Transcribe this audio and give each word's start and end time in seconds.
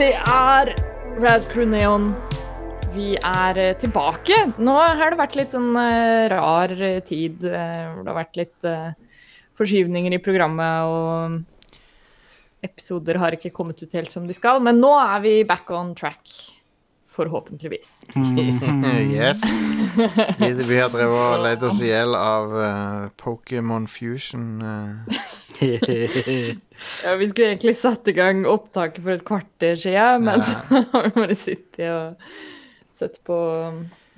Det 0.00 0.14
er 0.16 0.70
Rad 1.20 1.42
Crew 1.50 1.66
Neon. 1.68 2.06
Vi 2.94 3.18
er 3.20 3.58
eh, 3.60 3.74
tilbake. 3.76 4.38
Nå 4.56 4.72
har 4.80 5.12
det 5.12 5.18
vært 5.18 5.34
litt 5.36 5.52
sånn 5.52 5.74
eh, 5.76 6.24
rar 6.32 6.72
eh, 6.72 7.02
tid. 7.04 7.42
hvor 7.44 7.98
det 8.00 8.08
har 8.08 8.16
vært 8.16 8.38
litt 8.40 8.68
forskyvninger 9.60 10.16
i 10.16 10.20
programmet, 10.24 10.88
og 10.88 11.84
episoder 12.64 13.20
har 13.20 13.36
ikke 13.36 13.52
kommet 13.52 13.82
ut 13.84 13.92
helt 13.98 14.08
som 14.14 14.24
de 14.24 14.32
skal. 14.32 14.62
Men 14.64 14.80
nå 14.80 14.94
er 15.02 15.20
vi 15.26 15.34
back 15.44 15.68
on 15.76 15.92
track. 15.92 16.32
Forhåpentligvis. 17.10 18.04
yes. 19.10 19.42
Vi, 20.38 20.52
vi 20.52 20.76
har 20.78 20.92
drevet 20.92 21.16
og 21.16 21.42
leid 21.42 21.64
oss 21.66 21.80
i 21.82 21.90
hjel 21.90 22.14
av 22.14 22.54
uh, 22.54 23.08
Pokémon 23.18 23.88
Fusion. 23.90 24.62
Uh. 24.62 25.20
Ja, 27.04 27.14
vi 27.20 27.26
skulle 27.28 27.50
egentlig 27.50 27.74
satt 27.76 28.08
i 28.08 28.14
gang 28.16 28.46
opptaket 28.48 29.02
for 29.04 29.12
et 29.12 29.24
kvarter 29.28 29.74
siden, 29.76 30.24
men 30.24 30.40
så 30.46 30.80
har 30.94 31.02
vi 31.04 31.10
bare 31.18 31.36
sittet 31.36 31.90
og 31.92 32.30
sett 32.96 33.18
på 33.28 33.36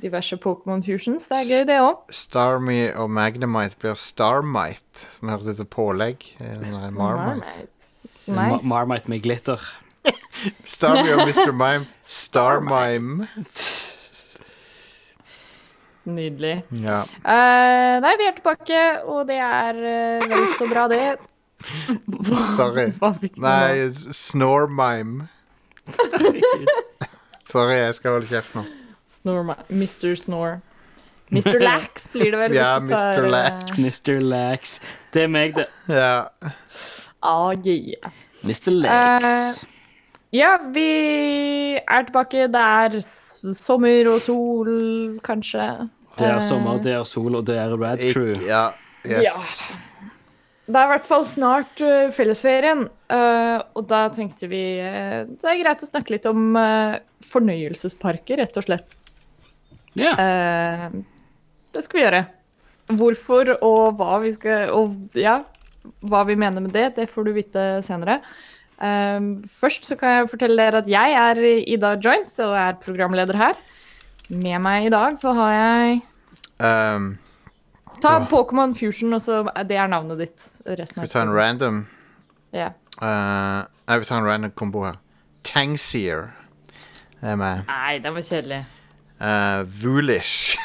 diverse 0.03 0.39
Pokémon 0.39 0.83
Fusions. 0.87 1.27
Det 1.31 1.41
er 1.41 1.49
gøy, 1.49 1.65
det 1.67 1.81
òg. 1.83 2.05
Starmie 2.15 2.93
og 2.99 3.11
Magnemite 3.11 3.79
blir 3.83 3.99
Starmite, 3.99 5.07
som 5.17 5.33
høres 5.33 5.51
ut 5.51 5.63
som 5.65 5.71
pålegg. 5.71 6.29
Marmite. 6.39 6.95
Marmite. 7.01 7.69
Nice. 8.27 8.67
Marmite 8.69 9.11
med 9.11 9.23
glitter. 9.25 9.63
Starmie 10.65 11.15
og 11.15 11.29
Mr. 11.29 11.53
Mime. 11.63 11.87
Starmime. 12.09 13.29
Nydelig. 16.05 16.57
Ja. 16.83 17.03
Uh, 17.23 18.01
nei, 18.03 18.15
vi 18.19 18.27
er 18.27 18.35
tilbake, 18.41 18.81
og 19.07 19.29
det 19.29 19.37
er 19.39 19.79
uh, 19.79 20.25
vel 20.33 20.49
så 20.59 20.67
bra, 20.71 20.89
det. 20.91 21.05
Hva- 21.63 22.49
Sorry. 22.57 22.89
Hva? 22.99 23.13
Nei, 23.39 23.87
Snormime. 24.19 25.29
Sorry, 27.47 27.77
jeg 27.79 27.95
skal 28.01 28.17
holde 28.17 28.27
kjeft 28.31 28.55
nå. 28.59 28.67
Snore, 29.21 29.57
Mr. 29.71 30.15
Snore. 30.19 30.61
Mr. 31.33 31.61
Lax 31.63 32.09
blir 32.13 32.35
det 32.35 32.41
vel. 32.43 32.55
Ja, 32.59 32.75
Mr. 32.83 33.23
eh, 33.23 33.31
Lax. 33.31 33.79
Mr. 33.79 34.19
Lax. 34.21 34.81
Det 35.15 35.23
er 35.23 35.31
meg, 35.33 35.55
det. 35.57 35.69
Ja. 35.89 36.27
Ah, 37.23 37.55
yeah. 37.65 38.11
Mr. 38.45 38.75
Lax. 38.75 39.63
Ja, 40.33 40.57
vi 40.73 40.87
er 41.77 42.07
tilbake. 42.09 42.47
Det 42.53 42.63
er 42.63 42.99
sommer 43.57 44.09
og 44.15 44.23
sol, 44.25 44.71
kanskje. 45.25 45.67
Det 46.17 46.29
er 46.29 46.37
Eh, 46.37 46.45
sommer, 46.45 46.81
det 46.83 46.95
er 46.97 47.05
sol, 47.05 47.35
og 47.37 47.45
det 47.49 47.57
er 47.57 47.77
Rad 47.77 48.01
Crew. 48.13 48.33
Ik 48.37 48.47
ja. 48.49 48.71
Yes. 49.05 49.61
Det 50.67 50.79
er 50.79 50.85
i 50.87 50.93
hvert 50.93 51.07
fall 51.07 51.27
snart 51.27 51.81
uh, 51.83 52.09
fellesferien, 52.15 52.85
uh, 53.11 53.59
og 53.75 53.89
da 53.91 54.07
tenkte 54.15 54.47
vi 54.47 54.79
uh, 54.79 55.27
det 55.27 55.49
er 55.51 55.59
greit 55.59 55.83
å 55.83 55.89
snakke 55.89 56.15
litt 56.15 56.27
om 56.31 56.55
fornøyelsesparker, 57.33 58.39
rett 58.39 58.57
og 58.57 58.69
slett. 58.69 58.97
Ja. 59.99 60.13
Eh, 60.17 60.87
det 61.73 61.85
skal 61.85 61.99
vi 61.99 62.05
gjøre. 62.05 62.23
Hvorfor 62.93 63.53
og 63.63 63.97
hva 63.97 64.17
vi 64.21 64.33
skal 64.35 64.73
Og 64.75 65.15
ja, 65.17 65.39
hva 66.03 66.25
vi 66.29 66.37
mener 66.37 66.65
med 66.65 66.75
det, 66.75 66.93
det 66.97 67.11
får 67.11 67.29
du 67.29 67.33
vite 67.37 67.67
senere. 67.87 68.21
Eh, 68.83 69.27
først 69.49 69.87
så 69.87 69.97
kan 69.99 70.17
jeg 70.17 70.31
fortelle 70.33 70.59
dere 70.59 70.83
at 70.83 70.89
jeg 70.91 71.19
er 71.25 71.43
Ida 71.63 71.97
Joint 72.03 72.41
og 72.43 72.57
er 72.59 72.81
programleder 72.83 73.39
her. 73.39 73.61
Med 74.33 74.59
meg 74.65 74.89
i 74.89 74.95
dag 74.95 75.19
så 75.21 75.35
har 75.37 75.53
jeg 75.57 76.01
Um, 76.63 77.19
Ta 78.03 78.13
Ja. 78.19 78.27
Pokémon 78.31 78.75
Fusion, 78.75 79.13
og 79.13 79.21
så 79.21 79.43
det 79.69 79.77
er 79.77 79.87
navnet 79.87 80.19
ditt. 80.19 80.45
Resten 80.67 81.03
vi 81.03 81.09
tar 81.09 81.23
en 81.23 81.35
random 81.35 81.87
yeah. 82.55 82.71
uh, 83.03 83.67
Jeg 83.89 83.99
vil 83.99 84.07
ta 84.07 84.19
en 84.19 84.27
random 84.27 84.51
kombo 84.55 84.85
her. 84.85 84.99
Tangseer 85.45 86.31
er 87.23 87.37
meg. 87.37 87.65
Nei, 87.67 87.99
den 87.99 88.15
var 88.15 88.23
kjedelig. 88.27 88.61
Uh, 89.23 89.83
Voolish. 89.83 90.59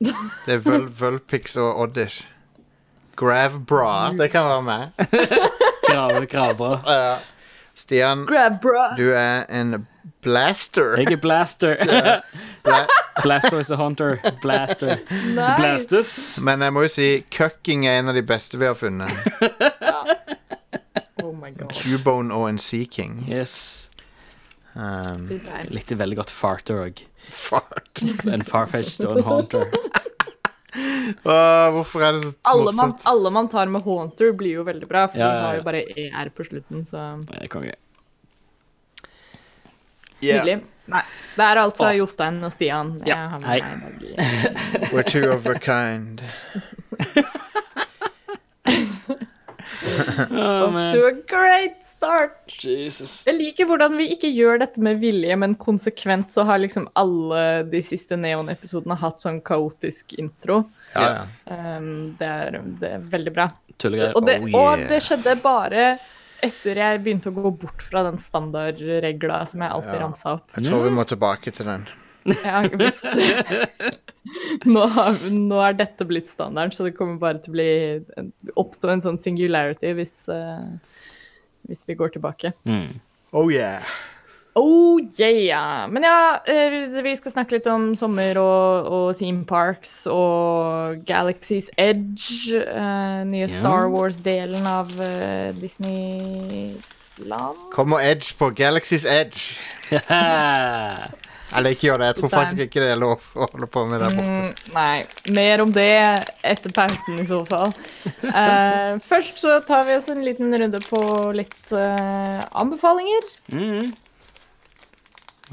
det 0.00 0.56
er 0.56 0.64
Vul 0.64 0.88
Vulpix 1.00 1.56
og 1.56 1.80
Oddish. 1.80 2.26
Gravbra, 3.16 4.12
det 4.16 4.30
kan 4.32 4.44
være 4.44 4.62
meg. 4.62 4.90
Grave, 5.90 6.26
gravbra. 6.26 6.72
Uh, 6.84 7.35
Stian, 7.76 8.24
Grab, 8.26 8.62
du 8.96 9.10
er 9.12 9.44
en 9.52 9.86
blaster. 10.24 10.96
Jeg 10.96 11.12
er 11.12 11.16
Blaster. 11.20 11.76
Bla 12.64 12.86
Blaster 13.22 13.60
is 13.60 13.70
a 13.70 13.76
hunter. 13.76 14.16
Blaster. 14.42 14.96
Nei. 15.34 15.50
Blastes. 15.58 16.40
Men 16.42 16.62
jeg 16.64 16.72
må 16.72 16.86
jo 16.86 16.88
si 16.92 17.08
cucking 17.32 17.84
er 17.86 17.98
en 18.00 18.08
av 18.12 18.16
de 18.16 18.22
beste 18.26 18.58
vi 18.60 18.64
har 18.68 18.74
funnet. 18.76 19.12
Oh 21.22 21.32
my 21.36 21.52
god. 21.58 21.72
Cubone 21.82 22.34
og 22.34 22.48
en 22.48 22.58
Sea 22.58 22.84
King. 22.90 23.22
Yes. 23.28 23.90
Um, 24.76 25.28
Jeg 25.30 25.70
likte 25.72 25.96
veldig 25.98 26.16
godt 26.18 26.30
Farter 26.36 26.82
òg. 26.86 27.04
fart. 27.32 28.02
En 28.28 28.42
Farfetched 28.44 29.06
og 29.08 29.18
en 29.18 29.24
Haunter. 29.24 29.64
Åh, 30.74 31.70
hvorfor 31.76 32.02
er 32.02 32.16
det 32.16 32.22
så 32.24 32.32
Alle 32.50 32.72
man, 32.72 32.74
morsomt? 32.90 33.04
alle 33.06 33.30
man 33.30 33.48
tar 33.48 33.66
med 33.70 33.82
Haunter, 33.86 34.32
blir 34.36 34.58
jo 34.58 34.64
veldig 34.66 34.88
bra, 34.90 35.06
for 35.08 35.18
Ja, 35.20 35.28
de 35.30 35.36
ja, 35.36 35.44
har 35.46 35.54
jo 35.60 35.62
bare 35.68 35.82
ER 35.86 36.30
på 36.34 36.44
slutten, 36.48 36.82
så 36.84 37.04
Nei, 37.30 37.46
konge. 37.52 37.74
Yeah, 40.24 40.42
nydelig. 40.44 40.62
Nei, 40.88 41.02
det 41.36 41.44
er 41.44 41.58
altså 41.60 41.84
Awesome. 41.90 41.98
Jostein 42.00 42.38
og 42.46 42.52
Stian. 42.54 42.92
Ja, 43.06 43.38
hei. 43.44 43.60
we're 44.92 45.02
two 45.02 45.30
of 45.32 45.46
a 45.46 45.58
kind. 45.58 46.22
Off 50.30 50.76
to 50.92 51.02
a 51.06 51.12
great 51.28 51.78
start! 51.86 52.54
Jesus. 52.62 53.18
Jeg 53.26 53.36
liker 53.38 53.68
hvordan 53.68 53.96
vi 53.98 54.08
ikke 54.14 54.30
gjør 54.32 54.60
dette 54.62 54.82
med 54.84 55.00
vilje, 55.02 55.36
men 55.38 55.54
konsekvent 55.60 56.32
så 56.34 56.44
har 56.48 56.60
liksom 56.62 56.88
alle 56.98 57.42
de 57.70 57.82
siste 57.86 58.18
Neon-episodene 58.20 58.96
hatt 59.00 59.22
sånn 59.24 59.40
kaotisk 59.46 60.16
intro. 60.20 60.62
Ja, 60.94 61.06
ja. 61.06 61.24
Um, 61.78 62.16
det, 62.18 62.26
er, 62.48 62.60
det 62.80 62.92
er 62.98 63.06
veldig 63.16 63.34
bra. 63.36 63.48
Tullegreier. 63.76 64.16
Og 64.16 64.24
det, 64.26 64.38
Oh, 64.54 64.60
og 64.72 64.86
det 64.88 65.02
skjedde 65.04 65.36
bare 65.44 65.86
etter 66.44 66.76
jeg 66.80 67.00
begynte 67.04 67.30
å 67.32 67.36
gå 67.36 67.50
bort 67.64 67.82
fra 67.84 68.02
den 68.06 68.18
standardregla 68.22 69.42
som 69.48 69.62
jeg 69.64 69.72
alltid 69.72 69.94
Ja. 69.96 70.00
ramsa 70.04 70.34
opp. 70.36 70.50
Jeg 70.56 70.68
tror 70.68 70.84
vi 70.84 70.90
må 70.96 71.04
tilbake 71.08 71.52
til 71.56 71.66
den. 71.66 71.86
Ja, 72.44 72.64
vi 72.72 72.90
får 72.90 73.14
se. 73.14 73.92
Nå, 74.66 74.82
har, 74.96 75.20
nå 75.30 75.60
er 75.62 75.76
dette 75.78 76.06
blitt 76.08 76.30
standard, 76.32 76.74
så 76.74 76.86
det 76.86 76.96
kommer 76.96 77.20
bare 77.22 77.38
til 77.42 77.52
å 77.52 77.56
bli 77.56 77.70
oppstå 78.58 78.90
en 78.92 79.04
sånn 79.04 79.20
singularity 79.22 79.92
hvis, 79.96 80.14
uh, 80.26 80.66
hvis 81.70 81.86
vi 81.86 81.98
går 81.98 82.16
tilbake. 82.16 82.52
Mm. 82.66 82.98
Oh 83.36 83.50
yeah. 83.52 83.86
Oh 84.56 84.96
yeah! 85.20 85.84
Men 85.92 86.06
ja, 86.08 86.40
eh, 86.48 87.02
vi 87.04 87.12
skal 87.18 87.34
snakke 87.34 87.58
litt 87.58 87.66
om 87.68 87.90
sommer 87.98 88.38
og, 88.40 88.86
og 88.88 89.18
theme 89.18 89.44
parks 89.44 90.06
og 90.08 91.02
Galaxy's 91.04 91.68
Edge. 91.76 92.56
Uh, 92.56 93.20
nye 93.28 93.44
yeah. 93.44 93.52
Star 93.52 93.90
Wars-delen 93.92 94.64
av 94.64 94.94
uh, 94.96 95.52
Disneyland. 95.60 96.80
Kommer 97.76 98.00
Edge 98.00 98.32
på 98.40 98.48
Galaxy's 98.56 99.04
Edge. 99.04 99.60
Eller 101.54 101.74
ikke 101.76 101.88
gjør 101.88 102.00
det. 102.02 102.08
Jeg 102.10 102.18
tror 102.20 102.32
faktisk 102.32 102.62
ikke 102.64 102.82
det 102.82 102.88
er 102.90 102.98
lov 102.98 103.22
å 103.36 103.46
holde 103.52 103.68
på 103.70 103.84
med 103.86 104.02
der 104.02 104.16
borte. 104.16 104.32
Mm, 104.32 104.72
nei, 104.74 105.34
mer 105.36 105.62
om 105.62 105.74
det 105.74 105.90
etter 106.46 106.74
pausen 106.74 107.20
i 107.22 107.26
så 107.28 107.42
fall. 107.46 107.70
Uh, 108.24 108.98
først 109.10 109.38
så 109.44 109.60
tar 109.66 109.86
vi 109.86 109.94
oss 109.98 110.10
en 110.12 110.24
liten 110.26 110.50
runde 110.58 110.80
på 110.88 111.02
litt 111.36 111.70
uh, 111.70 112.42
anbefalinger. 112.50 113.30
Mm. 113.54 113.94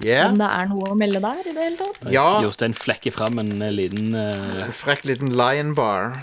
Yeah. 0.02 0.32
Om 0.32 0.40
det 0.42 0.50
er 0.50 0.70
noe 0.72 0.90
å 0.90 0.98
melde 0.98 1.22
der 1.22 1.46
i 1.46 1.52
det 1.54 1.68
hele 1.68 1.78
tatt. 1.78 2.02
Ja. 2.10 2.26
Jostein 2.42 2.74
flekker 2.74 3.14
fram 3.14 3.38
en 3.44 3.62
eh, 3.62 3.70
liten 3.70 4.16
En 4.18 4.74
Frekk 4.74 5.06
liten 5.06 5.30
lion 5.38 5.76
bar 5.78 6.16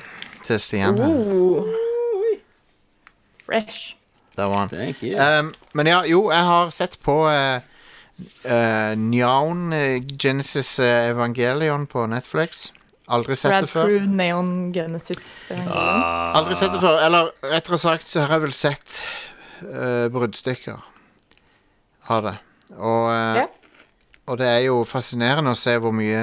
til 0.43 0.58
Stian. 0.58 0.99
Oh. 0.99 1.70
Fresh. 3.46 3.94
Der 4.34 4.50
var 4.50 4.67
han. 4.67 4.75
Um, 5.46 5.52
men 5.78 5.87
ja, 5.87 6.02
jo, 6.08 6.31
jeg 6.34 6.46
har 6.50 6.70
sett 6.75 6.99
på 7.05 7.14
uh, 7.31 7.62
uh, 8.44 8.93
Njaun 8.99 9.72
uh, 9.72 10.00
Genesis 10.17 10.78
uh, 10.82 11.11
Evangelion 11.11 11.87
på 11.90 12.06
Netflix. 12.11 12.70
Aldri 13.11 13.37
sett 13.37 13.50
Brad 13.50 13.67
det 13.67 13.70
før. 13.72 13.88
Crew, 13.88 14.06
Neon 14.06 14.50
Genesis. 14.75 15.25
Ah. 15.50 16.37
Aldri 16.38 16.55
sett 16.55 16.75
det 16.76 16.82
før. 16.82 17.00
Eller 17.02 17.32
rettere 17.43 17.78
sagt 17.82 18.06
så 18.11 18.22
har 18.22 18.37
jeg 18.37 18.44
vel 18.44 18.55
sett 18.55 19.00
uh, 19.64 20.06
bruddstykker 20.14 20.78
av 22.11 22.22
det. 22.28 22.37
Og, 22.76 23.08
uh, 23.11 23.40
yeah. 23.40 23.49
og 24.31 24.38
det 24.38 24.46
er 24.46 24.61
jo 24.69 24.84
fascinerende 24.87 25.56
å 25.56 25.58
se 25.58 25.75
hvor 25.82 25.94
mye 25.96 26.20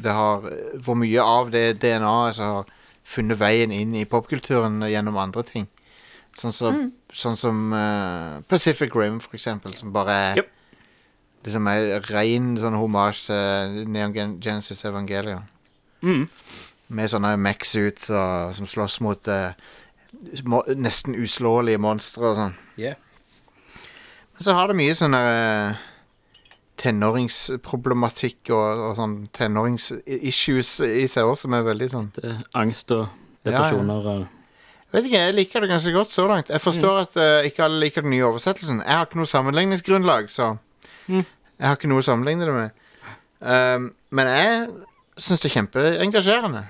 det 0.00 0.14
har 0.16 0.46
Hvor 0.80 0.96
mye 0.96 1.20
av 1.20 1.52
det 1.52 1.66
DNA-et 1.82 2.38
som 2.38 2.56
har 2.56 2.72
funnet 3.04 3.36
veien 3.36 3.74
inn 3.74 3.92
i 3.98 4.06
popkulturen 4.08 4.80
gjennom 4.88 5.18
andre 5.20 5.44
ting. 5.44 5.68
Sånn 6.32 6.54
som, 6.56 6.82
sånn 7.12 7.36
som 7.36 7.72
uh, 7.76 8.40
Pacific 8.48 8.94
Rim, 8.96 9.20
for 9.20 9.36
eksempel, 9.36 9.76
som 9.76 9.92
bare 9.92 10.16
er 10.30 10.40
Yep. 10.40 10.52
Liksom 11.42 11.66
er 11.72 12.00
ren 12.10 12.52
sånn 12.60 12.76
homasj 12.78 13.24
til 13.26 13.78
Neon 13.90 14.12
Gen 14.14 14.34
Genesis 14.40 14.84
Evangelion. 14.86 15.42
Mm. 16.02 16.28
Med 16.92 17.10
sånne 17.10 17.36
mech-suits 17.40 18.10
og- 18.10 18.54
som 18.54 18.66
slåss 18.66 19.00
mot 19.00 19.28
eh, 19.28 19.52
må, 20.44 20.62
nesten 20.76 21.14
uslåelige 21.18 21.80
monstre 21.82 22.30
og 22.30 22.36
sånn. 22.36 22.54
Yeah. 22.78 22.94
Men 24.34 24.42
så 24.46 24.54
har 24.54 24.68
det 24.68 24.76
mye 24.76 24.94
sånne 24.94 25.22
eh, 25.32 25.80
tenåringsproblematikk 26.82 28.50
og, 28.54 28.82
og 28.88 28.94
sånn 28.98 29.16
tenåringsissues 29.36 30.70
i 30.86 31.06
seg 31.10 31.26
også, 31.28 31.46
som 31.46 31.56
er 31.56 31.66
veldig 31.66 31.88
sånn 31.92 32.08
Det 32.16 32.32
angst 32.58 32.92
og 32.94 33.08
depresjoner 33.46 34.08
og 34.14 34.22
Jeg 34.22 34.94
vet 34.96 35.08
ikke, 35.08 35.22
jeg 35.24 35.34
liker 35.36 35.64
det 35.64 35.70
ganske 35.70 35.92
godt 35.94 36.12
så 36.12 36.26
langt. 36.28 36.50
Jeg 36.52 36.60
forstår 36.60 36.98
at 37.06 37.14
uh, 37.16 37.46
ikke 37.48 37.64
alle 37.64 37.78
liker 37.80 38.04
den 38.04 38.12
nye 38.12 38.26
oversettelsen. 38.28 38.82
Jeg 38.84 38.92
har 38.92 39.06
ikke 39.06 39.16
noe 39.22 39.30
sammenligningsgrunnlag, 39.30 40.28
så 40.28 40.50
Mm. 41.08 41.24
jeg 41.58 41.66
har 41.68 41.76
ikke 41.76 41.88
noe 41.90 42.02
å 42.02 42.06
sammenligne 42.06 42.46
det 42.46 42.54
med. 42.54 42.70
Um, 43.40 43.94
men 44.10 44.26
jeg 44.30 44.68
syns 45.18 45.42
det 45.42 45.50
er 45.50 45.56
kjempeengasjerende. 45.60 46.64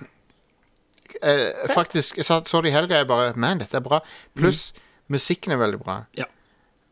Uh, 1.22 1.68
faktisk, 1.74 2.16
jeg 2.16 2.24
så 2.24 2.40
det 2.64 2.70
i 2.70 2.74
helga, 2.74 2.96
jeg 3.02 3.06
bare 3.08 3.34
Man, 3.36 3.58
dette 3.60 3.76
er 3.76 3.84
bra. 3.84 4.00
Pluss 4.34 4.72
musikken 5.12 5.52
er 5.52 5.60
veldig 5.60 5.80
bra. 5.82 5.98
Ja. 6.16 6.24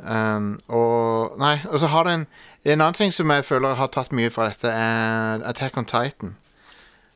Um, 0.00 0.60
og 0.68 1.36
Nei, 1.40 1.58
og 1.68 1.80
så 1.80 1.90
har 1.92 2.06
det 2.08 2.12
en 2.14 2.26
En 2.64 2.80
annen 2.80 2.94
ting 2.96 3.12
som 3.12 3.28
jeg 3.32 3.44
føler 3.44 3.74
har 3.76 3.88
tatt 3.88 4.12
mye 4.12 4.30
fra 4.32 4.50
dette, 4.50 4.68
er 4.68 5.40
Attack 5.48 5.78
on 5.80 5.86
Titan. 5.88 6.34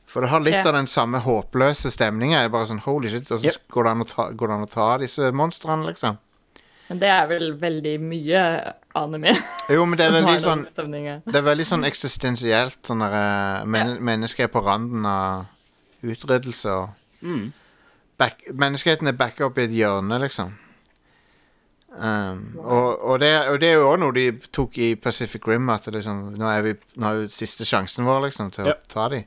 For 0.08 0.22
det 0.24 0.30
har 0.30 0.40
litt 0.40 0.54
Ja. 0.54 0.68
av 0.68 0.72
den 0.72 0.86
samme 0.86 1.20
håpløse 1.20 1.90
stemninga. 1.92 2.44
Er 2.44 2.48
sånn 2.48 2.80
Holy 2.80 3.10
shit, 3.10 3.28
hvordan 3.28 3.44
Yep. 3.44 3.68
går, 3.68 3.84
det 3.84 3.90
an 3.90 4.00
å 4.00 4.08
ta, 4.08 4.30
går 4.30 4.48
det 4.48 4.54
an 4.54 4.66
å 4.66 4.70
ta 4.70 4.98
disse 4.98 5.32
monstrene, 5.32 5.84
liksom? 5.84 6.16
Men 6.88 6.98
det 6.98 7.08
er 7.08 7.26
vel 7.26 7.52
veldig 7.58 8.00
mye 8.00 8.74
anime. 8.94 9.34
Jo, 9.70 9.84
men 9.84 9.98
det 9.98 10.06
er 10.06 10.14
veldig 10.14 10.40
sånn. 10.42 10.64
Det 10.74 11.38
er 11.38 11.46
veldig 11.46 11.66
sånn 11.68 11.86
eksistensielt. 11.88 12.80
Sånn 12.86 13.02
der, 13.04 13.16
eh, 13.18 13.64
men, 13.66 13.94
Ja. 13.94 14.00
Mennesket 14.10 14.48
er 14.48 14.52
på 14.52 14.64
randen 14.64 15.06
av 15.06 15.46
utryddelse 16.04 16.70
og 16.70 16.90
mm. 17.22 17.52
back, 18.20 18.44
Menneskeheten 18.52 19.08
er 19.08 19.16
backa 19.18 19.46
opp 19.48 19.58
i 19.58 19.66
et 19.68 19.74
hjørne, 19.74 20.18
liksom. 20.20 20.52
Um, 21.94 22.56
og, 22.58 23.04
og, 23.04 23.20
det, 23.22 23.48
og 23.48 23.60
det 23.62 23.68
er 23.68 23.76
jo 23.78 23.90
òg 23.92 24.00
noe 24.02 24.14
de 24.16 24.24
tok 24.50 24.78
i 24.82 24.94
Pacific 24.98 25.44
Rim, 25.46 25.68
at 25.70 25.84
det 25.86 25.94
liksom, 25.94 26.24
nå 26.34 26.48
er 26.50 26.64
vi 26.66 26.72
Nå 26.98 27.06
er 27.06 27.20
jo 27.20 27.28
siste 27.30 27.66
sjansen 27.68 28.02
vår, 28.08 28.24
liksom, 28.26 28.50
til 28.54 28.66
Ja. 28.66 28.74
å 28.74 28.90
ta 28.90 29.06
de. 29.12 29.20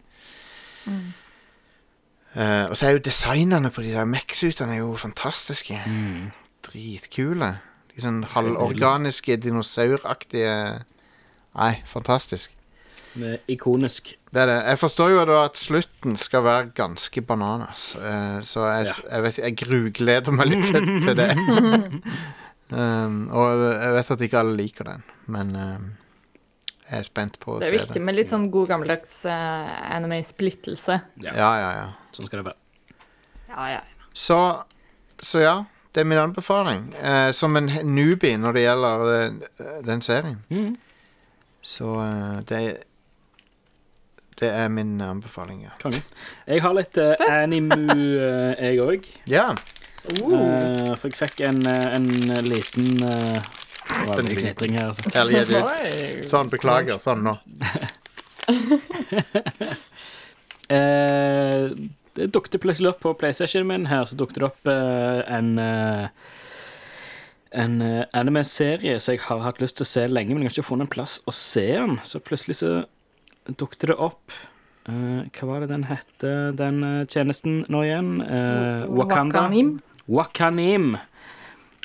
Uh, 2.37 2.67
og 2.69 2.75
så 2.77 2.87
er 2.87 2.97
jo 2.97 3.05
designene 3.07 3.71
på 3.71 3.81
de 3.81 3.95
der 3.95 4.05
Mex-utene 4.05 4.77
jo 4.81 4.91
fantastiske. 4.99 5.79
Mm. 5.87 6.27
Dritkule. 6.67 7.55
Sånn 7.97 8.21
halvorganiske, 8.29 9.39
dinosauraktige 9.41 10.53
Nei, 11.57 11.71
fantastisk. 11.89 12.51
Er 13.17 13.39
ikonisk. 13.49 14.11
Det 14.29 14.41
er 14.43 14.49
det. 14.51 14.57
Jeg 14.67 14.77
forstår 14.77 15.09
jo 15.09 15.21
da 15.25 15.37
at 15.47 15.57
slutten 15.57 16.17
skal 16.21 16.43
være 16.45 16.71
ganske 16.77 17.21
bananas. 17.25 17.95
eh, 17.95 18.41
så 18.45 18.67
jeg, 18.67 18.85
ja. 18.85 19.15
jeg 19.15 19.23
vet 19.23 19.37
Jeg 19.37 19.55
grugleder 19.63 20.35
meg 20.37 20.51
litt 20.51 20.67
til, 20.69 20.85
til 21.01 21.17
det. 21.17 21.31
um, 22.77 23.23
og 23.33 23.63
jeg 23.71 23.95
vet 23.97 24.11
at 24.17 24.25
ikke 24.27 24.43
alle 24.43 24.57
liker 24.59 24.91
den, 24.91 25.07
men 25.33 25.55
um, 25.55 25.87
jeg 26.87 26.99
er 26.99 27.07
spent 27.07 27.39
på 27.41 27.55
å 27.55 27.59
se 27.59 27.65
Det 27.65 27.73
er 27.73 27.85
viktig 27.87 28.03
med 28.05 28.19
litt 28.19 28.35
sånn 28.35 28.49
god 28.53 28.69
gammeldags 28.75 29.17
uh, 29.25 29.71
anime-splittelse. 29.97 30.99
Ja. 31.25 31.33
Ja, 31.33 31.51
ja, 31.63 31.71
ja. 31.81 31.87
Sånn 32.13 32.29
skal 32.29 32.43
det 32.43 32.51
være. 32.51 32.61
Ja, 33.49 33.65
ja. 33.79 33.81
Så, 34.13 34.37
så 35.23 35.41
ja, 35.41 35.57
det 35.97 36.03
er 36.03 36.05
min 36.05 36.17
anbefaling. 36.21 36.93
Eh, 36.93 37.31
som 37.33 37.55
en 37.57 37.71
newbie 37.83 38.37
når 38.37 38.53
det 38.53 38.61
gjelder 38.61 39.13
eh, 39.17 39.79
den 39.85 40.01
serien. 40.05 40.35
Mm. 40.53 40.75
Så 41.61 41.95
eh, 42.03 42.37
det 42.49 42.77
Det 44.39 44.49
er 44.53 44.67
min 44.69 45.01
anbefaling, 45.01 45.63
ja. 45.63 45.69
Konge. 45.81 46.03
Jeg 46.45 46.61
har 46.61 46.73
litt 46.77 46.97
uh, 47.01 47.13
animu, 47.25 47.73
uh, 47.73 48.53
jeg 48.61 48.77
òg. 48.79 49.07
Ja. 49.25 49.47
Uh. 50.21 50.93
for 50.93 51.09
jeg 51.09 51.17
fikk 51.17 51.41
en, 51.49 51.57
eh, 51.65 51.95
en 51.95 52.05
liten 52.45 53.01
uh, 53.01 53.09
Det 53.09 54.05
var 54.05 54.19
En 54.19 54.27
en 54.27 54.35
knitring 54.35 54.77
her, 54.77 54.93
Så. 54.93 55.09
Hell 55.15 55.33
yeah, 55.33 56.21
Sånn, 56.29 56.53
beklager. 56.53 57.01
Sånn 57.01 57.25
nå. 57.25 57.33
Det 62.17 62.31
dukket 62.33 62.59
plutselig 62.63 62.95
opp 62.95 63.03
på 63.05 63.13
PlayStation 63.21 63.69
min 63.69 63.85
her, 63.91 64.09
så 64.09 64.17
dukket 64.17 64.41
det 64.41 64.49
opp 64.49 64.69
uh, 64.69 65.21
en 65.29 65.53
uh, 65.61 66.09
en 67.51 67.81
eh, 67.81 68.05
anime-serie 68.13 68.99
som 68.99 69.15
jeg 69.15 69.23
har 69.27 69.39
hatt 69.45 69.61
lyst 69.63 69.79
til 69.79 69.87
å 69.87 69.89
se 69.89 70.05
lenge, 70.09 70.33
men 70.33 70.43
jeg 70.43 70.51
har 70.51 70.57
ikke 70.57 70.69
funnet 70.69 70.87
en 70.87 70.95
plass 70.97 71.19
å 71.27 71.33
se 71.35 71.67
den. 71.71 71.97
Så 72.07 72.21
plutselig 72.23 72.59
så 72.59 72.71
dukket 73.47 73.87
det 73.87 73.95
opp 73.95 74.33
uh, 74.89 75.23
Hva 75.31 75.47
var 75.47 75.63
det 75.63 75.69
den 75.71 75.85
hette, 75.87 76.31
den 76.59 76.81
uh, 76.83 77.07
tjenesten 77.07 77.61
nå 77.71 77.83
igjen? 77.87 78.09
Wakanda. 78.91 79.45
Wakanim. 79.45 79.69
Wakanim. 80.07 80.97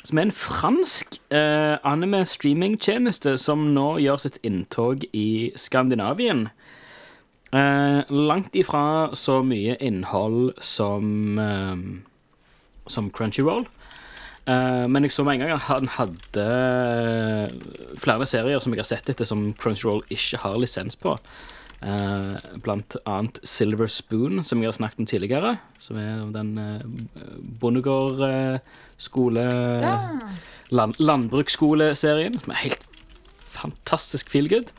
Som 0.03 0.19
er 0.19 0.27
en 0.27 0.35
fransk 0.35 1.15
anime-streamingtjeneste 1.31 3.37
som 3.39 3.69
nå 3.71 4.03
gjør 4.03 4.19
sitt 4.19 4.35
inntog 4.43 5.05
i 5.15 5.55
Skandinavien. 5.55 6.49
Eh, 7.53 8.01
langt 8.09 8.55
ifra 8.57 9.11
så 9.13 9.39
mye 9.45 9.75
innhold 9.83 10.55
som 10.63 11.37
eh, 11.39 11.75
Som 12.89 13.11
Crunchyroll. 13.13 13.67
Eh, 14.49 14.85
men 14.91 15.05
jeg 15.05 15.13
så 15.15 15.23
med 15.23 15.37
en 15.37 15.43
gang 15.45 15.53
at 15.55 15.67
han 15.69 15.87
hadde 15.99 16.45
eh, 16.45 17.53
flere 18.01 18.25
serier 18.27 18.59
som 18.63 18.73
jeg 18.73 18.81
har 18.81 18.89
sett 18.89 19.11
etter, 19.13 19.27
som 19.29 19.51
Crunchyroll 19.53 20.01
ikke 20.11 20.41
har 20.43 20.57
lisens 20.59 20.97
på. 20.99 21.13
Eh, 21.83 22.33
blant 22.63 22.97
annet 23.05 23.39
Silver 23.47 23.87
Spoon, 23.91 24.41
som 24.43 24.59
jeg 24.63 24.71
har 24.71 24.75
snakket 24.79 25.03
om 25.05 25.07
tidligere. 25.13 25.53
Som 25.83 26.01
er 26.01 26.25
den 26.33 26.51
eh, 26.57 26.83
Bondegård 27.61 28.19
eh, 28.27 28.59
skole 28.97 29.45
Ja. 29.83 29.95
land, 30.73 30.97
landbruksskoleserien, 30.99 32.39
som 32.43 32.51
er 32.55 32.63
helt 32.65 32.85
fantastisk 33.53 34.31
feel 34.33 34.49
good. 34.51 34.73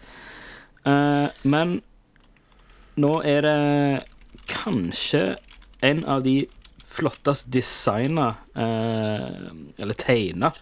Eh, 0.85 1.29
men 1.44 1.79
nå 3.00 3.12
er 3.26 3.44
det 3.44 3.58
kanskje 4.50 5.37
en 5.85 6.02
av 6.08 6.25
de 6.25 6.44
flottest 6.94 7.49
designa, 7.50 8.29
eh, 8.55 9.50
eller 9.82 9.99
tegna, 9.99 10.52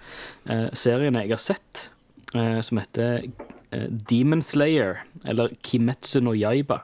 eh, 0.47 0.69
seriene 0.73 1.25
jeg 1.27 1.35
har 1.35 1.43
sett, 1.43 1.91
eh, 2.35 2.61
som 2.61 2.79
heter 2.79 3.31
Demon 3.73 4.43
Slayer, 4.43 4.99
eller 5.25 5.49
Kimetsu 5.63 6.21
no 6.21 6.33
Yaiba. 6.33 6.83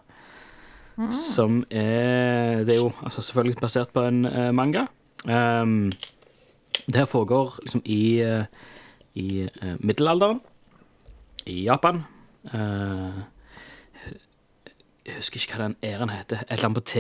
Som 1.13 1.65
er 1.71 2.65
Det 2.65 2.75
er 2.75 2.81
jo 2.83 2.93
altså, 3.05 3.23
selvfølgelig 3.23 3.61
basert 3.61 3.93
på 3.93 4.01
en 4.09 4.23
manga. 4.55 4.89
Um, 5.25 5.93
det 6.87 6.97
her 6.97 7.05
foregår 7.05 7.61
liksom 7.63 7.83
i, 7.85 8.19
i 9.15 9.49
middelalderen 9.79 10.41
i 11.49 11.65
Japan. 11.65 12.05
Eh, 12.53 13.25
jeg 15.09 15.17
husker 15.23 15.41
ikke 15.41 15.57
hva 15.57 15.67
den 15.67 15.77
æren 15.85 16.13
heter. 16.13 16.45
Et 16.45 16.53
eller 16.53 16.69
annet 16.69 16.79
på 16.79 16.87
T. 16.93 16.95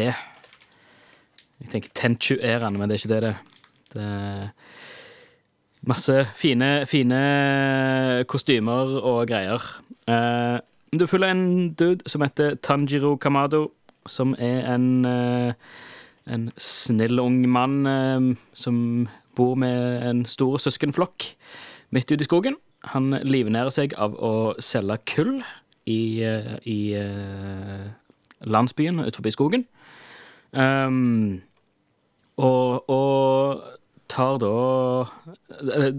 Jeg 1.59 1.73
tenker 1.73 1.95
Tenchu-æren, 1.95 2.79
men 2.79 2.89
det 2.89 2.97
er 2.97 3.03
ikke 3.03 3.15
det 3.15 3.35
det 3.89 4.05
er 4.05 4.49
masse 5.89 6.15
fine, 6.37 6.87
fine 6.87 7.21
kostymer 8.29 8.99
og 9.01 9.29
greier. 9.29 9.65
Eh, 10.09 10.59
du 10.99 11.07
følger 11.07 11.31
en 11.33 11.75
dude 11.75 12.09
som 12.09 12.25
heter 12.25 12.57
Tanjiro 12.63 13.17
Kamado, 13.17 13.71
som 14.07 14.35
er 14.39 14.75
en 14.75 15.05
eh, 15.05 15.53
en 16.29 16.51
snill 16.61 17.21
ung 17.21 17.41
mann 17.49 17.87
eh, 17.87 18.37
som 18.55 19.09
bor 19.37 19.55
med 19.55 20.03
en 20.05 20.25
stor 20.29 20.59
søskenflokk 20.59 21.25
midt 21.91 22.13
ute 22.13 22.25
i 22.25 22.29
skogen. 22.29 22.59
Han 22.93 23.17
livnærer 23.25 23.73
seg 23.75 23.95
av 23.99 24.15
å 24.15 24.55
selge 24.63 24.99
kull 25.09 25.39
i, 25.89 26.23
eh, 26.23 26.55
i 26.69 26.79
eh, 27.01 27.89
landsbyen 28.45 29.01
utenfor 29.01 29.35
skogen. 29.35 29.67
Um, 30.53 31.41
og, 32.37 32.91
og 32.91 33.63
tar 34.09 34.39
da 34.41 34.53
eh, 35.75 35.93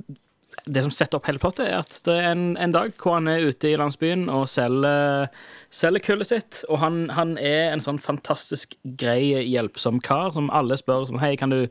Det 0.70 0.84
som 0.86 0.94
setter 0.94 1.18
opp 1.18 1.26
hele 1.30 1.42
plottet, 1.42 1.66
er 1.66 1.80
at 1.82 1.96
det 2.06 2.14
er 2.20 2.28
en, 2.30 2.44
en 2.62 2.74
dag 2.74 2.92
hvor 3.02 3.16
han 3.16 3.30
er 3.32 3.48
ute 3.50 3.72
i 3.72 3.78
landsbyen 3.80 4.28
og 4.30 4.44
selger, 4.52 5.30
selger 5.74 6.04
kullet 6.06 6.30
sitt. 6.30 6.60
Og 6.70 6.78
han, 6.84 7.00
han 7.16 7.34
er 7.42 7.72
en 7.72 7.82
sånn 7.84 8.02
fantastisk 8.04 8.76
grei, 9.02 9.34
hjelpsom 9.50 10.02
kar 10.06 10.36
som 10.36 10.52
alle 10.54 10.78
spør 10.80 11.08
som 11.10 11.18
Hei, 11.24 11.34
kan 11.42 11.54
du, 11.54 11.66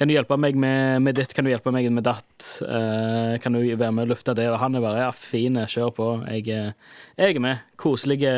kan 0.00 0.10
du 0.10 0.16
hjelpe 0.16 0.38
meg 0.40 0.58
med, 0.58 1.04
med 1.06 1.18
ditt? 1.20 1.36
Kan 1.36 1.46
du 1.46 1.52
hjelpe 1.52 1.74
meg 1.74 1.86
med 1.94 2.06
datt? 2.08 2.48
Uh, 2.60 3.38
kan 3.42 3.54
du 3.54 3.62
være 3.62 3.92
med 3.94 4.08
og 4.08 4.16
lufte 4.16 4.34
det? 4.38 4.48
Og 4.50 4.58
han 4.62 4.78
er 4.78 4.84
bare 4.84 5.04
Ja, 5.06 5.12
fin, 5.14 5.60
kjør 5.70 5.94
på. 5.96 6.08
Jeg, 6.32 6.74
jeg 7.18 7.36
er 7.36 7.42
med. 7.42 7.62
Koselige 7.80 8.32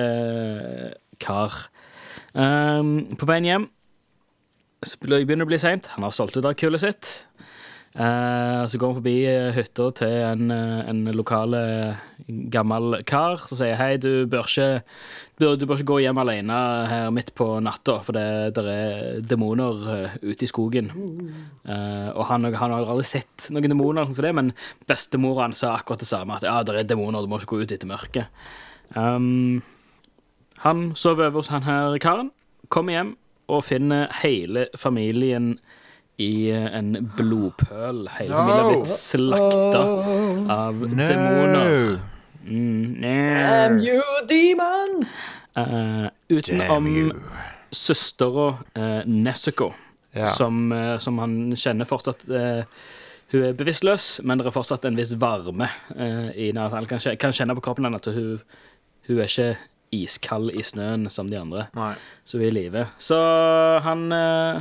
kar. 1.23 1.65
Um, 2.35 3.17
på 3.17 3.31
veien 3.31 3.49
hjem 3.49 3.71
så 4.85 4.99
begynner 5.01 5.45
det 5.45 5.47
å 5.47 5.53
bli 5.53 5.61
seint. 5.61 5.89
Han 5.95 6.05
har 6.07 6.15
solgt 6.15 6.37
ut 6.37 6.45
av 6.45 6.57
kullet 6.61 6.83
sitt. 6.83 7.13
Eh, 7.95 8.67
så 8.67 8.79
går 8.79 8.91
han 8.91 8.97
forbi 8.99 9.19
eh, 9.31 9.53
hytta 9.55 9.85
til 10.01 10.15
en, 10.27 10.49
eh, 10.51 10.81
en 10.91 11.05
lokal 11.15 11.55
gammel 12.51 12.97
kar 13.07 13.45
som 13.47 13.61
sier 13.61 13.77
hei, 13.79 13.93
du 14.03 14.27
bør 14.27 14.49
ikke 14.49 14.83
du, 15.39 15.45
du 15.55 15.63
bør 15.63 15.79
ikke 15.79 15.93
gå 15.93 15.99
hjem 16.03 16.19
alene 16.19 16.57
her 16.91 17.13
midt 17.15 17.31
på 17.39 17.47
natta, 17.63 18.01
for 18.03 18.17
det 18.19 18.57
der 18.57 18.71
er 18.73 19.21
demoner 19.23 20.11
ute 20.23 20.47
i 20.47 20.51
skogen. 20.51 20.91
Uh, 21.67 22.11
og 22.15 22.23
han, 22.29 22.47
han 22.55 22.75
har 22.75 22.87
aldri 22.87 23.07
sett 23.09 23.49
noen 23.51 23.71
demoner, 23.71 24.07
som 24.07 24.27
det, 24.27 24.31
men 24.39 24.53
bestemora 24.91 25.49
hans 25.49 25.65
sa 25.65 25.73
akkurat 25.75 26.03
det 26.03 26.11
samme, 26.11 26.39
at 26.39 26.47
ja, 26.47 26.61
det 26.63 26.77
er 26.79 26.87
demoner, 26.87 27.23
du 27.23 27.31
må 27.31 27.43
ikke 27.43 27.57
gå 27.57 27.67
ut 27.67 27.75
etter 27.75 27.91
mørket. 27.91 28.47
Um, 28.95 29.63
han 30.63 30.87
sover 30.95 31.33
over 31.33 31.43
hos 31.43 31.51
han 31.51 31.67
her 31.67 31.99
karen, 32.03 32.31
kommer 32.71 32.95
hjem 32.95 33.15
og 33.51 33.67
finner 33.67 34.07
hele 34.23 34.69
familien 34.79 35.57
i 36.23 36.51
eh, 36.55 36.67
en 36.79 36.93
blodpøl. 37.17 38.05
Hele 38.19 38.31
No. 38.31 38.37
familien 38.37 38.59
har 38.59 38.69
blitt 38.71 38.93
slakta 38.93 39.85
av 40.55 40.85
demoner. 40.97 42.01
Mm, 42.45 43.01
Damn 43.01 43.79
you, 43.81 44.03
demons! 44.29 45.15
Uh, 45.57 46.09
utenom 46.29 46.89
søstera 47.75 48.49
uh, 48.79 49.03
Nessico, 49.07 49.73
Ja. 50.15 50.27
som, 50.27 50.73
uh, 50.73 50.99
som 50.99 51.19
han 51.19 51.55
kjenner 51.57 51.85
fortsatt 51.91 52.23
uh, 52.31 52.63
Hun 53.33 53.43
er 53.49 53.55
bevisstløs, 53.59 54.21
men 54.23 54.39
det 54.39 54.47
er 54.47 54.55
fortsatt 54.55 54.85
en 54.87 54.95
viss 54.99 55.15
varme 55.19 55.67
eh, 55.97 56.29
i 56.39 56.53
når 56.55 56.71
Han 56.77 56.87
kan, 56.87 57.01
kan 57.19 57.33
kjenne 57.35 57.57
på 57.57 57.65
kroppen 57.67 57.85
hennes 57.89 58.05
at 58.07 58.15
hun, 58.15 58.37
hun 59.09 59.19
er 59.19 59.25
ikke 59.27 59.57
iskald 59.97 60.53
i 60.55 60.63
snøen 60.63 61.09
som 61.11 61.27
de 61.33 61.39
andre. 61.41 61.65
Nei. 61.75 61.95
Så 62.25 62.39
hun 62.39 62.45
er 62.45 62.53
i 62.53 62.55
live. 62.55 62.85
Så 63.03 63.19
han 63.83 64.05
eh, 64.15 64.61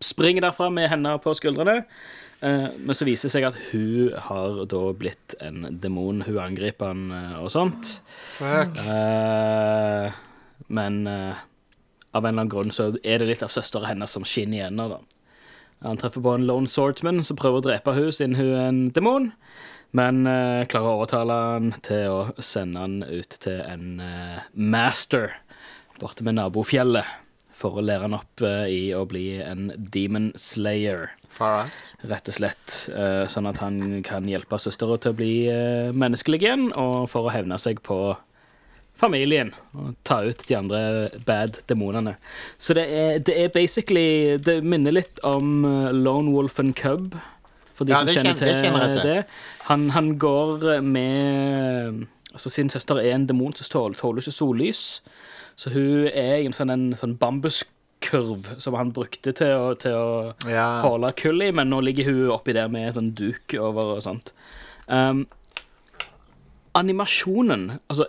springer 0.00 0.44
derfra 0.46 0.70
med 0.72 0.90
henda 0.90 1.18
på 1.18 1.34
skuldrene. 1.36 1.84
eh, 2.40 2.66
men 2.78 2.96
så 2.96 3.04
viser 3.04 3.28
det 3.28 3.34
seg 3.34 3.46
at 3.50 3.58
hun 3.70 4.16
har 4.28 4.64
da 4.70 4.82
blitt 4.96 5.36
en 5.44 5.66
demon. 5.82 6.24
Hun 6.26 6.40
angriper 6.40 6.92
han 6.92 7.10
eh, 7.12 7.38
og 7.42 7.52
sånt. 7.52 8.00
Fuck. 8.38 8.80
Eh, 8.80 10.10
men 10.70 11.00
av 11.06 12.24
en 12.24 12.28
eller 12.28 12.28
annen 12.30 12.52
grunn 12.52 12.70
så 12.74 12.92
er 13.02 13.20
det 13.20 13.26
litt 13.30 13.42
av 13.42 13.50
søstera 13.50 13.90
hennes 13.90 14.12
som 14.14 14.24
skinner 14.26 14.60
igjennom. 14.60 14.94
da. 14.94 15.00
Han 15.88 15.98
treffer 15.98 16.22
på 16.22 16.34
en 16.36 16.46
lone 16.46 16.70
swordsman 16.70 17.22
som 17.24 17.38
prøver 17.40 17.58
å 17.58 17.64
drepe 17.64 17.94
hun 17.96 18.12
siden 18.12 18.36
hun 18.38 18.52
er 18.52 18.68
en 18.68 18.80
demon. 18.94 19.32
Men 19.96 20.22
klarer 20.70 20.86
å 20.86 20.98
overtale 21.00 21.34
han 21.34 21.72
til 21.82 22.12
å 22.12 22.18
sende 22.38 22.84
han 22.84 23.00
ut 23.02 23.34
til 23.42 23.58
en 23.64 23.98
master 24.54 25.32
borte 25.98 26.22
med 26.22 26.38
nabofjellet. 26.38 27.08
For 27.60 27.76
å 27.76 27.82
lære 27.84 28.06
han 28.06 28.14
opp 28.16 28.40
eh, 28.46 28.64
i 28.72 28.80
å 28.96 29.02
bli 29.08 29.26
en 29.44 29.66
demon 29.92 30.30
slayer 30.40 31.10
rett 32.08 32.28
og 32.30 32.34
slett. 32.34 32.88
eh, 32.88 33.26
sånn 33.28 33.46
at 33.50 33.60
han 33.60 34.00
kan 34.06 34.24
hjelpe 34.28 34.56
søstera 34.60 34.96
til 35.00 35.12
å 35.12 35.18
bli 35.18 35.34
eh, 35.52 35.90
menneskelig 35.92 36.40
igjen, 36.40 36.70
og 36.72 37.04
for 37.12 37.28
å 37.28 37.34
hevne 37.34 37.58
seg 37.60 37.82
på 37.84 37.98
familien. 39.00 39.52
Og 39.76 39.94
ta 40.04 40.22
ut 40.26 40.42
de 40.48 40.56
andre 40.58 40.80
bad 41.28 41.60
demonene. 41.70 42.16
Så 42.60 42.74
det 42.76 42.86
er, 42.92 43.18
det 43.24 43.36
er 43.44 43.52
basically 43.54 44.36
Det 44.44 44.58
minner 44.64 44.92
litt 44.92 45.20
om 45.24 45.62
Lone 45.96 46.32
Wolf 46.34 46.58
and 46.60 46.74
Cub. 46.76 47.14
For 47.76 47.88
de 47.88 47.92
Ja, 47.94 48.02
som 48.02 48.08
kjenner 48.12 48.34
kjenner- 48.34 48.40
det 48.40 48.56
til 48.56 48.64
kjenner 48.64 48.92
til. 48.92 49.02
det. 49.02 49.24
Han, 49.70 49.90
han 49.96 50.10
går 50.20 50.82
med 50.84 52.06
Altså 52.32 52.50
Sin 52.52 52.68
søster 52.70 53.00
er 53.00 53.14
en 53.16 53.24
demon 53.26 53.52
som 53.56 53.66
tåler, 53.72 53.96
tåler 53.98 54.20
ikke 54.22 54.32
sollys. 54.36 54.82
Så 55.56 55.70
hun 55.74 56.06
er 56.08 56.38
en 56.44 56.52
sånn, 56.56 56.70
en 56.72 56.86
sånn 56.96 57.16
bambuskurv 57.20 58.48
som 58.62 58.74
han 58.78 58.92
brukte 58.96 59.32
til 59.36 59.52
å, 59.56 59.74
til 59.78 59.92
å 59.96 60.34
Ja. 60.48 60.80
holde 60.86 61.12
kull 61.20 61.42
i, 61.42 61.50
men 61.52 61.68
nå 61.70 61.80
ligger 61.84 62.04
hun 62.10 62.30
oppi 62.30 62.52
der 62.56 62.68
med 62.68 62.96
en 62.96 63.10
duk 63.14 63.54
over 63.58 63.96
og 63.96 64.02
sånt. 64.06 64.32
Um, 64.88 65.26
animasjonen 66.74 67.78
Altså, 67.90 68.06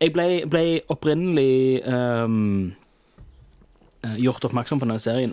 jeg 0.00 0.12
ble, 0.12 0.26
ble 0.50 0.64
opprinnelig 0.92 1.80
um, 1.88 2.74
eh, 4.04 4.18
gjort 4.20 4.44
oppmerksom 4.44 4.80
på 4.82 4.84
denne 4.86 5.00
serien 5.00 5.32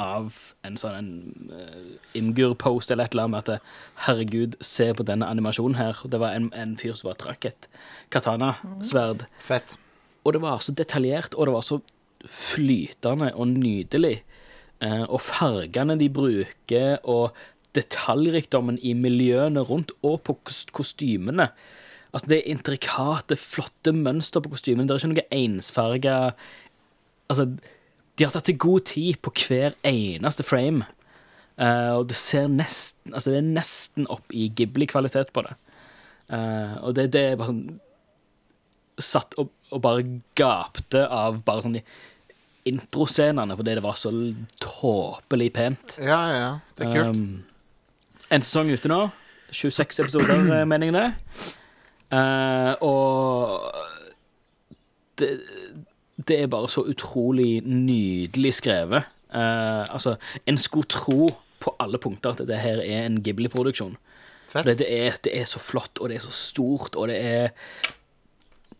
av 0.00 0.38
en 0.64 0.78
sånn 0.80 0.96
en, 0.96 1.10
uh, 1.52 2.16
Imgur-post 2.16 2.90
eller 2.90 3.04
et 3.04 3.12
eller 3.12 3.26
annet 3.28 3.34
med 3.34 3.42
at 3.44 3.52
eh, 3.58 3.66
herregud, 4.06 4.56
se 4.64 4.88
på 4.96 5.04
denne 5.04 5.28
animasjonen 5.28 5.76
her. 5.76 6.00
Det 6.08 6.18
var 6.22 6.32
en, 6.34 6.48
en 6.56 6.76
fyr 6.80 6.94
som 6.96 7.10
bare 7.10 7.20
trakk 7.20 7.44
et 7.52 7.68
katana-sverd. 8.10 9.26
Fett. 9.38 9.76
Og 10.24 10.36
det 10.36 10.42
var 10.42 10.60
så 10.62 10.74
detaljert, 10.76 11.34
og 11.34 11.48
det 11.48 11.54
var 11.54 11.64
så 11.66 11.80
flytende 12.28 13.32
og 13.34 13.48
nydelig. 13.54 14.20
Eh, 14.84 15.04
og 15.08 15.20
fargene 15.24 15.96
de 16.00 16.08
bruker, 16.12 16.98
og 17.08 17.36
detaljrikdommen 17.76 18.80
i 18.82 18.92
miljøene 18.98 19.62
rundt, 19.64 19.92
og 20.02 20.20
på 20.26 20.36
kostymene. 20.72 21.50
Altså, 22.12 22.26
det 22.28 22.38
er 22.38 22.50
intrikate, 22.50 23.38
flotte 23.38 23.92
mønster 23.94 24.42
på 24.42 24.52
kostymene. 24.56 24.88
Det 24.88 24.96
er 24.96 25.04
ikke 25.04 25.14
noe 25.14 25.44
ensfarga 25.44 26.16
Altså, 27.30 27.44
de 28.18 28.24
har 28.26 28.32
tatt 28.34 28.48
seg 28.50 28.56
god 28.58 28.88
tid 28.90 29.20
på 29.22 29.30
hver 29.46 29.76
eneste 29.86 30.42
frame. 30.42 30.88
Uh, 31.60 32.00
og 32.00 32.08
det 32.10 32.16
ser 32.18 32.48
nesten 32.50 33.14
Altså, 33.14 33.30
det 33.30 33.38
er 33.38 33.52
nesten 33.52 34.08
opp 34.10 34.34
i 34.34 34.48
Ghibli-kvalitet 34.56 35.30
på 35.36 35.44
det. 35.46 35.54
Uh, 36.26 36.74
og 36.82 36.96
det, 36.98 37.12
det 37.14 37.22
er 37.22 37.38
bare 37.38 37.52
sånn 37.52 37.78
satt 39.00 39.36
og, 39.40 39.52
og 39.70 39.82
bare 39.84 40.06
gapte 40.38 41.04
av 41.06 41.42
bare 41.46 41.64
sånn 41.64 41.78
de 41.78 41.84
introscenene, 42.68 43.56
fordi 43.56 43.76
det 43.78 43.84
var 43.84 43.96
så 43.98 44.12
tåpelig 44.60 45.52
pent. 45.56 45.96
Ja, 46.02 46.20
ja. 46.34 46.50
Det 46.76 46.86
er 46.86 46.96
kult. 46.96 47.16
Um, 47.16 48.26
en 48.30 48.44
sesong 48.44 48.70
ute 48.74 48.90
nå. 48.90 49.00
26 49.50 50.04
episoder, 50.04 50.44
eh, 50.60 50.66
mener 50.68 50.90
jeg 50.90 50.94
det. 50.94 51.08
Uh, 52.10 52.74
og 52.86 53.72
det, 55.18 55.30
det 56.28 56.42
er 56.42 56.52
bare 56.52 56.70
så 56.70 56.84
utrolig 56.86 57.62
nydelig 57.66 58.54
skrevet. 58.60 59.08
Uh, 59.34 59.86
altså, 59.90 60.16
en 60.46 60.58
skulle 60.58 60.90
tro 60.90 61.30
på 61.60 61.74
alle 61.82 61.98
punkter 61.98 62.32
at 62.32 62.42
dette 62.42 62.60
her 62.60 62.82
er 62.82 63.06
en 63.06 63.20
Ghibli-produksjon. 63.22 63.96
Det 64.50 64.80
er, 64.82 65.14
det 65.24 65.30
er 65.30 65.44
så 65.46 65.60
flott, 65.62 65.98
og 66.00 66.10
det 66.10 66.16
er 66.18 66.24
så 66.24 66.32
stort, 66.34 66.96
og 66.96 67.08
det 67.08 67.18
er 67.22 67.50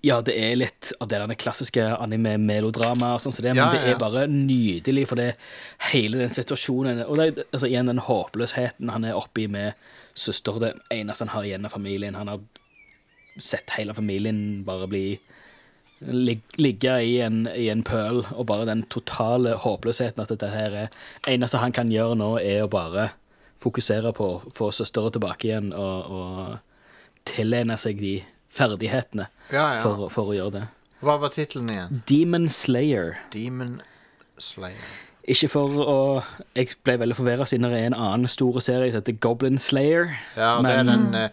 Ja, 0.02 0.20
det 0.24 0.32
er 0.40 0.54
litt 0.56 0.92
av 1.00 1.10
det 1.10 1.18
der 1.20 1.36
klassiske 1.36 1.82
anime-melodrama, 2.00 3.14
og 3.14 3.20
sånn 3.20 3.34
som 3.36 3.44
det, 3.44 3.52
men 3.52 3.60
Ja, 3.60 3.70
det 3.74 3.80
ja. 3.84 3.94
er 3.94 4.00
bare 4.00 4.26
nydelig, 4.30 5.06
for 5.10 5.20
det 5.20 5.34
hele 5.90 6.22
den 6.22 6.32
situasjonen 6.32 7.02
Og 7.04 7.18
det, 7.18 7.26
er, 7.26 7.44
altså, 7.52 7.68
igjen 7.68 7.90
den 7.90 8.00
håpløsheten 8.06 8.88
han 8.94 9.04
er 9.04 9.18
oppi 9.18 9.46
med 9.46 9.76
søster. 10.14 10.56
Det 10.60 10.72
eneste 10.90 11.26
han 11.26 11.34
har 11.34 11.44
igjen 11.44 11.68
av 11.68 11.74
familien. 11.76 12.16
Han 12.16 12.32
har 12.32 12.40
sett 13.36 13.76
hele 13.76 13.94
familien 13.94 14.64
bare 14.64 14.88
bli 14.88 15.04
lig, 16.00 16.40
ligge 16.56 16.96
i 17.04 17.20
en, 17.20 17.44
i 17.52 17.68
en 17.68 17.84
pøl, 17.84 18.24
og 18.32 18.46
bare 18.48 18.68
den 18.68 18.82
totale 18.88 19.52
håpløsheten 19.60 20.22
at 20.22 20.32
dette 20.32 20.48
her 20.48 20.76
er 20.86 20.88
eneste 21.28 21.60
han 21.60 21.76
kan 21.76 21.92
gjøre 21.92 22.16
nå, 22.16 22.38
er 22.40 22.64
å 22.64 22.72
bare 22.72 23.10
fokusere 23.60 24.14
på 24.16 24.24
å 24.24 24.52
få 24.56 24.70
søstera 24.72 25.12
tilbake 25.12 25.50
igjen 25.50 25.74
og, 25.76 26.08
og 26.08 27.28
tilene 27.28 27.76
seg 27.76 28.00
de 28.00 28.14
ferdighetene 28.50 29.28
Ja, 29.52 29.66
ja. 29.76 29.82
for, 29.82 30.08
for 30.12 30.32
å 30.32 30.36
gjøre 30.36 30.54
det. 30.58 30.66
Hva 31.00 31.16
var 31.20 31.32
tittelen 31.32 31.70
igjen? 31.72 32.02
Demon 32.08 32.48
Slayer. 32.52 33.16
Demon 33.32 33.78
Slayer. 34.40 34.98
Ikke 35.30 35.50
for 35.52 35.80
å 35.84 35.96
Jeg 36.56 36.76
ble 36.84 36.96
veldig 37.02 37.16
forvirra 37.18 37.46
siden 37.48 37.68
det 37.68 37.78
er 37.78 37.90
en 37.90 37.96
annen 37.96 38.30
store 38.30 38.62
serie 38.64 38.90
som 38.90 39.02
heter 39.02 39.18
Goblin 39.20 39.60
Slayer. 39.60 40.14
Ja, 40.36 40.56
det 40.64 40.72
er 40.74 40.86
den 40.88 41.14
eh, 41.14 41.28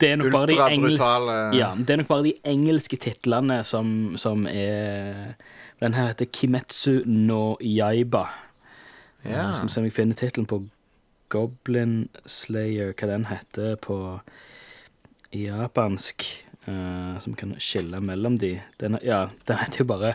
Det 0.00 0.10
er 0.12 0.22
de 0.50 0.58
engelske 0.62 1.36
Ja, 1.56 1.74
det 1.78 1.90
er 1.90 2.02
nok 2.02 2.10
bare 2.10 2.28
de 2.28 2.34
engelske 2.44 2.98
titlene 3.00 3.62
som, 3.64 4.14
som 4.16 4.46
er 4.50 5.34
Den 5.82 5.94
her 5.94 6.12
heter 6.12 6.30
Kimetsu 6.30 7.02
no 7.06 7.56
Yaiba. 7.60 8.28
Ja. 9.24 9.52
Skal 9.54 9.68
vi 9.68 9.72
se 9.72 9.80
om 9.80 9.86
jeg 9.88 9.96
finner 9.96 10.18
tittelen 10.18 10.46
på 10.46 10.62
Goblin 11.32 12.08
Slayer, 12.26 12.92
hva 12.94 13.08
den 13.10 13.26
heter 13.26 13.74
på 13.82 13.96
japansk. 15.34 16.43
Eh, 16.66 17.20
som 17.20 17.36
kan 17.38 17.54
skille 17.62 18.00
mellom 18.00 18.38
de. 18.40 18.56
Den, 18.80 18.98
ja, 19.04 19.28
den 19.48 19.62
heter 19.62 19.84
jo 19.84 19.88
bare 19.92 20.14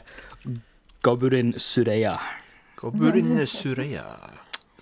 Goburin 1.05 1.53
Sureya. 1.57 2.17
Goburin 2.79 3.47
Sureya. 3.47 4.05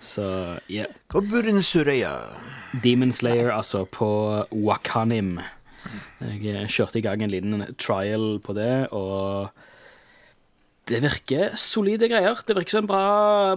Så 0.00 0.58
ja. 0.70 0.86
Goburin 1.08 1.62
Sureya. 1.62 2.12
Demon 2.82 3.12
Slayer, 3.12 3.50
altså, 3.50 3.84
på 3.84 4.08
Wakanim. 4.52 5.38
Jeg 6.20 6.68
kjørte 6.74 7.00
i 7.00 7.04
gang 7.04 7.22
en 7.22 7.32
liten 7.32 7.64
trial 7.80 8.38
på 8.44 8.54
det, 8.56 8.88
og 8.92 9.48
det 10.90 11.00
virker 11.04 11.54
solide 11.60 12.08
greier. 12.10 12.42
Det 12.46 12.56
virker 12.56 12.78
som 12.78 12.86
en 12.86 12.90
bra, 12.90 13.04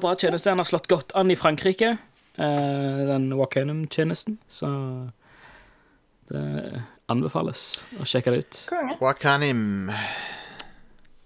bra 0.03 0.13
tjeneste. 0.19 0.51
Han 0.51 0.61
har 0.61 0.69
slått 0.69 0.89
godt 0.91 1.15
an 1.17 1.31
i 1.31 1.39
Frankrike, 1.39 1.95
eh, 2.37 3.01
den 3.09 3.31
Wakanim-tjenesten. 3.39 4.37
Så 4.51 4.69
det 6.31 6.83
anbefales 7.11 7.61
å 7.99 8.07
sjekke 8.07 8.33
det 8.33 8.43
ut. 8.45 8.61
Wakanim. 9.01 9.91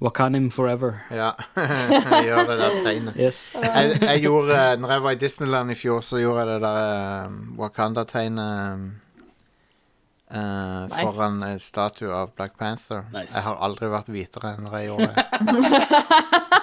Wakanim 0.03 0.49
forever. 0.51 0.97
Ja, 1.13 1.31
jeg 1.55 2.25
gjør 2.27 2.49
det 2.49 2.57
der 2.59 2.75
tegnet. 2.83 3.15
Yes. 3.17 3.39
Jeg, 3.55 3.95
jeg 4.01 4.21
gjorde, 4.25 4.59
når 4.81 4.91
jeg 4.97 5.03
var 5.05 5.15
i 5.15 5.19
Disneyland 5.21 5.71
i 5.71 5.77
fjor, 5.79 6.01
så 6.03 6.19
gjorde 6.19 6.43
jeg 6.43 6.49
det 6.51 6.59
der 6.65 6.79
eh, 6.83 7.37
Wakanda-tegnet 7.61 8.91
eh, 10.35 10.81
Nice. 10.89 10.99
foran 11.01 11.43
en 11.47 11.59
statue 11.63 12.11
av 12.13 12.33
Black 12.35 12.57
Panther. 12.59 13.05
Nice. 13.13 13.37
Jeg 13.37 13.45
har 13.47 13.61
aldri 13.65 13.87
vært 13.93 14.09
hvitere 14.11 14.55
enn 14.55 14.65
når 14.67 14.77
jeg 14.81 14.89
gjorde 14.91 15.11
det. 15.15 15.25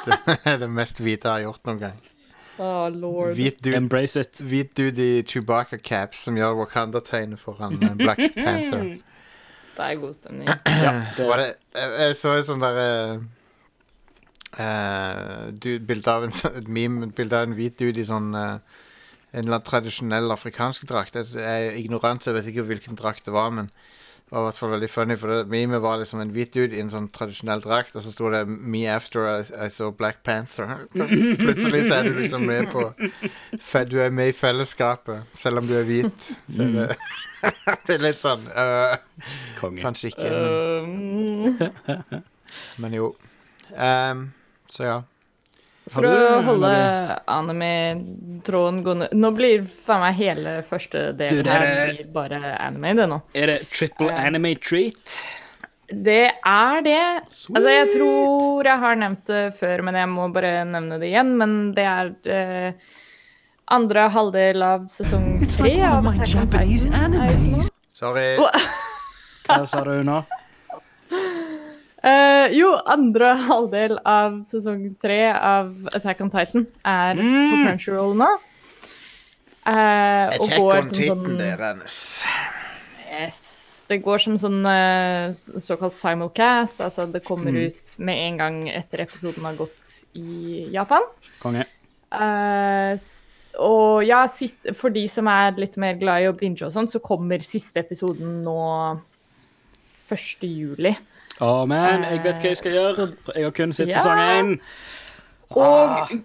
det 0.27 0.39
er 0.53 0.59
det 0.67 0.71
mest 0.71 1.01
hvite 1.01 1.29
jeg 1.31 1.33
har 1.33 1.47
gjort 1.49 1.71
noen 1.71 1.81
gang. 1.87 2.03
Oh, 2.61 2.85
lord. 2.93 3.33
Hvit 3.39 3.63
dude, 3.65 3.77
Embrace 3.79 4.21
it. 4.21 4.43
hvit 4.45 4.75
dude 4.77 5.01
i 5.01 5.23
Chewbacca-caps 5.25 6.21
som 6.29 6.37
gjør 6.37 6.59
Wakanda-tegnet 6.61 7.41
foran 7.41 7.81
eh, 7.81 7.95
Black 7.97 8.21
Panther. 8.37 8.85
Det 9.77 9.85
er 9.87 10.01
god 10.03 10.13
stemning. 10.17 10.49
Ja, 10.85 10.93
det, 11.17 11.27
Var 11.29 11.41
det, 11.41 11.49
jeg, 11.75 11.93
jeg 12.03 12.17
så 12.21 12.35
et 12.37 12.49
sånn 12.49 12.61
derre 12.65 12.89
uh, 14.59 15.53
Bilde 15.63 16.13
av 16.13 16.27
en 16.27 16.35
sånn- 16.37 16.59
et 16.61 16.69
meme, 16.69 17.07
et 17.09 17.15
bilde 17.17 17.39
av 17.39 17.49
en 17.49 17.57
hvit 17.57 17.79
dude 17.81 18.01
i 18.03 18.09
sånn 18.09 18.33
uh, 18.37 18.59
En 19.33 19.47
eller 19.47 19.57
annen 19.57 19.65
tradisjonell 19.65 20.29
afrikansk 20.35 20.85
drakt. 20.91 21.15
Jeg, 21.17 21.31
jeg 21.41 21.69
er 21.71 21.79
ignorant, 21.81 22.21
så 22.21 22.31
jeg 22.31 22.37
vet 22.41 22.51
ikke 22.53 22.67
hvilken 22.69 22.99
drakt 23.01 23.25
det 23.25 23.33
var, 23.33 23.49
men 23.55 23.71
det 24.33 24.39
var 24.39 24.47
i 24.47 24.49
hvert 24.49 24.59
fall 24.63 24.71
veldig 24.73 24.89
funny, 24.89 25.17
for 25.21 25.29
det 25.29 25.51
memet 25.53 25.83
var 25.85 25.99
liksom 26.01 26.23
en 26.23 26.31
hvit 26.33 26.55
dude 26.55 26.73
i 26.73 26.81
en 26.81 26.89
sånn 26.89 27.11
tradisjonell 27.13 27.61
drakt, 27.61 27.93
og 27.93 28.01
så 28.01 28.13
sto 28.15 28.31
det 28.33 28.47
'Me 28.49 28.87
after 28.89 29.27
I, 29.29 29.43
I 29.67 29.69
saw 29.69 29.93
Black 29.93 30.23
Panther'. 30.25 30.87
Så 30.97 31.05
plutselig 31.37 31.83
så 31.91 31.99
er 31.99 32.09
du 32.09 32.17
liksom 32.17 32.47
med 32.49 32.71
på 32.73 32.87
Du 33.91 33.99
er 34.01 34.09
med 34.09 34.33
i 34.33 34.33
fellesskapet, 34.33 35.29
selv 35.35 35.61
om 35.61 35.69
du 35.69 35.75
er 35.77 35.85
hvit. 35.85 36.33
Så 36.49 36.65
mm. 36.65 36.73
det, 36.73 36.97
det 37.87 37.99
er 37.99 38.07
litt 38.07 38.25
sånn 38.25 38.49
uh, 38.57 38.97
konge. 39.61 39.85
Kanskje 39.85 40.15
ikke, 40.15 40.33
men 40.33 41.61
Um, 41.61 42.23
men 42.81 42.97
jo. 42.97 43.15
Um, 43.77 44.33
så 44.69 44.89
ja. 44.89 45.03
For 45.91 46.03
du- 46.07 46.09
å 46.09 46.43
holde 46.47 46.69
anime-tråden 47.27 48.83
gående 48.87 49.09
Nå 49.19 49.31
blir 49.35 49.65
faen 49.67 50.01
meg 50.05 50.15
hele 50.21 50.53
første 50.69 51.09
delen 51.19 51.43
del 51.43 51.53
her 51.53 51.67
er- 51.67 51.95
blir 51.97 52.11
bare 52.15 52.41
anime, 52.61 52.95
det 53.01 53.09
nå. 53.11 53.21
Er 53.35 53.47
det 53.53 53.57
triple 53.73 54.11
uh, 54.13 54.21
anime 54.27 54.55
treat? 54.63 55.17
Det 55.93 56.31
er 56.47 56.83
det. 56.87 57.01
Altså, 57.29 57.69
jeg 57.69 57.89
tror 57.99 58.65
jeg 58.65 58.79
har 58.81 58.97
nevnt 58.97 59.27
det 59.29 59.43
før, 59.59 59.83
men 59.85 59.95
jeg 59.99 60.09
må 60.09 60.29
bare 60.33 60.65
nevne 60.65 60.99
det 61.03 61.11
igjen. 61.11 61.35
Men 61.37 61.57
det 61.77 61.85
er 61.85 62.13
uh, 62.33 62.73
andre 63.77 64.07
halvdel 64.15 64.63
av 64.65 64.87
sesong 64.89 65.43
It's 65.43 65.59
tre 65.59 65.75
like 65.75 65.85
av 65.91 66.07
Attack 66.07 66.37
on 66.41 66.49
Titan. 66.49 67.69
Sorry. 67.93 68.39
Hva 68.39 69.67
sa 69.69 69.83
du 69.85 69.99
nå? 70.07 70.23
Eh, 72.03 72.55
jo, 72.59 72.73
andre 72.91 73.29
halvdel 73.47 73.95
av 74.03 74.41
sesong 74.47 74.89
tre 74.99 75.21
av 75.31 75.71
Attack 75.95 76.25
on 76.25 76.33
Titan 76.33 76.65
er 76.83 77.21
på 77.21 77.61
Crunchyroll 77.61 78.17
nå. 78.19 78.31
Og 79.63 79.71
Attack 79.71 80.59
on 80.59 80.89
Titan, 80.91 81.23
sånn 81.23 81.39
deres. 81.39 81.99
yes, 83.07 83.39
Det 83.87 84.01
går 84.03 84.25
som 84.25 84.39
sånn 84.41 84.67
uh, 84.67 85.31
såkalt 85.63 86.01
simulcast. 86.01 86.83
Altså 86.83 87.07
det 87.07 87.23
kommer 87.27 87.55
ut 87.55 87.99
med 88.03 88.25
en 88.27 88.41
gang 88.41 88.59
etter 88.73 89.05
episoden 89.07 89.47
har 89.47 89.61
gått 89.61 89.95
i 90.19 90.67
Japan. 90.75 91.07
Konge. 91.43 91.69
Uh, 92.11 92.99
og 93.63 94.03
ja, 94.09 94.25
sist, 94.33 94.73
for 94.75 94.91
de 94.91 95.05
som 95.13 95.31
er 95.31 95.55
litt 95.61 95.79
mer 95.79 95.95
glad 96.01 96.25
i 96.25 96.29
å 96.33 96.35
binge 96.35 96.67
og 96.67 96.75
sånn, 96.75 96.91
så 96.91 97.03
kommer 97.05 97.45
siste 97.45 97.85
episoden 97.85 98.41
nå 98.43 98.59
1. 100.11 100.47
juli. 100.49 100.97
Å, 101.43 101.67
men 101.67 102.05
jeg 102.07 102.21
vet 102.23 102.37
hva 102.39 102.51
jeg 102.53 102.59
skal 102.61 102.73
gjøre. 102.77 102.95
Så- 102.95 103.17
For 103.27 103.35
jeg 103.39 103.45
har 103.49 103.55
kun 103.57 103.73
sett 103.75 103.89
Ja. 103.89 103.99
sesong 103.99 104.19
én. 104.19 104.61
Og 105.51 106.23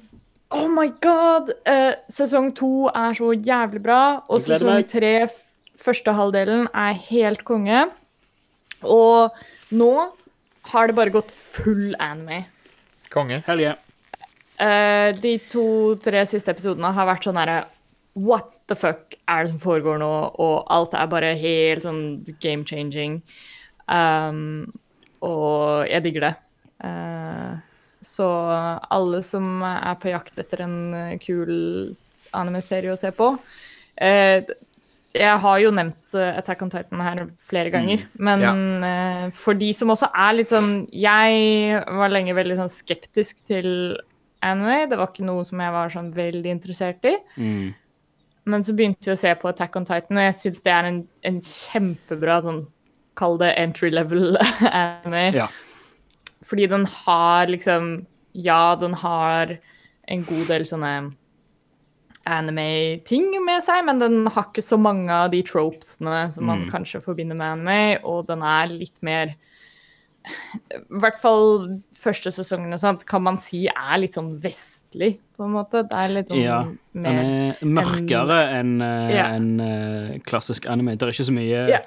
oh 0.51 0.67
my 0.69 0.87
god! 1.01 1.51
eh, 1.65 1.95
sesong 2.09 2.53
to 2.55 2.87
er 2.93 3.13
så 3.17 3.31
jævlig 3.33 3.81
bra. 3.83 4.21
Og 4.29 4.41
sesong 4.45 4.85
tre, 4.87 5.27
første 5.77 6.13
halvdelen, 6.13 6.67
er 6.73 6.93
helt 6.93 7.43
konge. 7.43 7.89
Og 8.83 9.31
nå 9.73 10.11
har 10.71 10.87
det 10.87 10.95
bare 10.95 11.09
gått 11.11 11.31
full 11.31 11.95
anime. 11.99 12.45
Konge. 13.09 13.41
Helge. 13.47 13.75
Eh, 14.59 15.11
de 15.13 15.37
to-tre 15.51 16.25
siste 16.25 16.49
episodene 16.53 16.91
har 16.93 17.05
vært 17.07 17.23
sånn 17.27 17.37
herre 17.37 17.65
What 18.17 18.47
the 18.67 18.75
fuck 18.75 19.13
er 19.29 19.43
det 19.45 19.51
som 19.51 19.59
foregår 19.61 19.99
nå? 20.01 20.33
Og 20.41 20.65
alt 20.73 20.93
er 20.97 21.05
bare 21.07 21.35
helt 21.37 21.83
sånn 21.83 22.25
game 22.41 22.63
changing. 22.65 23.21
Um, 23.87 24.73
og 25.25 25.87
jeg 25.89 26.03
digger 26.05 26.27
det. 26.27 26.35
Eh, 26.87 27.55
så 28.03 28.27
alle 28.93 29.23
som 29.25 29.63
er 29.65 29.97
på 30.01 30.11
jakt 30.11 30.37
etter 30.37 30.63
en 30.67 30.77
eh, 30.93 31.17
kul 31.21 31.49
anime-serie 32.37 32.93
å 32.93 32.99
se 32.99 33.09
på 33.15 33.31
eh, 33.95 34.45
Jeg 35.17 35.39
har 35.41 35.57
jo 35.63 35.71
nevnt 35.73 36.13
Attack 36.13 36.61
on 36.61 36.73
Titan 36.73 37.01
her 37.01 37.23
flere 37.41 37.73
ganger, 37.73 38.05
men 38.21 38.45
eh, 38.85 39.25
for 39.33 39.57
de 39.57 39.71
som 39.73 39.95
også 39.95 40.11
er 40.13 40.37
litt 40.37 40.53
sånn 40.53 40.85
Jeg 40.93 41.81
var 41.97 42.13
lenge 42.13 42.37
veldig 42.37 42.59
sånn 42.61 42.71
skeptisk 42.71 43.41
til 43.49 43.97
anime. 44.45 44.85
Det 44.91 44.99
var 44.99 45.09
ikke 45.09 45.25
noe 45.25 45.43
som 45.47 45.61
jeg 45.63 45.73
var 45.73 45.91
sånn 45.91 46.13
veldig 46.13 46.51
interessert 46.53 47.05
i. 47.09 47.15
Mm. 47.41 47.73
Men 48.47 48.63
så 48.63 48.75
begynte 48.77 49.09
jeg 49.09 49.17
å 49.17 49.19
se 49.19 49.33
på 49.35 49.49
Attack 49.49 49.75
on 49.75 49.87
Titan, 49.87 50.19
og 50.19 50.27
jeg 50.29 50.35
syns 50.37 50.61
det 50.63 50.71
er 50.71 50.87
en, 50.87 50.99
en 51.27 51.39
kjempebra 51.43 52.37
sånn 52.45 52.61
Kall 53.17 53.37
det 53.41 53.53
entry 53.57 53.89
level 53.93 54.37
anime. 54.71 55.25
Ja. 55.35 55.47
Fordi 56.47 56.67
den 56.71 56.85
har 57.03 57.47
liksom 57.51 58.05
Ja, 58.37 58.75
den 58.79 58.93
har 59.01 59.57
en 60.07 60.21
god 60.23 60.45
del 60.47 60.63
sånne 60.69 60.91
anime-ting 62.27 63.29
med 63.45 63.63
seg, 63.65 63.85
men 63.87 63.99
den 64.01 64.17
har 64.27 64.49
ikke 64.49 64.63
så 64.65 64.77
mange 64.79 65.11
av 65.13 65.31
de 65.33 65.39
tropesene 65.47 66.25
som 66.35 66.47
man 66.49 66.65
kanskje 66.71 67.01
forbinder 67.03 67.37
med 67.39 67.53
anime, 67.55 67.99
og 68.07 68.25
den 68.29 68.43
er 68.43 68.67
litt 68.71 68.97
mer 69.05 69.31
I 70.27 70.81
hvert 70.99 71.19
fall 71.23 71.79
første 71.95 72.33
sesongen 72.35 72.75
og 72.75 72.81
sånt 72.83 73.05
kan 73.07 73.23
man 73.23 73.37
si 73.39 73.63
er 73.71 73.95
litt 74.03 74.17
sånn 74.19 74.33
vestlig, 74.43 75.13
på 75.37 75.45
en 75.45 75.53
måte. 75.55 75.85
Det 75.87 75.95
er 76.01 76.11
litt 76.17 76.27
sånn 76.31 76.41
ja. 76.43 76.57
Den 76.91 77.05
mer 77.05 77.21
er 77.61 77.71
mørkere 77.77 78.39
enn 78.57 78.73
en 78.83 79.11
Ja. 79.15 79.25
en 79.37 79.47
eh, 79.63 80.17
klassisk 80.27 80.67
anime. 80.67 80.97
Det 80.97 81.07
er 81.07 81.13
ikke 81.15 81.29
så 81.31 81.35
mye 81.37 81.63
Ja. 81.71 81.79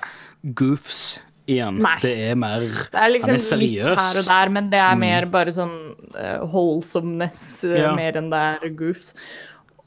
Goofs 0.45 1.19
igjen. 1.51 1.81
Nei. 1.83 1.97
Det 2.03 2.13
er 2.31 2.35
mer 2.39 2.61
Det 2.61 2.95
er 2.95 3.11
liksom 3.11 3.31
Han 3.35 3.41
er 3.41 3.61
litt 3.61 4.01
her 4.01 4.19
og 4.21 4.27
der, 4.29 4.49
men 4.55 4.71
det 4.71 4.79
er 4.81 4.97
mer 5.01 5.27
bare 5.27 5.53
sånn 5.55 5.77
uh, 6.15 6.45
wholesomeness 6.47 7.65
uh, 7.65 7.75
Ja. 7.77 7.95
mer 7.97 8.19
enn 8.21 8.31
det 8.31 8.43
er 8.63 8.75
goofs. 8.79 9.15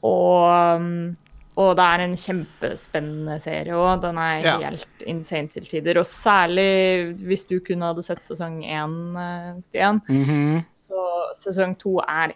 Og, 0.04 0.76
um, 0.76 1.16
og 1.56 1.70
det 1.78 1.84
er 1.94 2.02
en 2.04 2.16
kjempespennende 2.20 3.38
serie 3.40 3.72
òg. 3.72 4.02
Den 4.02 4.18
er 4.18 4.40
Ja. 4.44 4.58
helt 4.68 5.04
insane 5.06 5.48
til 5.48 5.64
tider. 5.64 5.98
Og 5.98 6.04
særlig 6.04 7.16
hvis 7.24 7.46
du 7.48 7.60
kun 7.60 7.80
hadde 7.80 8.02
sett 8.04 8.20
sesong 8.26 8.60
én, 8.62 8.98
uh, 9.16 9.60
Stian. 9.62 10.02
-hmm. 10.08 10.64
Så 10.74 11.00
sesong 11.36 11.78
to 11.78 11.98
er 12.00 12.32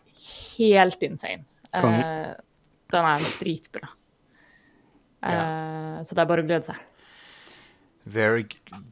helt 0.56 1.02
insane. 1.02 1.44
Eh, 1.74 2.34
den 2.90 3.04
er 3.04 3.18
dritbra. 3.40 3.88
Eh, 5.22 6.02
Så 6.02 6.14
det 6.14 6.22
er 6.22 6.26
bare 6.26 6.42
å 6.42 6.46
glede 6.46 6.64
seg. 6.64 6.76
Very, 8.08 8.46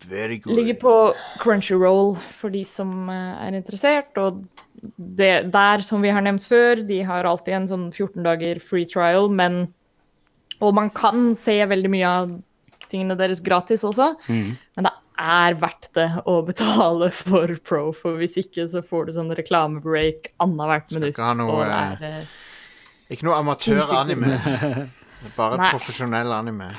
very 0.09 0.38
good. 0.38 0.57
Ligger 0.59 0.74
på 0.83 0.92
Crunchyroll 1.42 2.16
for 2.20 2.52
de 2.52 2.62
som 2.68 3.09
eh, 3.09 3.46
er 3.46 3.57
interessert. 3.57 4.12
Og 4.20 4.42
det, 5.16 5.50
der, 5.55 5.83
som 5.87 6.02
vi 6.05 6.11
har 6.12 6.20
nevnt 6.26 6.44
før, 6.44 6.83
de 6.87 7.00
har 7.09 7.24
alltid 7.24 7.55
en 7.57 7.68
sånn 7.70 7.87
14 7.94 8.22
dager 8.26 8.61
free 8.61 8.85
trial, 8.88 9.31
men 9.33 9.66
Og 10.61 10.72
man 10.72 10.88
kan 10.88 11.35
se 11.37 11.59
veldig 11.68 11.88
mye 11.92 12.09
av 12.09 12.31
tingene 12.88 13.16
deres 13.18 13.42
gratis 13.44 13.83
også, 13.85 14.14
Mm. 14.29 14.55
men 14.76 14.85
det 14.87 14.92
er 15.18 15.55
verdt 15.61 15.88
det 15.92 16.07
å 16.24 16.38
betale 16.46 17.11
for 17.12 17.52
pro, 17.64 17.92
for 17.92 18.16
hvis 18.16 18.38
ikke 18.40 18.64
så 18.72 18.81
får 18.85 19.07
du 19.07 19.12
sånn 19.18 19.35
reklamebreak 19.37 20.31
annethvert 20.40 20.92
minutt. 20.96 21.12
ikke 21.12 21.26
ha 21.29 21.35
noe, 21.35 21.59
er, 21.66 21.98
eh, 22.00 22.24
Ikke 23.12 23.24
noe 23.29 23.37
amatør-anime. 23.42 24.88
Bare 25.37 25.59
Nei. 25.61 25.70
profesjonell 25.74 26.33
anime. 26.33 26.70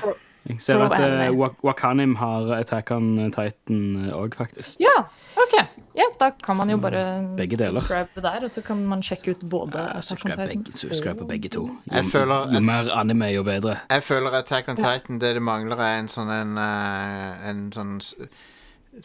Jeg 0.48 0.62
ser 0.62 0.80
at 0.86 1.00
uh, 1.00 1.36
Wak 1.38 1.58
Wakanim 1.64 2.16
har 2.16 2.52
Attack 2.60 2.92
on 2.92 3.32
Titan 3.32 4.12
òg, 4.16 4.36
faktisk. 4.40 4.80
Ja, 4.80 5.04
OK. 5.38 5.58
Ja, 5.98 6.06
da 6.20 6.30
kan 6.44 6.56
man 6.58 6.70
jo 6.70 6.78
bare 6.78 7.02
begge 7.38 7.58
deler. 7.58 7.82
subscribe 7.82 8.22
der, 8.22 8.44
og 8.46 8.50
så 8.54 8.62
kan 8.62 8.84
man 8.86 9.02
sjekke 9.04 9.32
ut 9.36 9.44
både 9.50 9.74
Uh, 9.74 9.98
Attack 9.98 9.98
on 9.98 10.04
subscribe, 10.04 10.36
Titan 10.38 10.64
begge, 10.64 10.78
subscribe 10.78 11.18
på 11.20 11.28
begge 11.28 11.50
to. 11.50 11.66
Jo, 11.92 12.04
føler- 12.12 12.54
jo 12.54 12.60
mer 12.62 12.92
anime, 12.94 13.26
jo 13.34 13.44
bedre. 13.44 13.78
Jeg 13.90 14.04
føler 14.04 14.32
Attack 14.40 14.70
on 14.70 14.76
Titan, 14.76 15.20
det 15.20 15.34
det 15.36 15.42
mangler, 15.42 15.78
er 15.78 16.00
en 16.00 16.08
sånn 16.08 16.30
en, 16.42 16.58
eh, 16.58 17.50
en 17.50 17.72
sånn 17.72 18.00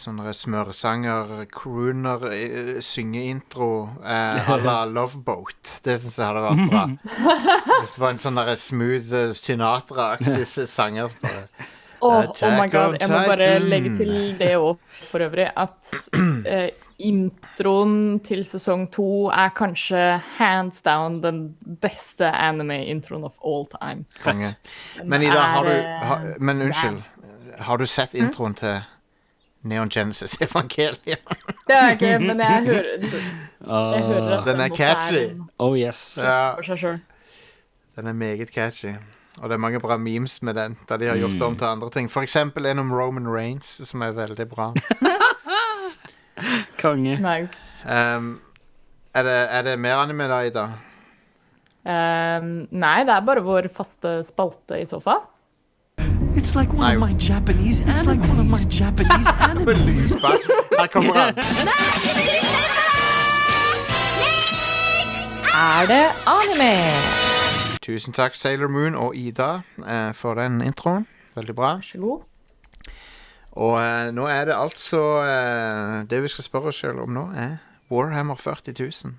Sånne 0.01 0.33
smørsanger, 0.33 1.33
crooner, 1.53 2.23
eh, 2.33 2.81
syngeintro 2.81 3.91
eh, 4.01 4.51
à 4.51 4.57
la 4.63 4.77
Loveboat. 4.89 5.81
Det 5.85 5.99
syns 6.01 6.17
jeg 6.17 6.27
hadde 6.31 6.45
vært 6.47 6.71
bra. 6.71 6.85
Hvis 7.83 7.95
det 7.97 8.03
var 8.05 8.15
en 8.15 8.23
sånn 8.23 8.41
smooth 8.57 9.13
eh, 9.19 9.37
Sinatra-aktig 9.37 10.67
sanger. 10.71 11.13
Oh 12.03 12.19
Attack 12.19 12.59
my 12.59 12.67
god, 12.67 12.97
jeg 12.99 13.07
må 13.13 13.19
bare 13.31 13.61
legge 13.63 13.93
til 13.95 14.33
det 14.35 14.57
òg, 14.59 14.81
for 15.07 15.23
øvrig, 15.23 15.45
at 15.55 15.93
eh, 16.51 16.73
introen 16.99 18.19
til 18.27 18.43
sesong 18.47 18.89
to 18.91 19.29
er 19.31 19.53
kanskje 19.55 20.01
hands 20.41 20.83
down 20.83 21.21
den 21.23 21.45
beste 21.83 22.27
anime-introen 22.27 23.23
of 23.23 23.39
all 23.39 23.69
time. 23.71 24.03
Fett. 24.19 24.59
Men 25.05 25.23
Ida, 25.23 25.47
har 25.55 25.69
du 25.69 25.77
ha, 26.03 26.19
Men 26.41 26.67
unnskyld. 26.67 27.03
Har 27.63 27.79
du 27.79 27.87
sett 27.87 28.19
introen 28.19 28.59
til 28.59 28.81
Neon 29.63 29.89
Genesis 29.91 30.35
Evangelion? 30.43 31.23
Det 31.69 31.77
er 31.77 31.91
ikke, 31.95 32.19
men 32.19 32.41
jeg 32.41 32.63
hører, 32.71 32.93
jeg 33.03 34.05
hører 34.09 34.39
at 34.41 34.47
Den 34.49 34.61
er 34.61 34.69
catchy. 34.77 35.25
en 35.31 35.49
oh 35.59 35.77
yes. 35.79 36.19
Ja, 36.23 36.55
for 36.57 36.63
seg 36.73 36.79
selv. 36.83 36.99
den 37.97 38.07
er 38.07 38.13
meget 38.13 38.51
catchy. 38.55 38.95
Og 39.41 39.49
det 39.49 39.55
er 39.57 39.63
mange 39.63 39.81
bra 39.81 39.97
memes 39.97 40.43
med 40.43 40.55
den, 40.55 40.75
da 40.89 40.97
de 41.01 41.07
har 41.09 41.17
gjort 41.17 41.33
det 41.39 41.43
om 41.43 41.55
til 41.57 41.65
andre 41.65 41.89
ting. 41.91 42.11
For 42.13 42.21
eksempel 42.23 42.67
en 42.69 42.79
om 42.83 42.91
Roman 42.93 43.29
Reigns, 43.33 43.67
som 43.89 44.03
er 44.03 44.11
veldig 44.13 44.49
bra. 44.51 44.73
Konge. 46.83 47.17
Nice. 47.21 47.53
Um, 47.85 48.41
er, 49.15 49.23
det, 49.23 49.37
er 49.51 49.63
det 49.63 49.79
mer 49.81 49.97
anime 50.03 50.29
da, 50.29 50.41
Ida? 50.49 50.65
Um, 51.83 52.51
nei, 52.71 52.99
det 53.09 53.15
er 53.17 53.25
bare 53.27 53.43
vår 53.45 53.69
faste 53.73 54.19
spalte 54.27 54.81
i 54.83 54.87
så 54.89 55.01
fall. 55.03 55.23
It's 56.37 56.55
like 56.55 56.73
one 56.73 56.85
I- 56.91 56.95
of 56.95 57.01
my 57.01 57.13
Japanese. 57.19 57.81
It's 57.81 58.05
like 58.07 58.21
one 58.29 58.39
of 58.41 58.47
my 58.47 58.59
Japanese 58.71 59.29
anime. 59.41 59.67
Lysbart. 59.87 60.41
Her 60.79 60.87
kommer 60.87 61.15
han. 61.15 61.35
Er 65.55 65.87
det 65.87 66.05
anime? 66.27 66.75
Tusen 67.83 68.13
takk, 68.13 68.35
Sailor 68.35 68.69
Moon 68.69 68.95
og 68.95 69.17
Ida, 69.17 69.61
eh, 69.89 70.13
for 70.15 70.35
den 70.35 70.61
introen. 70.63 71.07
Veldig 71.37 71.55
bra. 71.55 71.75
Vær 71.75 71.81
så 71.83 71.99
god. 71.99 72.21
Og 73.53 73.75
eh, 73.83 74.11
nå 74.17 74.27
er 74.33 74.45
det 74.49 74.55
altså 74.57 75.01
eh, 75.27 76.07
Det 76.11 76.23
vi 76.23 76.29
skal 76.29 76.45
spørre 76.45 76.71
oss 76.73 76.79
sjøl 76.81 76.99
om 77.05 77.11
nå, 77.13 77.27
er 77.37 77.57
Warhammer 77.91 78.35
40 78.41 78.73
000. 78.81 79.15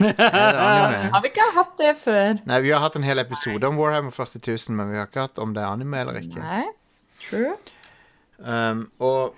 Anime? 0.00 1.08
Har 1.14 1.22
vi 1.24 1.30
ikke 1.32 1.48
hatt 1.56 1.72
det 1.80 1.94
før? 2.02 2.42
Nei, 2.48 2.60
vi 2.64 2.74
har 2.74 2.82
hatt 2.84 2.98
en 2.98 3.06
hel 3.06 3.22
episode 3.22 3.68
om 3.68 3.78
Warhammer 3.80 4.14
40 4.14 4.42
000, 4.44 4.76
men 4.76 4.92
vi 4.92 5.00
har 5.00 5.08
ikke 5.08 5.26
hatt 5.28 5.40
om 5.42 5.54
det 5.56 5.62
er 5.64 5.72
anime 5.72 6.02
eller 6.04 6.20
ikke. 6.20 6.42
Nei. 6.42 6.64
True. 7.26 7.56
Um, 8.38 8.86
og 9.00 9.36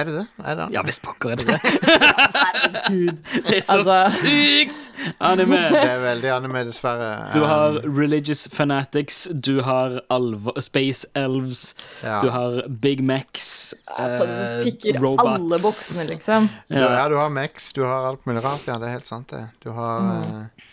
er 0.00 0.04
det 0.08 0.14
det? 0.18 0.26
Er 0.44 0.54
det? 0.58 0.66
Ja 0.74 0.82
visst 0.86 1.02
pokker 1.04 1.30
er 1.34 1.36
det 1.40 1.46
det. 1.46 1.58
Herregud. 2.44 3.18
Det 3.48 3.56
er 3.58 3.62
så 3.66 3.76
Altså- 3.78 4.16
sykt 4.18 4.90
anime. 5.20 5.58
Det 5.74 5.82
er 5.90 6.00
veldig 6.02 6.30
anime, 6.36 6.64
dessverre. 6.68 7.10
Du 7.34 7.40
har 7.44 7.78
Um, 7.84 7.96
Religious 7.98 8.48
Fanatics, 8.52 9.28
du 9.44 9.62
har 9.62 10.00
alv 10.10 10.50
Space 10.60 11.06
Elves, 11.14 11.74
ja. 12.02 12.20
du 12.22 12.30
har 12.30 12.62
Big 12.68 13.02
Macs, 13.04 13.74
Altså, 13.98 14.26
det 14.26 14.64
du 14.64 14.70
tikker 14.70 14.98
alle 15.24 15.58
boksene, 15.62 16.06
liksom. 16.08 16.48
Du, 16.68 16.78
ja, 16.78 17.08
du 17.08 17.16
har 17.16 17.28
Mex, 17.30 17.72
du 17.72 17.82
har 17.84 18.08
alt 18.10 18.26
mulig 18.26 18.42
rart. 18.44 18.66
Ja, 18.66 18.78
det 18.78 18.88
er 18.88 18.96
helt 18.98 19.06
sant, 19.06 19.30
det. 19.30 19.48
Du 19.64 19.70
har 19.72 20.00
Mm. 20.00 20.12
eh, 20.44 20.64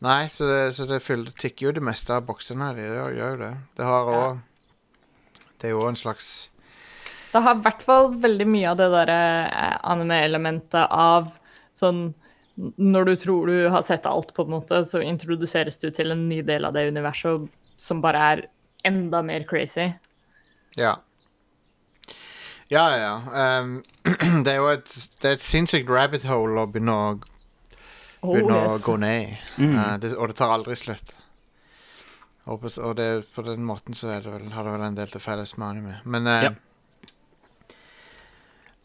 Nei, 0.00 0.28
så 0.32 0.46
det, 0.48 0.72
så 0.74 0.86
det 0.88 1.02
fyller, 1.04 1.30
tikker 1.38 1.66
jo 1.66 1.72
det 1.76 1.82
meste 1.84 2.14
av 2.16 2.22
boksene. 2.24 2.70
Det 2.74 2.86
gjør, 2.88 3.10
gjør 3.18 3.30
jo 3.34 3.36
det. 3.44 3.50
Det 3.76 3.84
har 3.84 4.10
Ja. 4.10 4.20
òg 4.30 4.38
Det 5.60 5.68
er 5.68 5.74
jo 5.74 5.86
en 5.88 5.96
slags 5.96 6.48
Det 7.32 7.42
har 7.44 7.58
i 7.58 7.64
hvert 7.64 7.82
fall 7.86 8.10
veldig 8.22 8.46
mye 8.50 8.70
av 8.72 8.78
det 8.80 8.88
derre 8.92 9.18
eh, 9.46 9.76
anime-elementet 9.92 10.90
av 10.90 11.36
sånn 11.78 12.08
Når 12.58 13.06
du 13.06 13.12
tror 13.16 13.46
du 13.48 13.68
har 13.72 13.84
sett 13.86 14.06
alt, 14.06 14.34
på 14.36 14.44
en 14.44 14.50
måte, 14.56 14.82
så 14.84 15.00
introduseres 15.00 15.78
du 15.80 15.88
til 15.94 16.12
en 16.12 16.26
ny 16.28 16.42
del 16.44 16.66
av 16.68 16.74
det 16.76 16.88
universet 16.90 17.46
som 17.80 18.02
bare 18.04 18.24
er 18.32 18.42
enda 18.84 19.22
mer 19.24 19.46
crazy. 19.48 19.86
Ja. 20.76 20.98
Ja, 22.68 22.84
ja. 23.00 23.14
Um, 23.62 23.82
det 24.44 24.52
er 24.52 24.60
jo 24.60 24.68
et, 24.74 24.92
det 25.22 25.30
er 25.30 25.38
et 25.38 25.46
sinnssykt 25.46 25.88
rabbit 25.88 26.26
hole 26.28 26.66
å 26.66 26.68
begynne 26.70 26.96
å, 26.96 27.10
Oh, 28.20 28.36
yes. 28.36 28.50
å 28.52 28.76
gå 28.84 28.98
ned 29.00 29.22
i. 29.22 29.36
Mm. 29.62 29.70
Uh, 29.78 29.94
det, 29.96 30.10
og 30.12 30.28
det 30.28 30.36
tar 30.36 30.50
aldri 30.52 30.74
slutt. 30.76 31.14
Og, 32.44 32.58
på, 32.60 32.68
og 32.68 32.98
det, 32.98 33.06
på 33.32 33.44
den 33.46 33.64
måten 33.64 33.96
så 33.96 34.10
er 34.12 34.26
det 34.26 34.34
vel, 34.34 34.50
har 34.52 34.66
det 34.66 34.74
vel 34.74 34.84
en 34.90 34.98
del 34.98 35.08
til 35.08 35.22
felles 35.24 35.54
med 35.56 35.68
anime. 35.70 35.94
Men 36.04 36.28
uh, 36.28 36.42
Ja. 36.50 36.50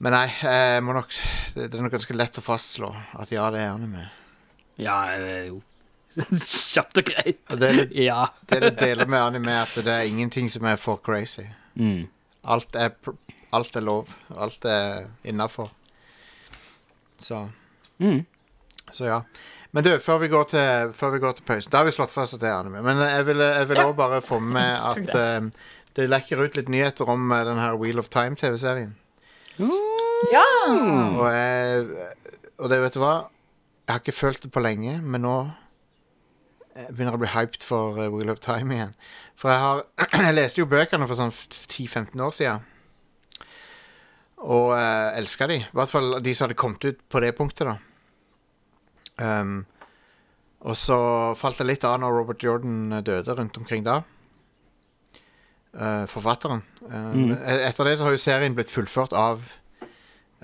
Men 0.03 0.12
nei, 0.12 0.25
jeg 0.43 0.84
må 0.84 0.93
nok 0.93 1.13
det, 1.55 1.69
det 1.71 1.77
er 1.77 1.84
nok 1.86 1.93
ganske 1.95 2.15
lett 2.17 2.38
å 2.38 2.43
fastslå 2.43 2.89
at 3.15 3.31
ja, 3.31 3.45
det 3.53 3.62
er 3.63 3.69
anime. 3.71 4.10
Ja, 4.77 4.97
det 5.21 5.29
er 5.38 5.45
jo 5.53 5.62
kjapt 6.75 6.99
og 6.99 7.08
greit. 7.08 7.39
Og 7.51 7.60
det 7.62 7.69
er 7.69 7.77
litt- 7.79 7.95
Ja. 8.03 8.25
Det 8.47 8.60
det 8.63 8.73
deler 8.79 9.08
med 9.08 9.21
anime, 9.21 9.51
er 9.55 9.62
at 9.63 9.75
det 9.86 9.93
er 9.93 10.08
ingenting 10.10 10.49
som 10.51 10.65
er 10.67 10.75
for 10.79 10.97
crazy. 11.03 11.45
Mm. 11.79 12.08
Alt 12.43 12.75
er, 12.75 12.91
alt 13.55 13.75
er 13.75 13.81
lov. 13.88 14.12
Alt 14.36 14.65
er 14.65 15.08
innafor. 15.23 15.71
Så 17.19 17.49
Mm. 17.99 18.25
Så 18.91 19.05
ja. 19.08 19.21
Men 19.71 19.84
du, 19.84 19.97
før 19.99 20.17
vi 20.19 20.27
går 20.27 20.43
til, 20.51 20.91
før 20.93 21.10
vi 21.13 21.19
går 21.19 21.34
til 21.38 21.45
pausen 21.47 21.71
Da 21.71 21.77
har 21.79 21.86
vi 21.88 21.91
slått 21.95 22.12
fast 22.12 22.34
at 22.36 22.41
det 22.43 22.49
er 22.49 22.60
anime. 22.60 22.81
Men 22.84 22.99
jeg 22.99 23.25
vil 23.25 23.39
òg 23.41 23.75
Ja. 23.77 23.91
bare 23.95 24.21
få 24.21 24.39
med 24.39 24.79
at 24.91 25.15
uh, 25.15 25.49
det 25.95 26.10
lekker 26.10 26.43
ut 26.43 26.55
litt 26.60 26.67
nyheter 26.69 27.08
om 27.10 27.31
uh, 27.31 27.43
den 27.47 27.58
her 27.58 27.75
Wheel 27.79 27.99
of 27.99 28.10
Time-TV-serien. 28.10 28.95
Ja! 29.59 30.47
Og, 30.69 31.27
jeg, 31.31 31.85
og 32.57 32.71
det, 32.71 32.81
vet 32.83 32.97
du 32.97 33.01
hva? 33.03 33.15
Jeg 33.85 33.93
har 33.93 34.01
ikke 34.01 34.17
følt 34.17 34.43
det 34.43 34.51
på 34.53 34.63
lenge, 34.63 34.97
men 35.01 35.23
nå 35.25 35.35
jeg 36.75 36.91
begynner 36.91 37.15
å 37.15 37.19
bli 37.21 37.31
hyped 37.31 37.63
for 37.63 37.99
eh, 38.01 38.09
Wheel 38.11 38.33
of 38.33 38.41
Time 38.43 38.75
igjen. 38.75 38.95
For 39.39 39.51
jeg 39.51 39.61
har 39.63 39.83
Jeg 40.27 40.35
leste 40.35 40.59
jo 40.59 40.67
bøkene 40.67 41.07
for 41.07 41.19
sånn 41.19 41.31
10-15 41.31 42.23
år 42.25 42.33
siden. 42.35 42.65
Og 44.45 44.73
uh, 44.75 45.15
elska 45.15 45.47
de. 45.49 45.61
I 45.63 45.77
hvert 45.77 45.93
fall 45.93 46.17
de 46.21 46.33
som 46.35 46.45
hadde 46.45 46.59
kommet 46.59 46.83
ut 46.83 46.99
på 47.09 47.21
det 47.23 47.31
punktet, 47.37 47.71
da. 47.71 47.77
Um, 49.15 49.61
og 50.65 50.75
så 50.75 50.97
falt 51.39 51.61
det 51.61 51.69
litt 51.69 51.85
av 51.87 52.01
når 52.01 52.17
Robert 52.17 52.43
Jordan 52.43 52.97
eh, 52.97 53.03
døde 53.05 53.35
rundt 53.37 53.57
omkring 53.61 53.85
da. 53.85 53.99
Eh, 55.75 56.05
forfatteren. 56.07 56.61
Um, 56.88 57.11
Mm. 57.13 57.31
e- 57.31 57.67
Etter 57.67 57.83
det 57.83 57.97
så 57.99 58.03
har 58.05 58.11
jo 58.11 58.17
serien 58.17 58.55
blitt 58.55 58.69
fullført 58.71 59.11
av 59.13 59.41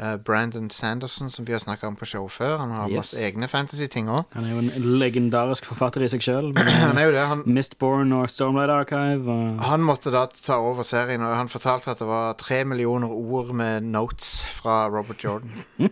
uh, 0.01 0.17
Brandon 0.17 0.69
Sanderson, 0.69 1.29
som 1.29 1.45
vi 1.45 1.51
har 1.53 1.59
snakka 1.59 1.87
om 1.87 1.95
på 1.95 2.05
show 2.05 2.27
før. 2.27 2.57
Han 2.57 2.71
har 2.71 2.89
Yes. 2.89 2.95
masse 2.97 3.21
egne 3.21 3.47
fantasy-ting 3.47 4.07
òg. 4.09 4.25
Han 4.33 4.43
er 4.45 4.49
jo 4.51 4.57
en 4.57 4.97
legendarisk 4.99 5.65
forfatter 5.65 6.01
i 6.03 6.07
seg 6.07 6.21
sjøl. 6.21 6.51
Han 6.57 6.97
er 6.97 7.05
jo 7.05 7.11
det. 7.11 7.27
Han, 7.27 7.43
Mistborn 7.45 8.11
og 8.17 8.29
Stormlight 8.29 8.69
Archive. 8.69 9.29
Og... 9.29 9.61
han 9.63 9.79
måtte 9.85 10.11
da 10.11 10.25
ta 10.25 10.57
over 10.57 10.83
serien, 10.83 11.21
og 11.21 11.35
han 11.35 11.47
fortalte 11.49 11.91
at 11.91 11.99
det 11.99 12.07
var 12.07 12.33
tre 12.33 12.63
millioner 12.65 13.07
ord 13.11 13.53
med 13.53 13.83
notes 13.83 14.45
fra 14.51 14.87
Robert 14.89 15.23
Jordan. 15.23 15.63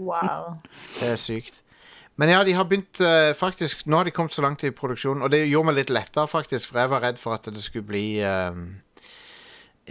Wow. 0.00 0.58
Det 1.00 1.12
er 1.12 1.16
sykt. 1.16 1.62
Men 2.16 2.30
ja, 2.32 2.38
de 2.44 2.52
har 2.56 2.64
begynt 2.64 3.00
eh, 3.04 3.34
faktisk 3.36 3.82
Nå 3.86 3.96
har 3.98 4.04
de 4.08 4.10
kommet 4.16 4.32
så 4.32 4.40
langt 4.42 4.62
i 4.64 4.70
produksjonen, 4.72 5.22
og 5.22 5.30
det 5.30 5.42
gjorde 5.50 5.66
meg 5.68 5.74
litt 5.82 5.90
lettere, 5.92 6.24
faktisk, 6.30 6.70
for 6.70 6.80
jeg 6.80 6.90
var 6.94 7.02
redd 7.04 7.18
for 7.20 7.34
at 7.36 7.44
det 7.52 7.60
skulle 7.62 7.84
bli 7.90 8.06
eh, 8.24 8.56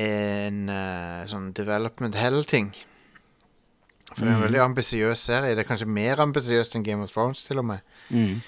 en 0.05 0.69
eh, 0.69 1.21
sånn 1.29 1.51
development 1.55 2.17
hell-ting. 2.19 2.71
For 4.15 4.21
det 4.23 4.29
er 4.31 4.35
en 4.35 4.39
Mhm. 4.41 4.47
veldig 4.47 4.61
ambisiøs 4.63 5.17
serie. 5.19 5.55
Det 5.55 5.65
er 5.65 5.69
kanskje 5.69 5.87
mer 5.87 6.17
ambisiøst 6.23 6.75
enn 6.75 6.83
Game 6.83 7.03
of 7.03 7.11
Thrones, 7.11 7.43
til 7.45 7.59
og 7.59 7.65
med. 7.65 7.79
Mm. 8.09 8.41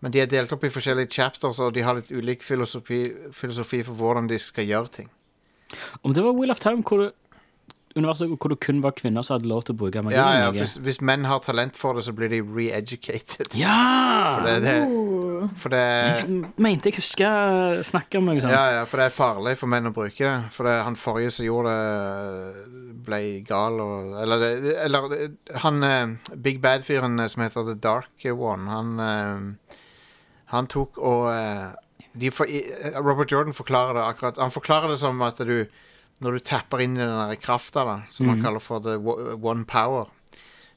Men 0.04 0.12
de 0.12 0.18
er 0.22 0.28
delt 0.30 0.52
opp 0.52 0.64
i 0.64 0.72
forskjellige 0.72 1.12
chapters, 1.12 1.58
og 1.60 1.74
de 1.76 1.82
har 1.84 1.94
litt 1.98 2.12
ulik 2.12 2.42
filosofi, 2.44 3.00
filosofi 3.36 3.82
for 3.84 3.94
hvordan 3.98 4.26
de 4.30 4.38
skal 4.40 4.64
gjøre 4.68 4.90
ting. 5.00 5.08
Om 6.06 6.14
det 6.14 6.22
var 6.24 6.36
Will 6.36 6.52
of 6.52 6.60
Time 6.62 6.82
hvor 6.86 7.00
universet 7.96 8.28
hvor 8.36 8.52
det 8.52 8.58
kun 8.62 8.82
var 8.84 8.92
kvinner 8.98 9.24
som 9.26 9.36
hadde 9.38 9.48
lov 9.50 9.64
til 9.66 9.74
å 9.76 9.78
bruke 9.80 10.02
magi? 10.04 10.16
Ja, 10.18 10.46
ja, 10.46 10.50
hvis, 10.54 10.76
hvis 10.84 11.00
menn 11.04 11.24
har 11.28 11.40
talent 11.44 11.76
for 11.80 11.96
det, 11.98 12.04
så 12.06 12.12
blir 12.16 12.30
de 12.32 12.42
re-educated. 12.44 13.54
ja! 13.56 14.36
For 14.36 14.48
det, 14.48 14.56
det, 14.66 14.76
Oh. 15.36 15.50
for 15.60 15.68
det 15.68 15.80
Jeg 15.82 16.28
mente 16.64 16.88
jeg 16.88 16.96
husker 16.96 17.82
snakke 17.84 18.16
om 18.18 18.24
noe 18.30 18.40
sånt. 18.40 18.54
Ja, 18.54 18.78
ja, 18.78 18.84
for 18.88 19.02
det 19.02 19.10
er 19.10 19.14
farlig 19.14 19.52
for 19.60 19.68
menn 19.68 19.90
å 19.90 19.92
bruke 19.94 20.16
det. 20.24 20.36
For 20.54 20.64
det, 20.64 20.72
han 20.86 20.96
forrige 20.96 21.34
som 21.36 21.44
gjorde 21.44 21.74
det, 21.76 22.68
ble 23.06 23.20
gal 23.46 23.76
og 23.84 24.14
Eller, 24.22 24.46
eller 24.86 25.10
han 25.62 25.82
eh, 25.86 26.36
Big 26.42 26.62
Bad-fyren 26.64 27.20
eh, 27.20 27.28
som 27.32 27.44
heter 27.44 27.68
The 27.68 27.76
Dark 27.84 28.24
One, 28.32 28.64
han 28.72 28.94
eh, 29.04 29.76
Han 30.54 30.70
tok 30.72 30.98
og 30.98 31.28
de 32.16 32.30
for, 32.32 32.48
Robert 32.96 33.32
Jordan 33.32 33.52
forklarer 33.56 33.98
det 33.98 34.04
akkurat 34.06 34.38
Han 34.40 34.54
forklarer 34.54 34.88
det 34.94 34.98
som 35.02 35.20
at 35.26 35.38
du 35.44 35.66
Når 36.24 36.36
du 36.36 36.44
tapper 36.48 36.80
inn 36.80 36.96
i 36.96 37.02
den 37.02 37.12
der 37.12 37.40
krafta, 37.40 37.84
da, 37.84 37.96
som 38.10 38.30
man 38.30 38.40
kaller 38.44 38.62
for 38.62 38.80
the 38.80 38.96
one 38.96 39.66
power, 39.68 40.08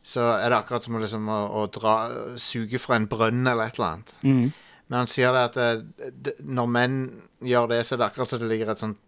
så 0.04 0.26
er 0.36 0.50
det 0.50 0.58
akkurat 0.58 0.84
som 0.84 0.98
liksom, 1.00 1.30
å, 1.32 1.40
å 1.62 1.66
dra, 1.72 1.94
suge 2.40 2.80
fra 2.82 2.98
en 3.00 3.08
brønn 3.08 3.46
eller 3.48 3.70
et 3.70 3.80
eller 3.80 3.88
annet. 3.94 4.14
Mm. 4.24 4.52
Men 4.90 4.98
han 5.04 5.12
sier 5.12 5.36
det 5.36 5.46
at 5.52 5.58
det, 5.60 6.12
det, 6.26 6.34
når 6.44 6.72
menn 6.76 7.00
gjør 7.46 7.70
det, 7.72 7.84
så 7.86 7.96
er 7.96 8.02
det 8.02 8.08
akkurat 8.10 8.34
som 8.34 8.42
det 8.42 8.50
ligger 8.52 8.74
et 8.74 8.82
sånt 8.82 9.00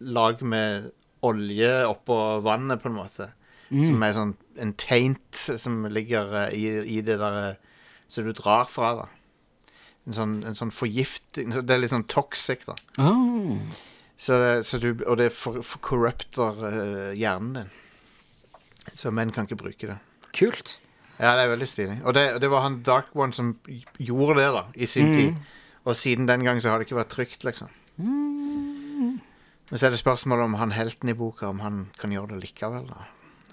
lag 0.00 0.40
med 0.42 0.90
olje 1.26 1.70
oppå 1.86 2.16
vannet, 2.44 2.80
på 2.82 2.90
en 2.90 2.98
måte. 2.98 3.30
Som 3.70 4.02
er 4.02 4.16
sånn 4.16 4.34
en 4.60 4.72
taint 4.80 5.42
som 5.62 5.84
ligger 5.92 6.32
eh, 6.44 6.56
i, 6.58 6.64
i 6.96 7.00
det 7.06 7.20
der 7.20 7.36
eh, 7.44 7.84
som 8.10 8.26
du 8.26 8.32
drar 8.34 8.66
fra, 8.66 8.90
da. 8.98 9.06
En 10.08 10.16
sånn, 10.16 10.32
en 10.48 10.56
sånn 10.56 10.72
forgiftning 10.72 11.52
Det 11.52 11.74
er 11.74 11.82
litt 11.82 11.92
sånn 11.92 12.08
toxic, 12.10 12.64
da. 12.66 12.74
Ah. 12.98 13.52
Så, 14.20 14.36
så 14.68 14.76
du, 14.82 14.90
og 15.06 15.16
det 15.16 15.30
for, 15.32 15.62
for 15.64 15.80
corrupter 15.84 16.58
eh, 16.68 17.12
hjernen 17.16 17.54
din. 17.56 17.70
Så 18.98 19.12
menn 19.14 19.32
kan 19.32 19.46
ikke 19.48 19.60
bruke 19.62 19.88
det. 19.88 19.96
Kult. 20.36 20.74
Ja, 21.20 21.34
det 21.36 21.46
er 21.46 21.52
veldig 21.54 21.68
stilig. 21.68 21.96
Og 22.04 22.14
det, 22.16 22.24
det 22.42 22.50
var 22.52 22.64
han 22.66 22.80
Dark 22.84 23.14
One 23.16 23.32
som 23.36 23.54
gjorde 24.00 24.36
det, 24.40 24.48
da, 24.56 24.62
i 24.76 24.88
sin 24.88 25.12
tid. 25.14 25.40
Og 25.88 25.96
siden 25.96 26.28
den 26.28 26.44
gang 26.44 26.60
så 26.60 26.72
har 26.72 26.80
det 26.80 26.88
ikke 26.88 26.98
vært 27.00 27.12
trygt, 27.12 27.44
liksom. 27.48 27.72
Men 28.00 29.78
så 29.78 29.86
er 29.86 29.94
det 29.94 30.00
spørsmålet 30.00 30.48
om 30.48 30.56
han 30.60 30.72
helten 30.74 31.12
i 31.12 31.16
boka, 31.16 31.48
om 31.48 31.60
han 31.64 31.82
kan 32.00 32.12
gjøre 32.12 32.34
det 32.34 32.42
likevel, 32.44 32.88
da. 32.90 33.08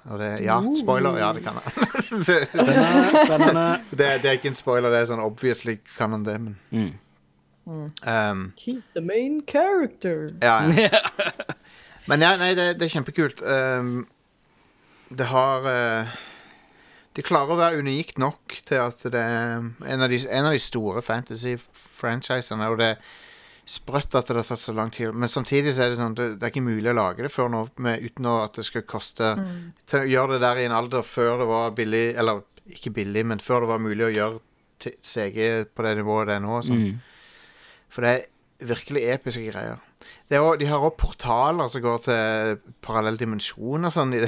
Og 0.07 0.21
det, 0.21 0.29
ja, 0.45 0.55
spoiler, 0.79 1.17
ja, 1.19 1.33
det 1.35 1.43
kan 1.43 1.59
han. 1.59 1.67
spennende. 2.07 2.37
Spennende. 2.53 3.25
spennende. 3.25 3.65
det 3.99 4.07
er 4.31 4.37
ikke 4.39 4.51
en 4.53 4.55
spoiler, 4.59 4.91
det 4.91 5.01
er 5.03 5.09
sånn 5.11 5.23
obviously 5.23 5.79
kan 5.97 6.15
han 6.15 6.23
det, 6.27 6.39
men 6.43 6.55
Mm. 6.71 6.93
Um, 7.67 8.53
He's 8.57 8.87
the 8.93 9.01
main 9.01 9.41
character. 9.45 10.33
Ja, 10.41 10.63
ja. 10.71 11.01
Men 12.07 12.23
ja, 12.23 12.35
nei, 12.39 12.53
det, 12.55 12.77
det 12.79 12.87
er 12.87 12.93
kjempekult. 12.95 13.43
Um, 13.43 14.07
det 15.09 15.27
har 15.27 15.67
uh, 15.67 16.17
Det 17.15 17.25
klarer 17.27 17.55
å 17.55 17.59
være 17.59 17.81
unikt 17.83 18.19
nok 18.21 18.59
til 18.67 18.83
at 18.83 19.01
det 19.11 19.19
er 19.19 19.63
en 19.63 20.03
av 20.05 20.11
de, 20.11 20.19
en 20.29 20.47
av 20.47 20.53
de 20.55 20.61
store 20.61 21.01
fantasy-franchisene. 21.03 22.69
Og 22.71 22.77
det 22.79 22.91
er 22.93 23.15
sprøtt 23.67 24.15
at 24.15 24.29
det 24.29 24.37
har 24.39 24.47
tatt 24.47 24.61
så 24.61 24.73
lang 24.75 24.91
tid. 24.93 25.11
Men 25.11 25.31
samtidig 25.31 25.73
så 25.75 25.83
er 25.83 25.91
det 25.91 25.99
sånn 25.99 26.15
det, 26.15 26.29
det 26.39 26.47
er 26.47 26.53
ikke 26.53 26.63
mulig 26.63 26.91
å 26.93 26.95
lage 26.95 27.25
det 27.25 27.33
før 27.33 27.51
nå 27.51 27.65
med, 27.83 28.05
uten 28.05 28.29
at 28.31 28.55
det 28.55 28.63
skal 28.67 28.85
koste 28.87 29.33
Til 29.89 30.07
Gjør 30.07 30.35
det 30.35 30.43
der 30.45 30.61
i 30.61 30.67
en 30.69 30.75
alder 30.77 31.03
før 31.03 31.41
det 31.41 31.49
var 31.49 31.75
billig 31.75 32.05
Eller 32.15 32.45
ikke 32.77 32.93
billig, 32.95 33.25
men 33.27 33.43
før 33.43 33.63
det 33.63 33.71
var 33.73 33.83
mulig 33.83 34.07
å 34.07 34.13
gjøre 34.13 34.93
CG 35.03 35.37
på 35.73 35.83
det 35.85 35.93
nivået 35.97 36.27
det 36.29 36.35
er 36.37 36.41
nå. 36.43 36.57
Sånn. 36.63 36.81
Mm. 36.83 37.16
For 37.93 38.03
det 38.05 38.13
er 38.13 38.67
virkelig 38.73 39.03
episke 39.13 39.47
greier. 39.51 39.81
Det 40.29 40.37
er 40.37 40.43
også, 40.43 40.59
de 40.61 40.67
har 40.69 40.83
òg 40.83 40.97
portaler 40.99 41.71
som 41.71 41.83
går 41.83 42.03
til 42.05 42.59
parallell 42.85 43.17
dimensjon 43.19 43.87
og 43.87 43.93
sånn 43.93 44.13
i, 44.17 44.21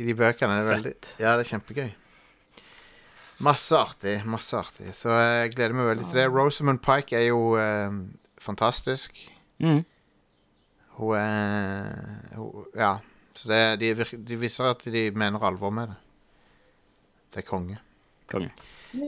i 0.00 0.06
de 0.06 0.16
bøkene. 0.16 0.60
Det 0.60 0.64
er 0.64 0.70
veldig, 0.70 0.94
ja, 1.20 1.34
det 1.36 1.44
er 1.44 1.50
kjempegøy. 1.52 1.92
Masse 3.44 3.76
artig. 3.76 4.18
Masse 4.30 4.56
artig. 4.56 4.92
Så 4.96 5.10
jeg 5.10 5.54
gleder 5.56 5.74
meg 5.76 5.90
veldig 5.90 6.06
til 6.10 6.20
det. 6.20 6.28
Rosamund 6.30 6.80
Pike 6.84 7.18
er 7.18 7.26
jo 7.32 7.56
eh, 7.58 7.96
fantastisk. 8.40 9.18
Mm. 9.58 9.82
Hun 11.00 11.16
er 11.18 12.38
hun, 12.38 12.70
Ja. 12.78 12.96
Så 13.34 13.48
det, 13.50 13.80
de, 13.80 13.88
er 13.90 14.10
de 14.14 14.36
viser 14.38 14.68
at 14.70 14.84
de 14.86 15.08
mener 15.10 15.42
alvor 15.42 15.72
med 15.74 15.90
det. 15.90 15.96
Det 17.34 17.40
er 17.42 17.48
konge. 17.48 17.80
Konge. 18.30 18.52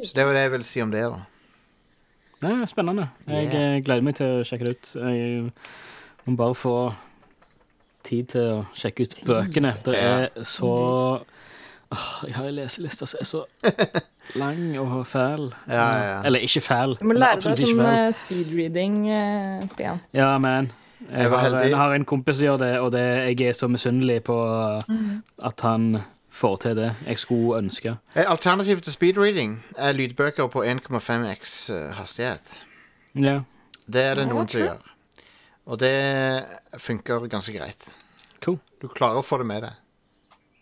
Så 0.02 0.16
det 0.18 0.24
var 0.26 0.34
det 0.34 0.40
jeg 0.42 0.52
vil 0.56 0.64
si 0.66 0.82
om 0.82 0.90
det, 0.90 1.04
da. 1.12 1.20
Det 2.46 2.54
er 2.62 2.66
spennende. 2.70 3.08
Jeg 3.26 3.48
Yeah. 3.52 3.76
eh, 3.76 3.82
gleder 3.84 4.02
meg 4.06 4.14
til 4.18 4.26
å 4.26 4.44
sjekke 4.46 4.64
det 4.68 4.76
ut. 4.76 4.92
Jeg 5.02 5.50
må 6.26 6.36
bare 6.38 6.54
få 6.54 6.74
tid 8.06 8.28
til 8.30 8.40
å 8.40 8.66
sjekke 8.74 9.02
ut 9.08 9.16
bøkene. 9.26 9.74
Det 9.84 9.96
er 9.98 10.28
så 10.46 11.22
Åh, 11.92 12.24
Jeg 12.26 12.34
har 12.34 12.46
en 12.48 12.54
leseliste 12.56 13.06
som 13.06 13.20
er 13.22 13.26
så 13.30 13.44
lang 14.42 14.76
og 14.82 15.04
fæl. 15.06 15.52
Ja, 15.68 15.74
ja, 15.86 16.00
ja. 16.08 16.16
Eller 16.26 16.42
ikke 16.42 16.60
fæl. 16.60 16.96
Du 16.98 17.04
må 17.06 17.14
lære 17.14 17.38
deg 17.44 17.60
ikke 17.60 17.68
sånn 17.76 17.86
eh, 17.86 18.16
speedreading, 18.24 18.96
eh, 19.08 19.66
Stian. 19.70 20.00
Ja, 20.12 20.32
men 20.42 20.72
jeg, 21.06 21.20
Jeg 21.20 21.30
har, 21.30 21.60
jeg 21.62 21.76
har 21.78 21.94
en 21.94 22.04
kompis 22.04 22.40
som 22.40 22.46
gjør 22.48 22.58
det, 22.64 22.72
og 22.80 22.90
det, 22.92 23.04
jeg 23.38 23.40
er 23.48 23.52
så 23.54 23.68
misunnelig 23.70 24.22
på 24.26 24.34
at 25.46 25.60
han 25.62 26.00
får 26.36 26.56
til 26.64 26.76
det. 26.76 26.90
Jeg 27.06 27.18
skulle 27.22 27.58
ønske. 27.62 27.96
Eh, 28.14 28.24
Alternativet 28.30 28.84
til 28.84 28.92
speedreading 28.94 29.56
er 29.76 29.96
lydbøker 29.96 30.50
på 30.52 30.62
1,5x 30.64 31.56
eh, 31.74 31.94
hastighet. 31.96 32.52
Ja. 33.16 33.38
Det 33.86 34.02
er 34.02 34.20
det 34.20 34.26
noen 34.28 34.48
som 34.50 34.60
gjør. 34.60 34.92
Og 35.66 35.80
det 35.80 35.94
funker 36.78 37.26
ganske 37.32 37.54
greit. 37.56 37.88
Cool. 38.44 38.58
Du 38.82 38.88
klarer 38.92 39.18
å 39.18 39.24
få 39.26 39.38
det 39.40 39.46
med 39.48 39.64
deg. 39.66 39.72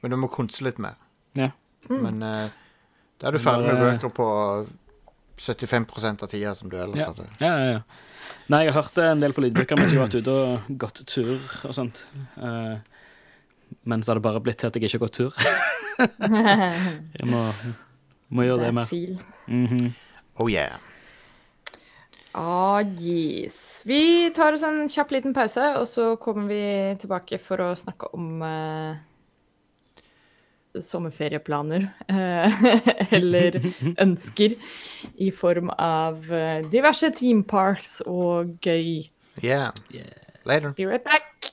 Men 0.04 0.14
du 0.14 0.16
må 0.20 0.28
konse 0.32 0.64
litt 0.64 0.78
mer. 0.80 0.94
Ja. 1.36 1.50
Men 1.90 2.22
uh, 2.22 2.48
da 3.20 3.28
er 3.28 3.36
du 3.36 3.40
ferdig 3.42 3.66
med 3.72 3.80
bøker 3.82 4.12
på 4.16 4.26
75% 5.40 6.22
av 6.24 6.30
tida 6.32 6.54
som 6.54 6.70
du 6.72 6.76
ellers 6.80 7.00
Ja. 7.00 7.06
hadde. 7.10 7.26
Ja, 7.40 7.52
ja, 7.58 7.72
ja. 7.72 7.80
Nei, 8.48 8.62
jeg 8.64 8.72
har 8.74 8.82
hørt 8.82 8.98
en 9.02 9.20
del 9.20 9.32
på 9.32 9.42
lydbøker 9.44 9.76
mens 9.80 9.92
jeg 9.92 10.00
har 10.00 10.06
vært 10.08 10.20
ute 10.20 10.32
og 10.32 10.78
gått 10.78 11.02
tur 11.08 11.40
og 11.64 11.74
sånt. 11.76 12.04
Eh, 12.36 12.76
men 13.84 14.02
så 14.02 14.12
har 14.12 14.20
det 14.20 14.26
bare 14.26 14.40
blitt 14.44 14.58
til 14.62 14.70
at 14.70 14.76
jeg 14.76 14.88
ikke 14.88 14.98
har 14.98 15.04
gått 15.06 15.18
tur. 15.20 15.32
jeg 17.20 17.28
må, 17.30 17.44
må 18.28 18.48
gjøre 18.48 18.64
det 18.64 18.66
det 18.66 18.74
mer. 18.80 18.90
feel. 18.90 19.18
-hmm. 19.46 19.92
Oh 20.36 20.50
yeah. 20.50 20.78
Ah, 22.34 22.82
yes. 22.82 23.82
Vi 23.86 24.30
tar 24.34 24.52
oss 24.56 24.62
en 24.66 24.88
kjapp 24.90 25.12
liten 25.14 25.34
pause, 25.34 25.76
og 25.78 25.86
så 25.88 26.16
kommer 26.16 26.48
vi 26.50 26.62
tilbake 26.98 27.38
for 27.38 27.62
å 27.62 27.68
snakke 27.78 28.08
om 28.16 28.42
eh, 28.42 28.96
sommerferieplaner. 30.82 31.86
eh, 32.08 32.66
eller 33.18 33.60
ønsker 34.04 34.56
i 35.14 35.30
form 35.30 35.70
av 35.78 36.26
eh, 36.32 36.66
diverse 36.74 37.12
theme 37.14 37.44
parks 37.46 38.00
og 38.06 38.58
gøy. 38.66 39.06
Yeah. 39.38 39.70
Later. 40.44 40.74
Be 40.76 40.90
right 40.90 41.04
back. 41.04 41.52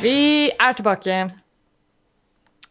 Vi 0.00 0.48
er 0.48 0.76
tilbake. 0.76 1.16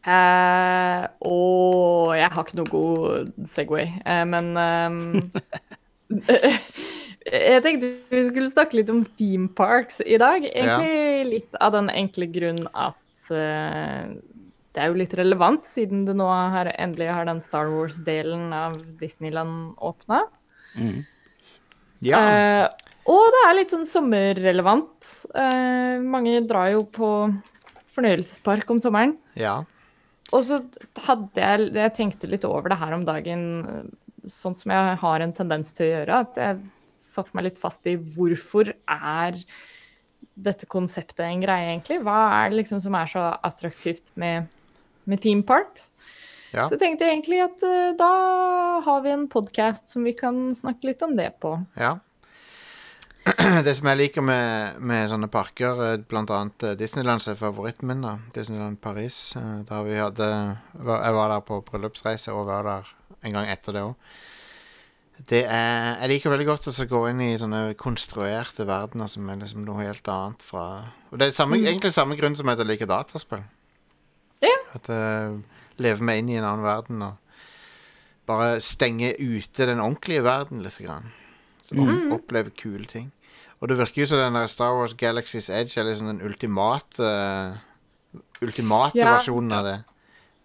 Eh, 0.10 1.04
og 1.30 2.16
jeg 2.18 2.30
har 2.34 2.46
ikke 2.46 2.58
noe 2.58 2.72
god 2.72 3.28
Segway, 3.52 3.92
eh, 4.02 4.24
men 4.26 4.56
ehm, 4.58 5.02
Jeg 7.30 7.62
tenkte 7.62 7.92
vi 8.10 8.24
skulle 8.32 8.50
snakke 8.50 8.80
litt 8.80 8.90
om 8.90 9.04
theme 9.20 9.52
parks 9.54 10.00
i 10.02 10.18
dag. 10.18 10.48
Egentlig 10.48 11.28
litt 11.28 11.60
av 11.62 11.76
den 11.76 11.92
enkle 11.94 12.26
grunn 12.34 12.64
at 12.72 13.30
eh, 13.36 14.16
det 14.74 14.82
er 14.82 14.90
jo 14.90 14.98
litt 14.98 15.14
relevant, 15.20 15.68
siden 15.68 16.08
det 16.08 16.16
nå 16.18 16.26
har, 16.26 16.72
endelig 16.80 17.12
har 17.14 17.30
den 17.30 17.44
Star 17.46 17.70
Wars-delen 17.70 18.50
av 18.56 18.80
Disneyland 18.98 19.76
åpna. 19.78 20.24
Ja. 22.06 22.24
Og 23.10 23.32
det 23.34 23.42
er 23.48 23.56
litt 23.58 23.74
sånn 23.74 23.88
sommerrelevant. 23.90 25.10
Eh, 25.34 25.98
mange 26.04 26.44
drar 26.46 26.70
jo 26.76 26.84
på 26.94 27.10
fornøyelsespark 27.90 28.70
om 28.70 28.82
sommeren. 28.82 29.18
ja. 29.40 29.64
og 30.32 30.44
så 30.46 30.60
hadde 31.08 31.42
jeg 31.42 31.74
Jeg 31.74 31.94
tenkte 31.98 32.30
litt 32.30 32.46
over 32.46 32.70
det 32.70 32.78
her 32.78 32.94
om 32.94 33.06
dagen, 33.06 33.90
sånn 34.26 34.56
som 34.56 34.72
jeg 34.72 35.00
har 35.02 35.22
en 35.22 35.34
tendens 35.34 35.74
til 35.74 35.88
å 35.88 35.92
gjøre. 35.96 36.20
At 36.28 36.38
jeg 36.38 36.60
satte 36.86 37.34
meg 37.34 37.50
litt 37.50 37.58
fast 37.58 37.88
i 37.90 37.98
hvorfor 37.98 38.74
er 38.86 39.40
dette 40.40 40.70
konseptet 40.70 41.26
en 41.26 41.42
greie, 41.42 41.74
egentlig? 41.74 42.00
Hva 42.06 42.20
er 42.44 42.52
det 42.52 42.62
liksom 42.62 42.82
som 42.84 42.96
er 42.96 43.10
så 43.10 43.26
attraktivt 43.44 44.14
med, 44.16 44.48
med 45.10 45.22
theme 45.24 45.44
parks? 45.44 45.92
Ja. 46.54 46.66
Så 46.66 46.78
jeg 46.78 46.82
tenkte 46.82 47.10
egentlig 47.10 47.42
at 47.44 47.62
uh, 47.66 47.96
da 47.98 48.14
har 48.86 49.02
vi 49.06 49.12
en 49.14 49.28
podkast 49.30 49.92
som 49.92 50.06
vi 50.08 50.16
kan 50.18 50.50
snakke 50.58 50.92
litt 50.92 51.04
om 51.06 51.18
det 51.18 51.32
på. 51.44 51.58
Ja. 51.78 51.98
Det 53.66 53.74
som 53.78 53.90
jeg 53.90 54.00
liker 54.00 54.24
med, 54.26 54.80
med 54.86 55.10
sånne 55.12 55.30
parker, 55.32 55.82
eh, 55.86 56.02
blant 56.10 56.32
annet 56.34 56.66
eh, 56.66 56.78
Disneyland 56.80 57.24
som 57.24 57.34
er 57.34 57.42
favoritten 57.42 57.90
min, 57.90 58.02
da. 58.06 58.16
Disneyland 58.36 58.80
Paris. 58.82 59.36
eh, 59.38 59.62
Da 59.68 59.82
vi 59.86 59.98
hadde 60.00 60.30
Jeg 60.74 61.14
var 61.18 61.30
der 61.34 61.46
på 61.46 61.60
bryllupsreise 61.68 62.34
og 62.34 62.48
var 62.48 62.68
der 62.68 62.92
en 63.24 63.36
gang 63.36 63.50
etter 63.52 63.76
det 63.76 63.84
òg. 63.84 63.96
Det 65.30 65.44
er 65.44 66.00
Jeg 66.00 66.10
liker 66.14 66.32
veldig 66.32 66.48
godt 66.48 66.70
å 66.72 66.74
så 66.74 66.88
gå 66.88 67.04
inn 67.10 67.22
i 67.22 67.38
sånne 67.38 67.76
konstruerte 67.76 68.66
verdener 68.66 69.12
som 69.12 69.30
er 69.30 69.42
liksom 69.42 69.66
noe 69.68 69.84
helt 69.84 70.08
annet 70.08 70.46
fra 70.48 70.66
Og 71.12 71.20
det 71.20 71.28
er 71.28 71.36
samme, 71.36 71.60
egentlig 71.60 71.92
samme 71.94 72.16
grunn 72.16 72.38
som 72.40 72.50
at 72.50 72.62
jeg 72.62 72.70
liker 72.70 72.88
dataspill. 72.88 73.44
Ja. 74.42 74.56
At 74.74 74.88
jeg 74.88 75.42
lever 75.78 76.06
meg 76.08 76.22
inn 76.22 76.32
i 76.32 76.40
en 76.40 76.48
annen 76.48 76.64
verden 76.64 77.04
og 77.04 77.18
bare 78.30 78.62
stenge 78.62 79.16
ute 79.20 79.66
den 79.66 79.82
ordentlige 79.84 80.24
verden 80.24 80.64
litt. 80.64 80.80
Grann. 80.80 81.12
Så 81.68 81.76
mm. 81.76 82.12
oppleve 82.16 82.54
kule 82.56 82.86
ting. 82.90 83.12
Og 83.60 83.68
det 83.68 83.78
virker 83.80 84.02
jo 84.04 84.08
som 84.08 84.22
den 84.22 84.38
der 84.40 84.48
Star 84.48 84.72
Wars 84.78 84.94
Galaxy's 84.96 85.50
Edge 85.52 85.76
er 85.80 85.90
liksom 85.90 86.08
den 86.14 86.22
ultimate 86.24 87.10
Ultimate 88.42 88.96
Ja. 88.98 89.18
versjonen 89.18 89.52
av 89.52 89.66
det. 89.68 89.78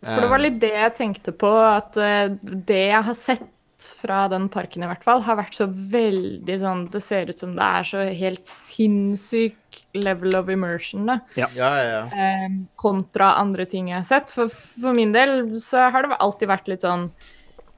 For 0.05 0.21
det 0.21 0.31
var 0.31 0.43
litt 0.43 0.59
det 0.61 0.73
jeg 0.75 0.95
tenkte 0.99 1.33
på, 1.33 1.49
at 1.49 1.97
eh, 1.97 2.29
det 2.45 2.89
jeg 2.91 3.03
har 3.07 3.15
sett 3.17 3.51
fra 3.85 4.29
den 4.29 4.49
parken 4.53 4.83
i 4.85 4.89
hvert 4.89 5.05
fall, 5.05 5.23
har 5.25 5.37
vært 5.39 5.57
så 5.59 5.67
veldig 5.69 6.57
sånn 6.61 6.83
Det 6.93 7.01
ser 7.03 7.29
ut 7.29 7.39
som 7.39 7.55
det 7.57 7.65
er 7.65 7.83
så 7.89 8.03
helt 8.17 8.47
sinnssyk 8.49 9.81
level 9.95 10.37
of 10.39 10.49
immersion, 10.53 11.07
da. 11.07 11.19
Ja, 11.37 11.49
ja, 11.55 11.71
ja. 11.83 12.03
eh, 12.13 12.49
kontra 12.81 13.35
andre 13.41 13.67
ting 13.67 13.89
jeg 13.91 13.99
har 14.03 14.07
sett. 14.09 14.31
For, 14.35 14.49
for 14.53 14.93
min 14.97 15.13
del 15.15 15.61
så 15.61 15.89
har 15.91 16.03
det 16.07 16.19
alltid 16.21 16.49
vært 16.49 16.69
litt 16.71 16.83
sånn 16.87 17.11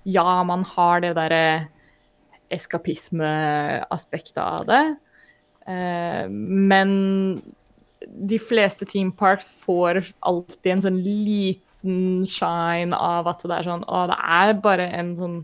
Ja, 0.07 0.43
man 0.47 0.63
har 0.77 1.01
det 1.03 1.15
derre 1.19 1.69
eskapismeaspektet 2.51 4.39
av 4.43 4.67
det. 4.69 4.83
Eh, 5.67 6.25
men 6.31 6.91
de 8.07 8.39
fleste 8.39 8.87
team 8.87 9.11
parks 9.13 9.51
får 9.65 10.05
alltid 10.21 10.73
en 10.73 10.85
sånn 10.85 10.99
liten 11.03 12.27
shine 12.31 12.97
av 12.97 13.29
at 13.31 13.43
det 13.43 13.55
er 13.57 13.67
sånn 13.67 13.85
Å, 13.87 14.03
det 14.11 14.17
er 14.17 14.53
bare 14.63 14.87
en 14.95 15.13
sånn 15.19 15.37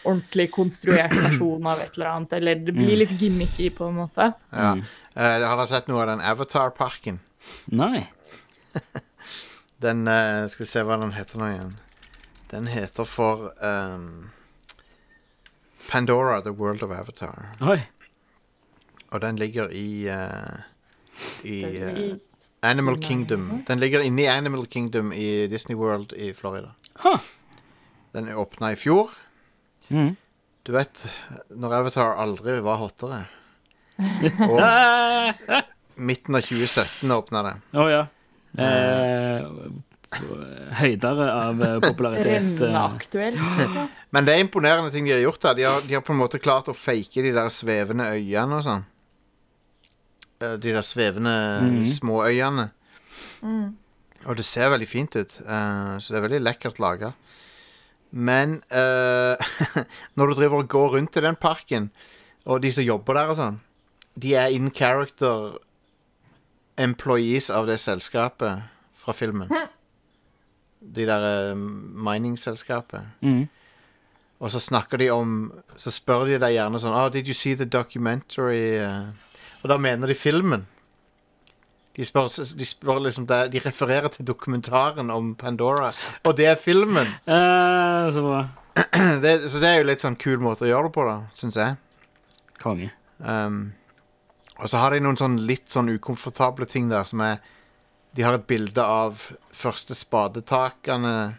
ordentlig 0.00 0.48
konstruert 0.54 1.14
versjon 1.26 1.66
av 1.68 1.82
et 1.82 1.98
eller 1.98 2.12
annet. 2.14 2.34
Eller 2.40 2.64
det 2.64 2.74
blir 2.76 3.02
litt 3.02 3.14
gimmicky, 3.20 3.70
på 3.76 3.90
en 3.90 4.02
måte. 4.04 4.32
ja. 4.54 4.74
Uh, 5.10 5.42
har 5.42 5.58
dere 5.58 5.66
sett 5.66 5.88
noe 5.90 6.04
av 6.04 6.12
den 6.12 6.20
Avatar-parken? 6.22 7.16
Nei. 7.74 8.04
Den 9.82 10.04
uh, 10.06 10.46
Skal 10.48 10.62
vi 10.62 10.68
se 10.70 10.82
hva 10.86 10.98
den 11.00 11.14
heter 11.16 11.40
nå 11.40 11.48
igjen. 11.50 11.72
Den 12.52 12.68
heter 12.70 13.08
for 13.08 13.48
um, 13.64 14.30
Pandora, 15.88 16.40
The 16.44 16.52
World 16.54 16.84
of 16.86 16.92
Avatar. 16.94 17.50
Oi. 17.60 17.78
Og 19.10 19.22
den 19.22 19.38
ligger 19.40 19.72
i 19.74 20.06
uh, 20.10 20.60
I 21.44 21.58
eh, 21.76 22.16
Animal 22.62 23.02
Kingdom. 23.02 23.64
Den 23.68 23.80
ligger 23.80 24.00
inne 24.00 24.22
i 24.22 24.30
Animal 24.30 24.66
Kingdom 24.66 25.12
i 25.12 25.46
Disney 25.50 25.76
World 25.76 26.12
i 26.12 26.32
Florida. 26.32 26.72
Huh. 27.04 27.18
Den 28.14 28.28
er 28.28 28.38
åpna 28.38 28.72
i 28.72 28.78
fjor. 28.78 29.10
Mm. 29.88 30.14
Du 30.62 30.72
vet, 30.72 31.06
når 31.50 31.74
Avatar 31.74 32.18
aldri 32.20 32.60
var 32.62 32.76
hottere 32.78 33.24
Og 34.50 34.60
midten 36.00 36.36
av 36.36 36.44
2017 36.46 37.12
åpna 37.12 37.42
det. 37.44 37.54
Å 37.76 37.86
ja. 37.90 38.02
Eh, 38.58 39.46
høydere 40.80 41.26
av 41.32 41.62
eh, 41.62 41.76
popularitet. 41.82 42.62
Aktuelt. 42.66 43.40
Altså. 43.40 43.86
Men 44.10 44.26
det 44.26 44.34
er 44.34 44.44
imponerende 44.44 44.92
ting 44.94 45.06
de 45.06 45.14
har 45.14 45.22
gjort. 45.22 45.42
da 45.42 45.54
De 45.54 45.66
har, 45.68 45.84
de 45.86 45.98
har 45.98 46.04
på 46.06 46.14
en 46.14 46.22
måte 46.22 46.40
klart 46.42 46.70
å 46.72 46.76
fake 46.76 47.26
de 47.26 47.34
der 47.36 47.52
svevende 47.52 48.08
øyene 48.16 48.58
og 48.58 48.66
sånn. 48.66 48.86
Eh, 50.40 50.56
De 50.56 50.72
der 50.72 50.80
svevende 50.82 51.34
Mhm. 51.62 51.86
små 51.86 52.24
øyene. 52.26 52.70
Mm. 53.42 53.76
Og 54.24 54.36
det 54.36 54.44
ser 54.44 54.70
veldig 54.70 54.88
fint 54.88 55.16
ut. 55.16 55.40
uh, 55.40 55.98
så 55.98 56.12
det 56.12 56.16
er 56.18 56.28
veldig 56.28 56.40
lekkert 56.44 56.78
laga. 56.78 57.12
Men 58.12 58.62
uh, 58.72 59.36
når 60.16 60.26
du 60.26 60.34
driver 60.34 60.58
og 60.62 60.68
går 60.68 60.96
rundt 60.96 61.16
i 61.16 61.20
den 61.20 61.36
parken, 61.36 61.90
og 62.44 62.62
de 62.62 62.72
som 62.72 62.84
jobber 62.84 63.14
der 63.14 63.28
og 63.30 63.36
sånn, 63.36 63.60
de 64.20 64.34
er 64.34 64.48
in 64.52 64.70
character 64.70 65.56
employees 66.78 67.50
av 67.50 67.66
det 67.66 67.78
selskapet 67.78 68.62
fra 69.00 69.12
filmen. 69.12 69.48
De 70.80 71.04
der 71.06 71.52
uh, 71.52 71.56
mining-selskapet. 71.56 73.02
Mm. 73.22 73.48
Og 74.40 74.50
så 74.50 74.58
snakker 74.60 74.96
de 74.98 75.10
om 75.12 75.52
Så 75.76 75.90
spør 75.92 76.24
de 76.26 76.38
deg 76.40 76.54
gjerne 76.54 76.78
sånn 76.80 76.94
oh, 76.96 77.10
Did 77.12 77.26
you 77.28 77.34
see 77.34 77.54
the 77.54 77.66
documentary? 77.66 78.78
eh?» 78.80 79.10
Og 79.62 79.68
da 79.68 79.76
mener 79.80 80.10
de 80.10 80.16
filmen. 80.16 80.66
De 81.96 82.06
spør, 82.06 82.30
de 82.58 82.66
spør 82.66 83.02
liksom 83.04 83.26
det, 83.28 83.40
De 83.52 83.60
refererer 83.64 84.08
til 84.14 84.26
dokumentaren 84.26 85.10
om 85.10 85.34
Pandora. 85.34 85.90
Og 86.24 86.36
det 86.36 86.46
er 86.52 86.56
filmen! 86.60 87.16
Eh, 87.30 88.12
så 88.14 88.22
bra. 88.24 88.40
Det, 89.22 89.50
så 89.50 89.60
det 89.60 89.68
er 89.68 89.80
jo 89.80 89.88
litt 89.88 90.02
sånn 90.02 90.16
kul 90.16 90.38
måte 90.40 90.64
å 90.64 90.70
gjøre 90.70 90.88
det 90.88 90.94
på, 90.94 91.04
da, 91.04 91.16
syns 91.36 91.58
jeg. 91.58 91.74
Konge. 92.62 92.88
Um, 93.18 93.72
og 94.56 94.70
så 94.70 94.80
har 94.80 94.94
de 94.94 95.02
noen 95.02 95.18
sånn 95.20 95.36
litt 95.44 95.68
sånn 95.72 95.90
ukomfortable 95.92 96.68
ting 96.68 96.88
der 96.88 97.04
som 97.08 97.20
er 97.24 97.42
De 98.16 98.24
har 98.24 98.38
et 98.38 98.46
bilde 98.48 98.80
av 98.80 99.20
første 99.52 99.94
spadetakene 99.94 101.34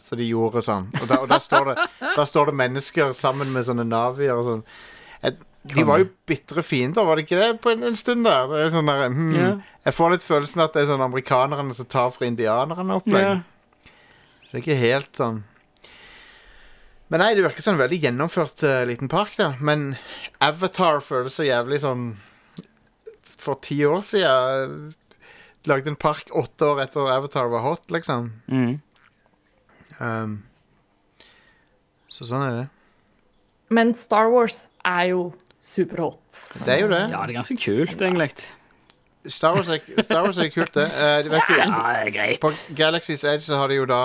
Så 0.00 0.16
de 0.16 0.30
gjorde 0.30 0.64
sånn. 0.64 0.88
Og 1.02 1.10
da, 1.10 1.20
og 1.22 1.34
står, 1.42 1.74
det, 1.74 2.26
står 2.30 2.50
det 2.50 2.58
mennesker 2.62 3.12
sammen 3.16 3.52
med 3.52 3.68
sånne 3.68 3.84
navier 3.86 4.34
og 4.38 4.46
sånn. 4.48 4.64
Et, 5.22 5.44
de 5.62 5.84
var 5.86 6.00
jo 6.02 6.08
bitre 6.26 6.62
fiender, 6.66 7.06
var 7.06 7.16
det 7.16 7.24
ikke 7.26 7.38
det, 7.38 7.50
på 7.62 7.70
en, 7.70 7.84
en 7.86 7.96
stund 7.96 8.26
der? 8.26 8.48
Så 8.50 8.58
er 8.58 8.72
sånn 8.74 8.88
der 8.90 9.04
hmm, 9.12 9.30
yeah. 9.36 9.70
Jeg 9.86 9.94
får 9.94 10.14
litt 10.14 10.24
følelsen 10.26 10.62
at 10.64 10.74
det 10.74 10.82
er 10.82 10.88
sånn 10.90 11.04
amerikanerne 11.04 11.76
som 11.78 11.86
tar 11.90 12.10
fra 12.14 12.26
indianerne 12.26 12.96
opplegg. 12.98 13.28
Yeah. 13.28 13.92
Så 14.42 14.50
det 14.50 14.58
er 14.58 14.64
ikke 14.64 14.78
helt 14.80 15.20
sånn 15.20 15.38
Men 17.12 17.22
nei, 17.22 17.30
det 17.36 17.44
virker 17.44 17.64
som 17.64 17.76
en 17.76 17.82
veldig 17.84 18.00
gjennomført 18.02 18.64
uh, 18.66 18.82
liten 18.90 19.10
park, 19.12 19.36
da. 19.38 19.52
Men 19.62 19.92
Avatar 20.42 20.98
føles 21.04 21.38
så 21.38 21.46
jævlig 21.46 21.78
sånn 21.84 22.08
For 23.22 23.60
ti 23.62 23.78
år 23.86 24.02
siden 24.06 24.90
Lagde 25.70 25.92
en 25.92 26.00
park 26.00 26.32
åtte 26.34 26.72
år 26.72 26.82
etter 26.82 27.06
Avatar 27.06 27.46
var 27.52 27.62
hot, 27.62 27.84
liksom. 27.94 28.32
Mm. 28.50 28.80
Um, 30.02 30.32
så 32.10 32.26
sånn 32.26 32.42
er 32.42 32.56
det. 32.56 32.64
Men 33.70 33.94
Star 33.94 34.26
Wars 34.32 34.64
er 34.82 35.12
jo 35.12 35.20
superhot. 35.62 36.18
Det 36.66 36.74
er 36.74 36.80
jo 36.82 36.88
det. 36.90 37.00
ja, 37.12 37.20
det 37.22 37.32
er 37.32 37.38
ganske 37.38 37.56
kult, 37.62 37.94
egentlig. 38.02 38.30
Star 39.30 39.54
Wars 39.54 39.68
er, 39.70 39.78
Star 40.02 40.24
Wars 40.26 40.38
er 40.42 40.48
kult, 40.50 40.72
det. 40.74 40.88
Eh, 40.90 41.20
du 41.22 41.28
vet 41.30 41.48
jo, 41.52 41.54
Ja, 41.60 41.66
det 41.94 42.08
er 42.08 42.12
greit. 42.16 42.40
På 42.42 42.50
Galaxy's 42.74 43.22
Edge 43.30 43.44
så 43.46 43.56
har 43.60 43.70
de 43.70 43.76
jo 43.78 43.84
da 43.86 44.00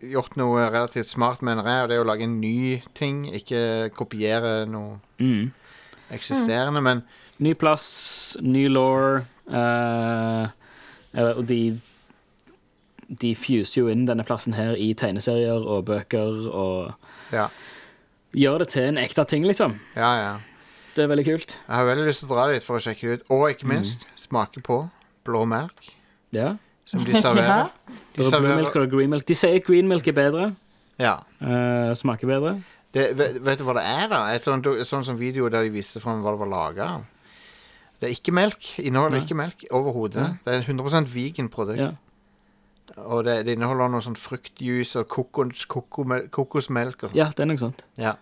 gjort 0.00 0.36
noe 0.38 0.62
relativt 0.70 1.08
smart, 1.10 1.42
mener 1.44 1.66
jeg, 1.68 1.82
og 1.84 1.88
det 1.90 1.96
er 1.98 2.04
å 2.04 2.06
lage 2.08 2.24
en 2.24 2.38
ny 2.40 2.78
ting, 2.96 3.24
ikke 3.34 3.90
kopiere 3.98 4.62
noe 4.70 5.00
Mm. 5.20 5.50
eksisterende, 6.14 6.80
men 6.82 7.02
Ny 7.38 7.52
plass, 7.54 8.36
ny 8.40 8.68
law. 8.68 9.20
eh, 9.50 10.48
eh, 11.14 11.32
og 11.36 11.46
de 11.46 11.80
De 13.20 13.34
fuser 13.34 13.80
jo 13.82 13.88
inn 13.88 14.06
denne 14.06 14.24
plassen 14.24 14.52
her 14.54 14.74
i 14.76 14.90
tegneserier 14.94 15.64
og 15.64 15.86
bøker 15.86 16.48
og 16.52 16.94
ja. 17.32 17.46
gjør 18.36 18.58
det 18.58 18.68
til 18.68 18.82
en 18.90 18.98
ekte 18.98 19.24
ting, 19.24 19.44
liksom. 19.48 19.78
Ja, 19.96 20.10
ja. 20.20 20.34
Det 20.98 21.04
er 21.04 21.10
veldig 21.12 21.24
kult. 21.28 21.52
Jeg 21.68 21.76
har 21.78 21.84
veldig 21.86 22.06
lyst 22.08 22.24
til 22.24 22.28
å 22.28 22.34
dra 22.34 22.46
dit 22.50 22.64
for 22.66 22.78
å 22.80 22.82
sjekke 22.82 23.06
det 23.12 23.20
ut. 23.20 23.26
Og 23.36 23.44
ikke 23.52 23.68
minst 23.70 24.08
smake 24.18 24.62
på 24.66 24.80
blå 25.28 25.44
melk, 25.46 25.92
Ja. 26.34 26.56
som 26.88 27.04
de 27.06 27.12
serverer. 27.14 27.68
De 28.16 28.24
Det 28.24 28.32
er 28.32 28.40
blue 28.42 28.56
milk 28.58 28.72
serverer 28.72 28.88
og 28.88 28.90
green 28.96 29.10
milk. 29.12 29.26
De 29.28 29.36
sier 29.38 29.60
green 29.62 29.86
milk 29.88 30.08
er 30.10 30.16
bedre. 30.16 30.48
Ja. 30.98 31.20
eh, 31.40 31.92
smaker 31.94 32.26
bedre. 32.26 32.56
Det, 32.96 33.04
vet, 33.18 33.36
vet 33.44 33.60
du 33.60 33.64
hva 33.68 33.74
det 33.76 33.84
er, 33.84 34.08
da? 34.10 34.18
Et 34.34 34.42
sånt, 34.42 34.66
et 34.66 34.88
sånt 34.88 35.06
som 35.06 35.18
video 35.20 35.46
der 35.52 35.62
de 35.68 35.70
viste 35.70 36.00
fram 36.02 36.22
hva 36.24 36.32
det 36.34 36.40
var 36.40 36.48
laga 36.50 36.88
av. 36.96 37.06
Det 38.00 38.08
er 38.08 38.14
ikke 38.16 38.32
melk. 38.34 38.72
Inneholder 38.80 39.20
ikke 39.22 39.36
melk 39.38 39.64
overhodet. 39.74 40.24
Det 40.46 40.54
er 40.56 40.64
100 40.66 41.06
vegan 41.12 41.48
produkt. 41.52 41.78
Ja. 41.84 41.90
Og 43.04 43.24
det, 43.28 43.44
det 43.46 43.54
inneholder 43.58 43.90
noe 43.92 44.00
sånn 44.02 44.16
fruktjuice 44.18 45.02
og 45.02 45.08
kokos, 45.12 45.66
kokomel- 45.70 46.26
kokosmelk 46.32 47.04
og 47.04 47.10
sånn. 47.12 47.18
ja, 47.20 47.28
det 47.36 47.44
er 47.44 47.50
noe 47.52 47.60
sånt. 47.60 47.84
Ja. 48.00 48.14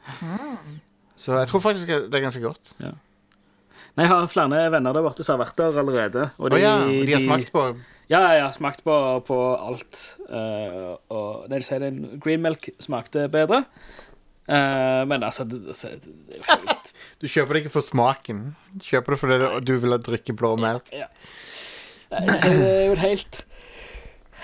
Så 1.17 1.37
jeg 1.39 1.49
tror 1.49 1.61
faktisk 1.65 1.89
det 1.89 2.15
er 2.15 2.25
ganske 2.27 2.43
godt. 2.45 2.73
Nei, 2.81 4.05
Jeg 4.05 4.09
har 4.13 4.27
flere 4.29 4.71
venner 4.71 4.93
der 4.93 5.03
borte 5.07 5.25
som 5.25 5.39
har 5.39 5.47
vært 5.47 5.57
der 5.57 5.79
allerede. 5.81 6.27
Og 6.39 6.53
Å 6.53 6.59
ja, 6.61 6.75
og 6.85 7.07
de 7.09 7.13
har 7.17 7.23
smakt 7.25 7.53
på 7.55 7.63
Ja, 8.11 8.21
ja, 8.21 8.33
jeg 8.37 8.43
har 8.45 8.53
smakt 8.55 8.83
på, 8.85 8.97
på 9.27 9.39
alt. 9.57 10.03
Uh, 10.29 10.93
og 11.11 11.47
det 11.49 11.57
vil 11.63 11.65
si, 11.67 11.79
den 11.83 12.03
green 12.23 12.43
milk 12.45 12.69
smakte 12.85 13.25
bedre. 13.33 13.63
Uh, 14.47 15.03
men 15.11 15.25
altså, 15.27 15.43
det, 15.49 15.63
altså, 15.73 15.89
det 16.29 16.39
er 16.39 16.93
Du 17.23 17.27
kjøper 17.27 17.57
det 17.57 17.65
ikke 17.65 17.73
for 17.81 17.87
smaken. 17.89 18.45
Du 18.79 18.85
kjøper 18.87 19.17
det 19.17 19.19
fordi 19.25 19.39
du- 19.43 19.61
du 19.73 19.73
vil 19.83 19.97
ha 19.97 19.99
drikke 19.99 20.37
blå 20.39 20.53
melk. 20.61 20.93
Nei, 20.93 22.37
så 22.39 22.53
Det 22.53 22.69
er 22.71 22.85
jo 22.87 22.93
en 22.93 23.05
helt 23.09 23.45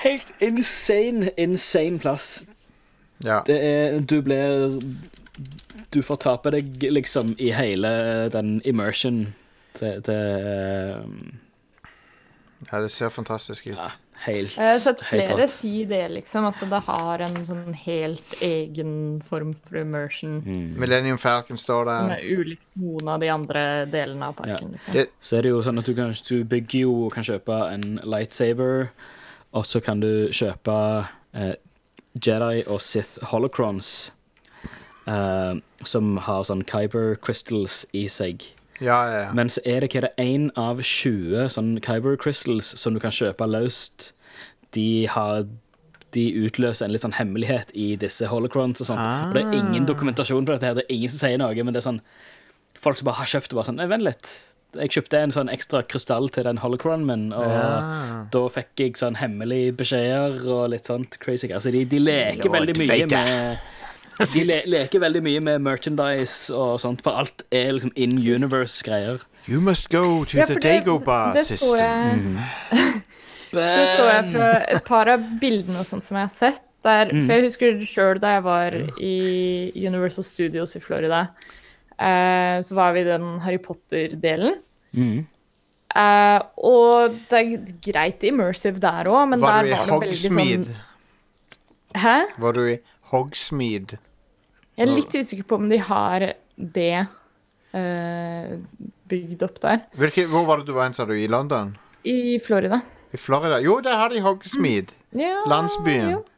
Helt 0.02 0.32
insane, 0.42 1.30
insane 1.38 2.00
plass. 2.02 2.46
Ja. 3.22 3.42
Det 3.46 3.60
er 3.62 4.00
Du 4.00 4.16
blir 4.22 4.80
Du 5.92 6.00
får 6.02 6.22
tape 6.24 6.52
deg 6.54 6.86
liksom 6.90 7.34
i 7.38 7.50
hele 7.52 7.90
den 8.32 8.60
immersion 8.68 9.26
til, 9.76 10.00
til 10.04 11.02
um, 11.04 11.40
ja, 12.70 12.80
det 12.80 12.92
ser 12.94 13.10
fantastisk 13.10 13.66
ut. 13.66 13.76
Ja, 13.76 13.90
helt 14.26 14.54
Jeg 14.56 14.70
har 14.70 14.78
sett 14.78 15.02
flere 15.02 15.34
rått. 15.40 15.50
si 15.50 15.84
det, 15.88 16.02
liksom, 16.14 16.46
at 16.46 16.60
det 16.70 16.80
har 16.86 17.24
en 17.26 17.38
sånn 17.46 17.74
helt 17.74 18.36
egen 18.44 18.92
form 19.26 19.50
for 19.58 19.80
immersion. 19.82 20.38
Mm. 20.46 20.68
Millennium 20.78 21.18
Falcon 21.18 21.58
står 21.58 21.88
der. 21.88 22.04
Som 22.04 22.14
er 22.14 22.28
ulikt 22.38 22.62
noen 22.78 23.10
av 23.16 23.20
de 23.24 23.32
andre 23.34 23.64
delene 23.90 24.30
av 24.30 24.38
parken. 24.38 24.76
Liksom. 24.76 24.94
Det, 24.94 25.08
Så 25.20 25.38
er 25.38 25.48
det 25.48 25.54
jo 25.54 25.62
sånn 25.66 25.82
at 25.82 25.90
du, 25.90 25.94
kan, 25.98 26.14
du 26.14 26.44
bygger 26.44 26.86
jo 26.86 26.94
og 27.08 27.12
kan 27.16 27.26
kjøpe 27.26 27.58
en 27.72 27.98
lightsaber, 28.06 28.88
og 29.52 29.66
så 29.68 29.82
kan 29.84 30.00
du 30.00 30.30
kjøpe 30.32 30.78
eh, 31.34 31.54
Jedi 32.14 32.62
og 32.68 32.78
Sith 32.84 33.18
holocrons, 33.32 34.12
eh, 35.06 35.54
som 35.84 36.16
har 36.26 36.44
sånn 36.44 36.64
Kyber 36.68 37.16
crystals 37.22 37.86
i 37.92 38.06
seg. 38.08 38.42
ja, 38.80 39.00
ja, 39.10 39.18
ja. 39.26 39.32
Men 39.32 39.48
så 39.48 39.60
er 39.66 39.80
det 39.80 39.92
hva 39.94 40.00
det 40.06 40.12
én 40.18 40.50
av 40.58 40.80
20 40.82 41.48
sånn 41.54 41.74
Kyber 41.84 42.16
crystals 42.16 42.72
som 42.78 42.94
du 42.94 43.00
kan 43.00 43.10
kjøpe 43.14 43.46
løst. 43.46 44.12
De 44.72 45.06
har 45.06 45.44
de 46.12 46.26
utløser 46.44 46.84
en 46.84 46.92
litt 46.92 47.00
sånn 47.00 47.14
hemmelighet 47.16 47.70
i 47.74 47.94
disse 47.96 48.26
holocrons 48.28 48.82
og 48.84 48.86
sånt. 48.90 49.00
Og 49.00 49.34
det 49.34 49.42
er 49.46 49.54
ingen 49.56 49.86
dokumentasjon 49.88 50.44
på 50.44 50.52
dette 50.52 50.66
her, 50.68 50.74
det 50.76 50.84
er 50.88 50.94
ingen 50.96 51.08
som 51.12 51.22
sier 51.26 51.38
noe, 51.40 51.54
men 51.64 51.72
det 51.72 51.80
er 51.82 51.88
sånn 51.90 52.02
Folk 52.82 52.96
som 52.98 53.06
bare 53.06 53.20
har 53.20 53.28
kjøpt 53.30 53.48
det, 53.52 53.54
bare 53.54 53.68
sånn 53.68 53.76
Nei, 53.78 53.86
vent 53.86 54.02
litt. 54.02 54.28
Jeg 54.74 54.90
kjøpte 54.96 55.18
en 55.22 55.30
sånn 55.30 55.50
ekstra 55.52 55.82
krystall 55.86 56.30
til 56.32 56.44
den 56.48 56.58
holocronen 56.58 57.04
min, 57.06 57.24
og 57.36 57.44
Ja. 57.46 58.24
da 58.32 58.40
fikk 58.48 58.80
jeg 58.80 58.96
sånn 58.98 59.16
hemmelige 59.20 59.74
beskjeder 59.76 60.40
og 60.48 60.70
litt 60.72 60.88
sånt 60.88 61.18
crazy 61.20 61.46
greier. 61.48 61.60
Så 61.60 61.70
de, 61.70 61.84
de 61.84 61.98
leker 62.00 62.48
Lord 62.48 62.56
veldig 62.56 62.76
mye 62.80 62.88
Vader. 62.88 63.06
med 63.08 63.58
De 64.34 64.44
le 64.44 64.62
leker 64.66 65.00
veldig 65.00 65.22
mye 65.24 65.40
med 65.40 65.60
merchandise 65.64 66.50
og 66.54 66.78
sånt, 66.82 67.00
for 67.02 67.12
alt 67.22 67.42
er 67.50 67.72
liksom 67.72 67.92
in 67.96 68.18
universe-greier. 68.18 69.20
You 69.48 69.60
must 69.60 69.88
go 69.90 70.24
to 70.24 70.38
Ja, 70.38 70.46
the 70.46 70.54
Dagobah 70.60 71.32
det 71.34 71.46
så 71.46 71.56
system. 71.56 72.38
jeg- 72.70 73.02
Det 73.52 73.88
så 73.96 74.04
jeg 74.08 74.28
fra 74.32 74.50
et 74.72 74.84
par 74.86 75.08
av 75.12 75.20
bildene 75.40 75.78
og 75.80 75.84
sånt 75.86 76.06
som 76.06 76.16
jeg 76.16 76.24
har 76.28 76.36
sett. 76.36 76.62
Der, 76.82 77.10
For 77.10 77.32
jeg 77.36 77.42
husker 77.44 77.80
sjøl 77.86 78.18
da 78.18 78.30
jeg 78.38 78.42
var 78.42 78.74
i 78.98 79.72
Universal 79.86 80.24
Studios 80.24 80.72
i 80.74 80.80
Florida, 80.80 81.28
eh, 82.00 82.58
så 82.64 82.74
var 82.74 82.92
vi 82.96 83.00
i 83.04 83.04
den 83.04 83.38
Harry 83.44 83.58
Potter-delen. 83.62 84.56
Mm. 84.96 85.26
Eh, 85.94 86.40
og 86.56 87.18
det 87.30 87.38
er 87.38 87.74
greit 87.92 88.24
immersive 88.24 88.80
der 88.80 89.04
òg, 89.12 89.28
men 89.28 89.40
Var 89.40 89.62
der 89.62 89.62
du 89.62 89.68
i 89.68 89.76
var 89.76 89.84
det 89.84 90.08
veldig 90.08 90.22
Hogsmeade? 90.32 90.64
sånn 90.72 92.00
Hæ? 92.02 92.16
Var 92.40 92.52
du 92.56 92.60
i 92.72 92.78
Hogsmeade? 93.12 93.98
Jeg 94.76 94.88
er 94.88 94.94
litt 94.96 95.12
usikker 95.12 95.44
på 95.48 95.58
om 95.60 95.68
de 95.68 95.78
har 95.84 96.24
det 96.56 97.04
uh, 97.76 98.52
bygd 99.12 99.44
opp 99.44 99.60
der. 99.62 99.82
Hvilke, 100.00 100.26
hvor 100.30 100.46
var 100.48 100.62
det 100.62 100.70
du 100.70 100.74
var 100.76 100.88
hen, 100.88 100.96
sa 100.96 101.04
du? 101.08 101.14
I 101.18 101.28
London? 101.28 101.74
I 102.08 102.38
Florida. 102.42 102.80
I 103.12 103.20
Florida? 103.20 103.60
Jo, 103.60 103.80
der 103.84 103.98
har 104.00 104.12
de 104.12 104.22
Hogsmeade. 104.24 104.96
Ja, 105.12 105.42
Landsbyen. 105.46 106.10
jo. 106.16 106.22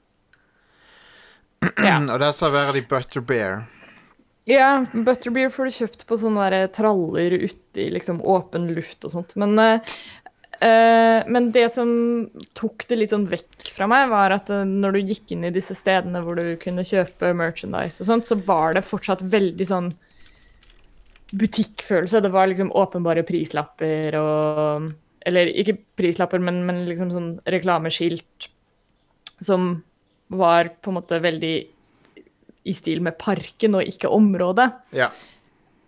Ja. 1.81 1.97
Og 1.97 2.19
der 2.21 2.35
serverer 2.37 2.77
de 2.77 2.83
butterbeer. 2.85 3.63
Ja, 4.45 4.85
butterbeer 4.93 5.49
får 5.49 5.71
du 5.71 5.77
kjøpt 5.79 6.03
på 6.05 6.19
sånne 6.21 6.51
der 6.53 6.67
traller 6.75 7.33
ute 7.47 7.81
i 7.81 7.87
liksom 7.95 8.19
åpen 8.21 8.67
luft 8.77 9.07
og 9.09 9.15
sånt. 9.15 9.33
Men, 9.41 9.57
eh, 9.59 9.95
eh, 10.63 11.21
men 11.31 11.51
det 11.55 11.67
som 11.75 11.89
tok 12.57 12.87
det 12.91 12.99
litt 12.99 13.15
sånn 13.15 13.27
vekk 13.31 13.71
fra 13.75 13.89
meg, 13.91 14.09
var 14.13 14.35
at 14.37 14.51
eh, 14.53 14.67
når 14.69 14.97
du 14.97 15.13
gikk 15.13 15.35
inn 15.35 15.47
i 15.49 15.53
disse 15.55 15.77
stedene 15.79 16.23
hvor 16.25 16.39
du 16.39 16.55
kunne 16.63 16.87
kjøpe 16.87 17.33
merchandise 17.37 18.03
og 18.03 18.11
sånt, 18.11 18.29
så 18.29 18.39
var 18.47 18.77
det 18.77 18.87
fortsatt 18.87 19.25
veldig 19.35 19.69
sånn 19.69 19.93
butikkfølelse. 21.35 22.23
Det 22.23 22.33
var 22.35 22.51
liksom 22.51 22.73
åpenbare 22.77 23.25
prislapper 23.27 24.21
og 24.21 24.93
Eller 25.25 25.49
ikke 25.49 25.79
prislapper, 25.97 26.37
men, 26.37 26.67
men 26.69 26.83
liksom 26.85 27.09
sånn 27.09 27.29
reklameskilt 27.49 28.51
som 29.41 29.79
var 30.29 30.69
på 30.85 30.91
en 30.93 30.99
måte 30.99 31.17
veldig 31.25 31.55
i 32.65 32.75
stil 32.77 33.01
med 33.05 33.17
parken 33.17 33.79
og 33.79 33.89
ikke 33.89 34.11
området. 34.13 34.69
Ja. 34.93 35.09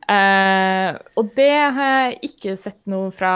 Eh, 0.06 0.96
og 1.18 1.32
det 1.34 1.50
har 1.74 1.94
jeg 2.06 2.18
ikke 2.28 2.52
sett 2.54 2.78
noe 2.86 3.08
fra 3.10 3.30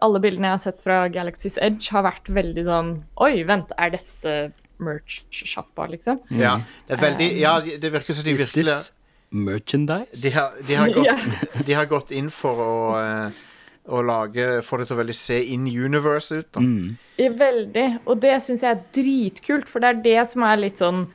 Alle 0.00 0.20
bildene 0.24 0.48
jeg 0.48 0.54
har 0.54 0.62
sett 0.62 0.78
fra 0.80 1.02
Galaxy's 1.12 1.58
Edge, 1.60 1.90
har 1.92 2.06
vært 2.06 2.30
veldig 2.32 2.64
sånn 2.64 2.92
Oi, 3.20 3.42
vent, 3.44 3.74
er 3.76 3.92
dette 3.98 4.36
merch-sjappa, 4.80 5.86
liksom? 5.92 6.22
ja. 6.32 6.54
Det 6.88 6.96
er 6.96 7.02
veldig 7.04 7.28
Ja, 7.42 7.58
det 7.60 7.92
virker 7.92 8.16
som 8.16 8.24
de 8.24 8.32
Is 8.38 8.46
virkelig 8.46 8.64
this 8.70 8.88
merchandise? 9.36 10.22
de 10.22 10.32
har, 10.32 10.56
de, 10.64 10.80
har 10.80 10.96
gått, 10.96 11.44
de 11.68 11.76
har 11.76 11.92
gått 11.92 12.16
inn 12.16 12.32
for 12.32 12.64
å, 12.64 12.74
eh, 13.02 13.44
å 13.92 14.00
lage 14.06 14.48
Få 14.64 14.80
det 14.80 14.88
til 14.88 14.96
å 14.96 15.02
veldig 15.04 15.16
se 15.20 15.42
in 15.52 15.68
universe 15.68 16.40
ut, 16.40 16.48
da. 16.56 16.64
Mm. 16.64 16.96
Veldig. 17.36 17.86
Og 18.06 18.20
det 18.24 18.38
syns 18.44 18.64
jeg 18.64 18.72
er 18.78 18.84
dritkult, 18.96 19.68
for 19.68 19.84
det 19.84 19.92
er 19.92 20.04
det 20.08 20.20
som 20.32 20.44
er 20.48 20.56
litt 20.64 20.80
sånn 20.80 21.06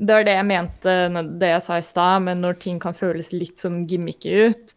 Det 0.00 0.14
var 0.16 0.24
det 0.24 0.32
jeg 0.38 0.46
mente, 0.48 0.92
det 1.40 1.48
jeg 1.50 1.62
sa 1.66 1.76
i 1.76 1.84
stad, 1.84 2.22
men 2.24 2.40
når 2.40 2.54
ting 2.62 2.78
kan 2.80 2.94
føles 2.96 3.32
litt 3.36 3.60
sånn 3.60 3.82
gimmicky 3.90 4.32
ut, 4.48 4.74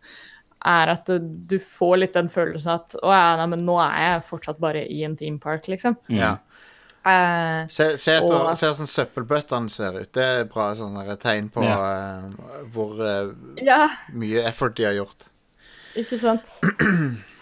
er 0.67 0.91
at 0.93 1.07
du 1.47 1.55
får 1.59 1.97
litt 2.01 2.13
den 2.17 2.27
følelsen 2.31 2.73
at 2.75 2.95
å 3.03 3.11
ja, 3.11 3.33
nei, 3.39 3.45
men 3.53 3.63
nå 3.67 3.77
er 3.83 3.95
jeg 4.03 4.25
fortsatt 4.29 4.59
bare 4.63 4.83
i 4.87 5.01
en 5.07 5.15
theme 5.19 5.39
park, 5.43 5.67
liksom. 5.71 5.95
Ja. 6.11 6.37
Uh, 7.03 7.67
Se, 7.67 7.89
se, 7.99 8.13
etter, 8.15 8.31
Og- 8.35 8.55
se 8.55 8.69
sånn 8.77 8.87
søppelbøttene 8.87 9.71
ser 9.71 9.97
ut. 10.01 10.11
Det 10.15 10.23
er 10.23 10.45
bra 10.51 10.69
sånn 10.79 10.95
der 10.95 11.17
tegn 11.19 11.49
på 11.51 11.63
eh, 11.67 12.29
hvor 12.75 12.95
uh, 12.99 13.33
ja, 13.59 13.89
mye 14.15 14.43
effort 14.47 14.75
de 14.79 14.87
har 14.87 14.95
gjort. 15.01 15.27
ikke 15.99 16.19
sant? 16.19 16.47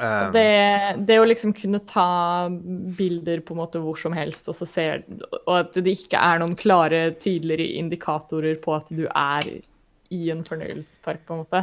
Um, 0.00 0.32
Det, 0.32 1.02
det 1.04 1.18
å 1.20 1.26
liksom 1.28 1.52
kunne 1.52 1.82
ta 1.84 2.48
bilder 2.96 3.42
på 3.44 3.52
en 3.52 3.60
måte 3.60 3.82
hvor 3.84 3.98
som 4.00 4.14
helst, 4.16 4.48
og 4.48 4.56
så 4.56 4.68
ser 4.68 5.02
Og 5.42 5.52
at 5.58 5.74
det 5.76 5.92
ikke 5.92 6.16
er 6.16 6.40
noen 6.40 6.56
klare, 6.56 7.10
tydeligere 7.20 7.66
indikatorer 7.82 8.56
på 8.62 8.78
at 8.78 8.88
du 8.96 9.04
er 9.10 9.50
i 10.10 10.22
en 10.32 10.40
fornøyelsespark, 10.46 11.20
på 11.26 11.36
en 11.36 11.42
måte, 11.44 11.60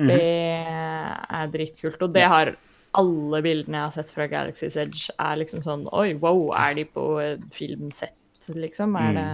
det 0.00 0.18
er 0.66 1.52
dritkult. 1.52 2.02
Og 2.02 2.12
det 2.12 2.26
har 2.26 2.50
alle 2.98 3.40
bildene 3.44 3.78
jeg 3.78 3.86
har 3.86 3.94
sett 3.94 4.10
fra 4.10 4.26
Galaxy's 4.28 4.76
Edge, 4.80 5.14
er 5.14 5.38
liksom 5.38 5.62
sånn 5.62 5.86
Oi, 5.94 6.10
wow, 6.18 6.50
er 6.58 6.74
de 6.80 6.84
på 6.90 7.04
et 7.22 7.46
filmsett, 7.54 8.50
liksom? 8.50 8.98
Er 8.98 9.14
det 9.14 9.28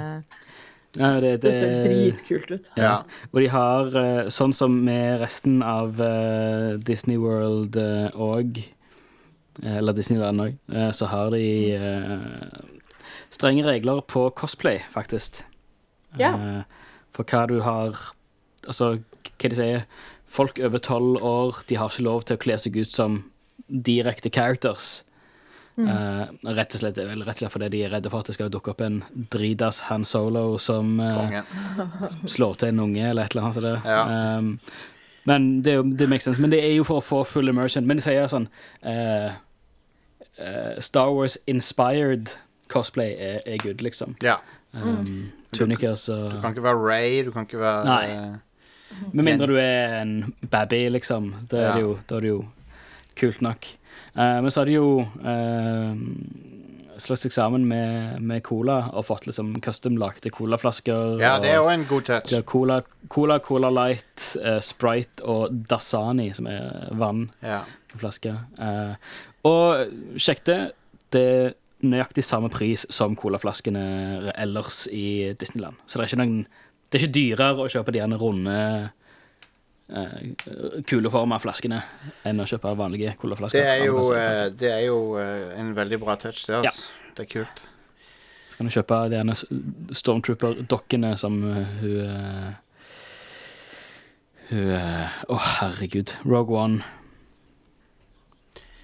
Ja, 0.97 1.13
det, 1.21 1.43
Det 1.43 1.51
det, 1.51 1.55
ser 1.61 1.75
dritkult 1.85 2.51
ut. 2.51 2.71
Ja. 2.81 2.95
Og 3.33 3.43
de 3.45 3.51
har, 3.53 3.93
eh, 4.01 4.31
sånn 4.33 4.55
som 4.57 4.79
med 4.87 5.21
resten 5.21 5.61
av 5.63 6.01
eh, 6.01 6.77
Disney 6.81 7.21
World 7.21 7.77
òg, 7.77 8.63
eller 9.65 9.97
Disneyland 9.97 10.43
òg, 10.43 10.57
så 10.93 11.09
har 11.09 11.31
de 11.33 11.45
eh, 11.77 12.27
strenge 13.33 13.65
regler 13.67 14.03
på 14.09 14.29
cosplay, 14.37 14.83
faktisk. 14.93 15.43
Ja. 16.19 16.33
Eh, 16.33 16.63
for 17.13 17.25
hva 17.29 17.47
du 17.49 17.61
har 17.65 17.97
Altså, 18.67 18.97
hva 19.39 19.51
de 19.51 19.57
sier 19.57 19.83
Folk 20.27 20.59
over 20.59 20.81
tolv 20.83 21.23
år 21.23 21.61
de 21.69 21.77
har 21.79 21.93
ikke 21.93 22.07
lov 22.07 22.25
til 22.27 22.37
å 22.37 22.41
kle 22.43 22.57
seg 22.59 22.77
ut 22.77 22.93
som 22.93 23.21
direkte 23.71 24.31
characters. 24.31 25.05
Eh, 25.77 26.27
rett 26.57 26.75
og 26.75 26.81
slett, 26.81 26.97
rett 26.97 27.29
og 27.29 27.37
slett 27.37 27.53
fordi 27.53 27.69
de 27.75 27.83
er 27.85 27.91
redde 27.93 28.09
for 28.09 28.25
at 28.25 28.31
det 28.31 28.35
skal 28.39 28.49
dukke 28.49 28.73
opp 28.73 28.81
en 28.81 29.03
dritas 29.33 29.83
Han 29.91 30.07
Solo 30.09 30.57
som 30.63 30.95
uh, 31.01 31.43
slår 32.25 32.55
til 32.63 32.71
en 32.73 32.81
unge 32.87 33.03
eller 33.11 33.27
et 33.27 33.35
eller 33.37 33.43
annet. 33.43 33.59
sånt 33.59 33.67
der. 33.67 33.83
Ja. 33.85 34.39
Um, 34.39 34.55
men 35.29 35.49
det, 35.63 35.73
er 35.75 35.77
jo- 35.83 35.97
det 35.99 36.09
makes 36.09 36.25
sense. 36.25 36.41
Men 36.41 36.51
det 36.51 36.63
er 36.65 36.73
jo 36.79 36.85
for 36.85 37.03
å 37.03 37.05
få 37.05 37.25
full 37.27 37.49
immersion. 37.53 37.87
Men 37.87 38.01
de 38.01 38.07
sier 38.07 38.29
sånn 38.31 38.49
uh, 38.87 39.37
eh, 40.39 40.81
Star 40.81 41.13
Wars 41.13 41.37
inspired 41.47 42.37
cosplay 42.73 43.13
er, 43.19 43.41
er 43.45 43.59
good, 43.59 43.83
liksom. 43.85 44.17
Ja. 44.25 44.39
Um, 44.73 45.33
Tunicas 45.53 46.09
og 46.09 46.33
Du 46.37 46.41
kan 46.41 46.53
ikke 46.57 46.65
være 46.65 46.81
Ray, 46.83 47.23
du 47.25 47.31
kan 47.33 47.47
ikke 47.47 47.61
være 47.61 47.85
Nei. 47.85 48.41
Med 49.13 49.25
mindre 49.25 49.47
du 49.51 49.57
er 49.61 50.01
en 50.01 50.33
baby, 50.51 50.87
liksom. 50.89 51.35
Da 51.51 51.57
er, 51.57 51.63
Ja. 51.67 51.73
det, 51.75 51.83
jo, 51.83 51.99
da 52.09 52.17
er 52.17 52.21
det 52.21 52.29
jo 52.33 52.45
kult 53.17 53.43
nok. 53.45 53.67
Uh, 54.17 54.39
men 54.45 54.51
så 54.53 54.63
hadde 54.63 54.73
de 54.73 54.79
jo 54.79 55.01
uh, 55.25 55.97
slått 57.01 57.25
seg 57.27 57.35
sammen 57.35 57.67
med, 57.69 58.21
med 58.25 58.43
Cola 58.47 58.79
og 58.97 59.07
fått 59.11 59.27
liksom 59.29 59.55
custom-lagde 59.65 60.33
colaflasker. 60.33 61.19
Ja, 61.21 61.35
det 61.43 61.53
er 61.53 61.61
òg 61.65 61.73
en 61.75 61.87
god 61.89 62.07
touch. 62.09 62.33
Cola, 62.49 62.81
Cola, 63.13 63.39
Cola 63.45 63.73
Light, 63.73 64.31
uh, 64.41 64.59
Sprite 64.65 65.25
og 65.29 65.53
Dasani, 65.69 66.31
som 66.37 66.49
er 66.53 66.89
vann 66.97 67.29
Ja. 67.45 67.63
på 67.93 68.01
flaske. 68.01 68.33
Og 69.47 70.19
sjekk 70.21 70.45
det. 70.49 70.61
Det 71.15 71.23
er 71.23 71.55
nøyaktig 71.87 72.25
samme 72.25 72.49
pris 72.51 72.87
som 72.91 73.15
colaflaskene 73.17 74.33
ellers 74.35 74.87
i 74.93 75.35
Disneyland. 75.39 75.77
Så 75.87 75.99
det 75.99 76.07
er 76.07 76.13
ikke 76.13 76.23
noen 76.25 76.39
Det 76.87 77.01
er 77.01 77.03
ikke 77.03 77.17
dyrere 77.19 77.65
å 77.65 77.71
kjøpe 77.71 77.93
de 77.93 78.01
runde 78.01 78.59
kuleforma 80.87 81.39
flaskene 81.39 81.79
enn 82.27 82.43
å 82.43 82.47
kjøpe 82.49 82.73
vanlige 82.79 83.13
colaflasker. 83.21 83.63
Det 83.63 83.69
er 83.71 83.85
jo, 83.87 84.01
eh, 84.19 84.49
det 84.51 84.71
er 84.73 84.85
jo 84.89 84.99
eh, 85.23 85.53
en 85.61 85.73
veldig 85.77 86.01
bra 86.03 86.17
touch, 86.19 86.43
det. 86.49 86.57
Altså. 86.59 86.87
Det 87.15 87.23
er 87.27 87.31
kult. 87.37 87.63
Så 88.51 88.57
kan 88.59 88.67
du 88.67 88.75
kjøpe 88.75 88.99
de 89.13 89.23
Stormtrooper-dokkene 90.01 91.15
som 91.21 91.39
eh, 91.53 91.75
hun 91.83 91.99
eh, 92.07 92.53
Hun 94.51 94.71
eh, 94.75 95.17
Å, 95.31 95.39
herregud. 95.61 96.17
Rogue 96.25 96.55
One. 96.55 96.83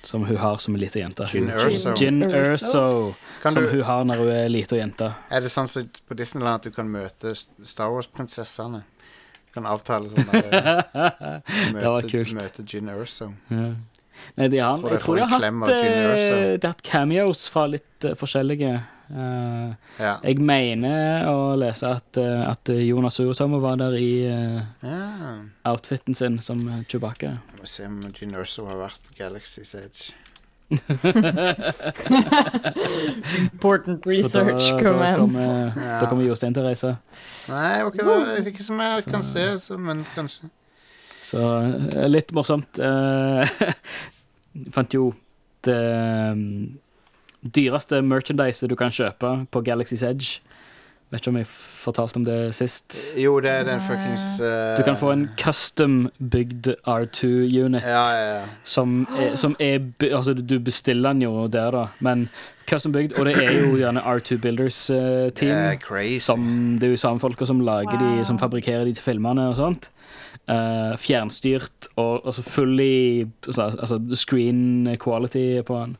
Som 0.02 0.24
hun 0.26 0.36
har 0.36 0.58
som 0.58 0.74
lita 0.74 0.98
liten 0.98 1.02
jente. 1.04 1.26
Gin 1.30 1.50
Erso. 1.54 1.92
Gin 1.94 2.22
Erso. 2.26 2.54
Erso. 2.66 3.14
Som 3.42 3.54
du- 3.62 3.68
hun 3.70 3.82
har 3.86 4.04
når 4.04 4.16
hun 4.22 4.30
er 4.34 4.48
lita 4.48 4.76
jente. 4.76 5.12
Er 5.30 5.40
det 5.40 5.50
sånn 5.50 5.68
som 5.70 5.86
på 6.08 6.16
Disneyland 6.18 6.56
at 6.56 6.62
du 6.66 6.70
kan 6.74 6.88
møte 6.90 7.34
Star 7.62 7.90
Wars-prinsessene? 7.90 8.82
Kan 9.52 9.66
avtale 9.68 10.08
sånn 10.08 10.28
der, 10.30 10.46
eh, 10.56 10.84
Det 11.76 11.82
var 11.84 12.00
møte, 12.00 12.08
kult. 12.08 12.32
møte 12.38 12.64
Gin 12.68 12.88
Erso. 12.92 13.32
Ja. 13.52 13.72
Nei, 14.38 14.46
de 14.52 14.60
har, 14.62 14.78
jeg 14.94 15.02
tror 15.02 15.18
de 15.18 15.24
har 15.26 15.32
hatt, 15.34 15.44
eh, 15.72 16.56
de 16.56 16.66
har 16.66 16.72
hatt 16.72 16.82
cameos 16.86 17.48
fra 17.50 17.66
litt 17.68 18.06
uh, 18.06 18.14
forskjellige. 18.18 18.72
uh, 19.12 19.74
Ja. 19.98 20.12
jeg 20.22 20.38
mener 20.40 21.26
å 21.28 21.52
lese 21.58 21.90
at, 21.98 22.16
uh, 22.22 22.46
at 22.48 22.70
Jonas 22.72 23.18
Suotomo 23.18 23.60
var 23.60 23.76
der 23.80 23.96
i 23.98 24.24
ja. 24.24 25.34
outfiten 25.68 26.14
sin 26.16 26.38
som 26.40 26.62
Chewbacca. 26.88 27.34
Jeg 27.52 27.60
må 27.60 27.68
se 27.68 27.88
om 27.90 28.00
Gin 28.14 28.36
Erso 28.38 28.68
har 28.70 28.78
vært 28.86 29.02
på 29.08 29.18
Galaxy's 29.20 29.74
Edge. 29.76 30.14
Important 33.52 34.06
research 34.06 34.62
Så 34.62 34.78
da, 34.78 34.92
da, 34.98 35.16
kommer, 35.16 35.72
Ja. 35.76 35.98
da 36.00 36.06
kommer 36.10 36.24
Jostein 36.26 36.54
til 36.54 36.62
å 36.62 36.66
reise. 36.68 36.94
Nei, 37.48 37.82
okay, 37.86 38.04
det 38.06 38.38
er 38.38 38.46
ikke 38.52 38.64
som 38.66 38.80
jeg 38.82 39.04
kan 39.10 39.22
se, 39.26 39.46
så, 39.62 39.78
men 39.78 40.04
kanskje. 40.14 40.50
Så 41.22 41.38
eh, 41.94 42.08
litt 42.10 42.32
morsomt. 42.34 42.78
eh, 42.82 43.44
fant 44.74 44.94
jo 44.94 45.12
det 45.62 45.78
mm, 46.36 46.78
dyreste 47.54 48.02
merchandise 48.02 48.66
du 48.68 48.74
kan 48.78 48.90
kjøpe 48.94 49.36
på 49.50 49.62
Galaxy's 49.66 50.02
Edge. 50.06 50.40
Vet 51.12 51.20
ikke 51.20 51.30
om 51.34 51.36
jeg 51.42 51.48
fortalte 51.52 52.16
om 52.16 52.22
det 52.24 52.36
sist. 52.56 52.96
Jo, 53.20 53.34
det 53.44 53.50
er 53.52 53.66
den 53.68 53.82
fuckings 53.84 54.22
uh... 54.40 54.78
Du 54.78 54.82
kan 54.86 54.96
få 54.96 55.10
en 55.12 55.26
custom-bygd 55.36 56.70
R2-unit. 56.88 57.84
Ja, 57.84 58.04
ja, 58.08 58.22
ja. 58.38 58.46
Som 58.64 59.02
er, 59.20 59.34
som 59.36 59.52
er 59.60 59.82
Altså, 60.08 60.32
du 60.32 60.56
bestiller 60.64 61.12
den 61.12 61.26
jo 61.26 61.46
der, 61.52 61.68
da, 61.76 61.84
men 62.00 62.30
custom-bygd. 62.70 63.12
Og 63.20 63.28
det 63.28 63.36
er 63.42 63.58
jo 63.58 63.76
gjerne 63.76 64.00
R2 64.00 64.38
Builders-team. 64.40 65.52
Er 65.52 65.76
crazy. 65.84 66.24
Som, 66.24 66.46
det 66.80 66.88
er 66.88 66.96
jo 66.96 67.02
samme 67.04 67.20
folka 67.20 67.44
som 67.44 67.60
lager 67.60 68.00
de, 68.00 68.24
som 68.24 68.40
fabrikkerer 68.40 68.88
de 68.88 68.96
til 68.96 69.04
filmene 69.04 69.50
og 69.50 69.58
sånt. 69.60 69.90
Uh, 70.48 70.96
fjernstyrt 70.98 71.92
og 72.00 72.24
altså 72.26 72.42
fully 72.42 73.26
altså, 73.46 73.68
altså 73.78 74.00
screen 74.16 74.88
quality 74.96 75.60
på 75.60 75.76
den. 75.84 75.96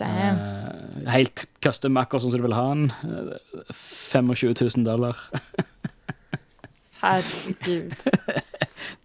Damn. 0.00 0.38
Eh, 0.38 1.10
helt 1.14 1.44
custom, 1.62 1.96
akkurat 2.00 2.24
sånn 2.24 2.34
som 2.34 2.40
du 2.42 2.46
vil 2.48 2.56
ha 2.56 2.64
den. 2.74 2.88
Uh, 3.06 3.70
25 3.70 4.54
000 4.76 4.86
dollar. 4.86 5.18
Herregud. 7.04 7.94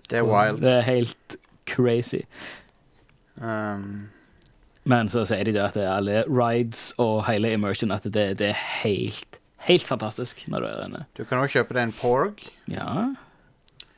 Det 0.09 0.21
er 0.21 0.25
wild. 0.25 0.63
Det 0.63 0.71
er 0.79 0.85
helt 0.87 1.35
crazy. 1.69 2.23
Um, 3.37 4.09
Men 4.89 5.11
så 5.11 5.25
sier 5.29 5.45
de 5.45 5.53
det 5.53 5.61
at 5.61 5.75
det 5.77 5.83
er 5.85 5.93
alle 5.93 6.23
rides 6.25 6.93
og 6.97 7.21
hele 7.27 7.51
immersion 7.53 7.91
at 7.93 8.07
det, 8.07 8.39
det 8.39 8.49
er 8.49 8.61
helt, 8.81 9.37
helt 9.67 9.85
fantastisk 9.85 10.41
når 10.49 10.63
du 10.65 10.67
er 10.69 10.85
inne. 10.87 11.03
du 11.19 11.23
kan 11.29 11.43
òg 11.43 11.51
kjøpe 11.53 11.75
deg 11.77 11.89
en 11.89 11.93
Porg. 11.99 12.41
Ja. 12.71 13.11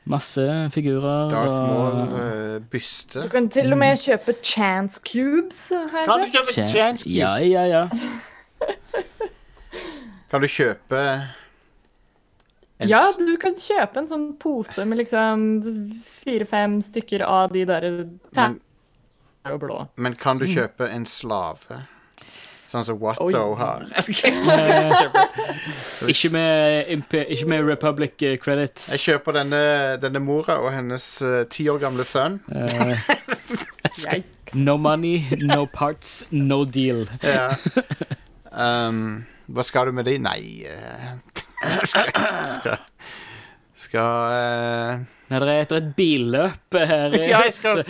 Masse 0.04 0.68
figurer. 0.74 1.28
Darth 1.30 1.52
Maul, 1.52 2.18
eh, 2.18 2.58
byste. 2.72 3.22
Du 3.22 3.28
kan 3.30 3.46
til 3.54 3.70
og 3.72 3.78
med 3.78 3.96
kjøpe 4.02 4.34
chance 4.42 4.98
cubes, 5.06 5.68
har 5.68 5.98
jeg 6.00 6.08
Kan 6.08 6.20
du 6.24 6.30
kjøpe 6.34 6.52
Tje- 6.56 6.70
Chance 6.72 7.04
Cubes? 7.04 7.16
Ja, 7.16 7.36
ja, 7.38 7.62
ja. 7.70 7.84
Kan 10.32 10.40
du 10.40 10.48
kjøpe 10.48 10.98
en 12.80 12.88
Ja, 12.88 13.02
du 13.18 13.36
kan 13.38 13.52
kjøpe 13.54 13.96
en 14.00 14.06
sånn 14.08 14.26
pose 14.40 14.84
med 14.88 14.98
liksom 15.02 15.42
fire-fem 16.02 16.78
stykker 16.82 17.20
av 17.26 17.52
de 17.52 17.64
der 17.68 17.84
men, 18.34 18.56
og 19.44 19.60
blå. 19.62 19.76
men 19.96 20.14
kan 20.18 20.38
du 20.40 20.46
kjøpe 20.48 20.88
en 20.90 21.04
slave? 21.06 21.82
Sånn 22.72 22.84
som 22.88 22.96
Watto 23.02 23.42
har. 23.58 23.82
Ikke 26.08 26.30
med, 26.32 26.88
ikke 27.12 27.48
med 27.50 27.66
Republic 27.68 28.22
eh, 28.24 28.38
credits. 28.40 28.88
Jeg 28.94 29.02
kjøper 29.04 29.36
denne, 29.42 29.60
denne 30.02 30.22
mora 30.24 30.56
og 30.64 30.72
hennes 30.74 31.04
eh, 31.26 31.42
ti 31.52 31.66
år 31.70 31.78
gamle 31.82 32.06
sønn. 32.06 32.38
Eh, 32.48 32.96
no 34.66 34.78
money, 34.80 35.20
no 35.44 35.66
parts, 35.68 36.22
no 36.32 36.64
deal. 36.64 37.04
Ja. 37.22 37.50
Um, 38.52 39.22
hva 39.48 39.62
skal 39.64 39.86
du 39.88 39.94
med 39.96 40.04
de? 40.04 40.18
Nei 40.20 40.66
eh, 40.68 41.14
Skal, 41.88 42.10
skal, 42.52 42.82
skal 43.80 44.26
uh... 44.28 44.98
Nei, 45.32 45.38
det 45.40 45.54
er 45.54 45.62
et, 45.62 45.72
et 45.78 45.86
billøp 45.96 46.76
her. 46.76 47.16
Ja, 47.30 47.40
skal- 47.56 47.80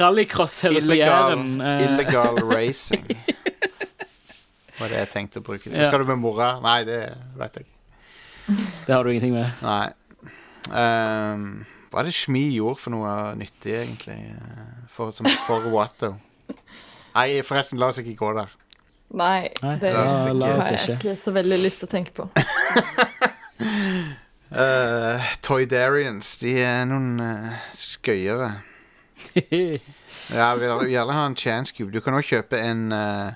Rallycross 0.00 0.56
her 0.66 0.74
på 0.74 0.80
illegal, 0.82 1.36
Jæren. 1.36 1.52
eh, 1.62 1.84
illegal 1.86 2.40
racing. 2.50 3.06
Var 4.80 4.92
det 4.92 5.02
jeg 5.02 5.10
tenkte 5.12 5.42
å 5.42 5.44
bruke. 5.44 5.70
Ja. 5.72 5.90
Skal 5.90 6.04
du 6.04 6.08
med 6.08 6.20
mora? 6.22 6.54
Nei, 6.64 6.78
det 6.88 7.00
vet 7.36 7.58
jeg 7.58 7.66
ikke. 7.66 7.76
Det 8.86 8.94
har 8.94 9.04
du 9.04 9.10
ingenting 9.12 9.36
med. 9.36 9.50
Nei. 9.62 9.92
Um, 10.70 11.44
hva 11.90 12.02
er 12.02 12.08
det 12.08 12.14
Shmi 12.16 12.46
gjorde 12.54 12.80
for 12.80 12.94
noe 12.94 13.12
nyttig, 13.38 13.74
egentlig? 13.82 14.16
For, 14.94 15.12
som, 15.14 15.28
for 15.46 15.68
Watto? 15.74 16.14
Nei, 17.14 17.28
forresten, 17.46 17.80
la 17.82 17.90
oss 17.90 18.00
ikke 18.02 18.16
gå 18.18 18.32
der. 18.38 18.56
Nei, 19.20 19.50
Nei, 19.64 19.76
det 19.82 19.90
la 19.92 20.04
oss 20.06 20.68
har 20.70 20.76
jeg 20.76 20.96
ikke 20.96 21.16
så 21.18 21.34
veldig 21.34 21.58
lyst 21.64 21.82
til 21.82 21.90
å 21.90 21.92
tenke 21.92 22.14
på. 22.14 22.28
Uh, 24.50 25.30
Toydarians, 25.46 26.36
de 26.42 26.54
er 26.62 26.84
noen 26.88 27.20
uh, 27.20 27.72
skøyere. 27.78 28.54
Ja, 30.30 30.52
vi 30.54 30.66
vil 30.66 30.92
gjerne 30.92 31.14
ha 31.16 31.24
en 31.26 31.34
chance 31.34 31.74
cube. 31.74 31.90
Du 31.90 31.98
kan 32.04 32.14
også 32.14 32.36
kjøpe 32.36 32.58
en 32.62 32.92
eh, 32.94 33.32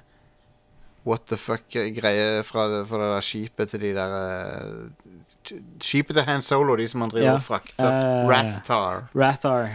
what 1.05 1.27
the 1.29 1.37
fuck-greie 1.37 2.43
fra, 2.49 2.85
fra 2.89 2.99
det 3.03 3.11
der 3.15 3.21
skipet 3.27 3.71
til 3.75 3.81
de 3.81 3.95
der 3.97 4.15
uh, 4.15 4.91
Skipet 5.85 6.17
til 6.17 6.25
Han 6.25 6.41
Solo, 6.43 6.77
de 6.81 6.87
som 6.89 7.03
han 7.05 7.11
driver 7.13 7.27
Ja. 7.27 7.35
og 7.37 7.43
frakter. 7.45 7.85
Uh, 7.85 8.29
Rathar. 8.31 9.03
Rathar. 9.15 9.67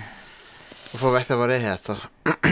Hvorfor 0.92 1.12
vet 1.14 1.30
jeg 1.30 1.38
hva 1.38 1.48
det 1.52 1.60
heter? 1.62 2.02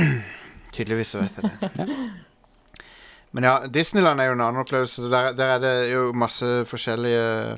Tydeligvis 0.75 1.15
så 1.15 1.23
vet 1.23 1.39
jeg 1.41 1.51
det. 1.61 1.87
Men 3.33 3.43
ja, 3.43 3.55
Disneyland 3.67 4.21
er 4.21 4.29
jo 4.29 4.35
en 4.37 4.41
annen 4.45 4.61
opplevelse. 4.61 5.09
Der, 5.11 5.31
der 5.37 5.55
er 5.55 5.59
det 5.63 5.73
jo 5.91 6.11
masse 6.15 6.45
forskjellige 6.69 7.57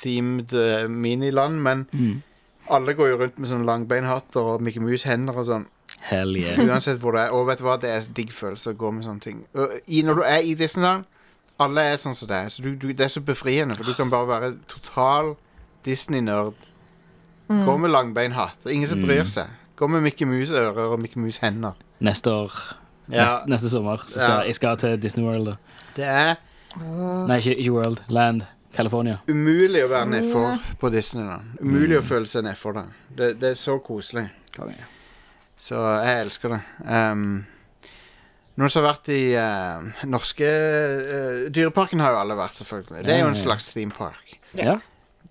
themed 0.00 0.52
eh, 0.58 0.88
miniland, 0.90 1.60
men 1.62 1.84
Mm. 1.92 2.22
alle 2.70 2.94
går 2.94 3.08
jo 3.12 3.16
rundt 3.20 3.38
med 3.38 3.48
sånne 3.48 3.64
langbeinhatter 3.68 4.40
og 4.54 4.62
Mickey 4.64 4.80
Mouse-hender 4.82 5.36
og 5.38 5.46
sånn. 5.46 5.66
Hell 6.04 6.36
yeah. 6.36 6.58
Uansett 6.68 6.98
hvor 7.00 7.14
du 7.16 7.18
er. 7.22 7.30
Og 7.32 7.46
vet 7.48 7.58
du 7.62 7.64
hva, 7.64 7.78
det 7.80 7.90
er 7.90 8.04
digg 8.16 8.32
følelse 8.36 8.74
å 8.74 8.78
gå 8.78 8.90
med 8.92 9.06
sånne 9.06 9.24
ting. 9.24 9.42
I, 9.86 10.02
når 10.04 10.20
du 10.20 10.22
er 10.28 10.44
i 10.44 10.54
Disneyland, 10.58 11.06
alle 11.62 11.84
er 11.92 11.96
sånn 12.02 12.16
som 12.18 12.28
det 12.28 12.36
er. 12.44 12.48
Så 12.52 12.62
du, 12.64 12.72
du, 12.76 12.88
det 12.92 13.06
er 13.06 13.12
så 13.14 13.22
befriende, 13.24 13.76
for 13.78 13.86
du 13.88 13.94
kan 13.96 14.10
bare 14.12 14.28
være 14.28 14.52
total 14.68 15.34
Disney-nerd. 15.86 16.54
Gå 17.48 17.76
med 17.80 17.92
langbeinhatt. 17.92 18.64
Ingen 18.72 18.88
som 18.88 19.02
bryr 19.04 19.26
seg. 19.28 19.52
Gå 19.76 19.88
med 19.90 20.04
Mickey 20.06 20.24
Mouse-ører 20.28 20.92
og 20.94 21.00
Mickey 21.02 21.20
Mouse-hender. 21.20 21.76
Neste 22.04 22.32
år. 22.32 22.54
Ja, 23.12 23.24
Neste, 23.26 23.50
neste 23.52 23.70
sommer. 23.72 24.04
Så 24.08 24.18
skal, 24.20 24.30
Ja. 24.30 24.42
Jeg 24.48 24.54
skal 24.54 24.78
til 24.80 25.02
Disney 25.02 25.24
World. 25.26 25.46
da. 25.46 25.56
det 25.96 26.04
er 26.08 26.34
Nei, 27.28 27.36
ikke, 27.38 27.54
ikke 27.60 27.72
World. 27.72 28.00
Land. 28.08 28.42
California. 28.74 29.18
umulig 29.30 29.84
å 29.84 29.88
være 29.92 30.08
nedfor 30.10 30.56
på 30.80 30.88
Disneyland. 30.90 31.52
Umulig 31.62 31.98
å 32.00 32.02
føle 32.02 32.26
seg 32.26 32.42
nedfor 32.48 32.72
det. 32.74 32.82
det. 33.16 33.28
Det 33.40 33.50
er 33.52 33.54
så 33.60 33.76
koselig. 33.78 34.24
Så 35.64 35.80
jeg 36.04 36.24
elsker 36.26 36.52
det. 36.52 36.62
Um, 36.84 37.44
noen 38.60 38.70
som 38.70 38.84
har 38.84 38.92
vært 38.92 39.08
i 39.14 39.22
uh, 39.34 40.04
norske 40.06 40.48
uh, 40.48 41.44
Dyreparken 41.54 42.02
har 42.04 42.14
jo 42.14 42.18
alle 42.20 42.36
vært, 42.38 42.58
selvfølgelig. 42.60 43.04
Det 43.06 43.14
er 43.14 43.22
jo 43.24 43.30
en 43.32 43.38
slags 43.38 43.70
theme 43.72 43.94
park. 43.94 44.36
Ja. 44.58 44.76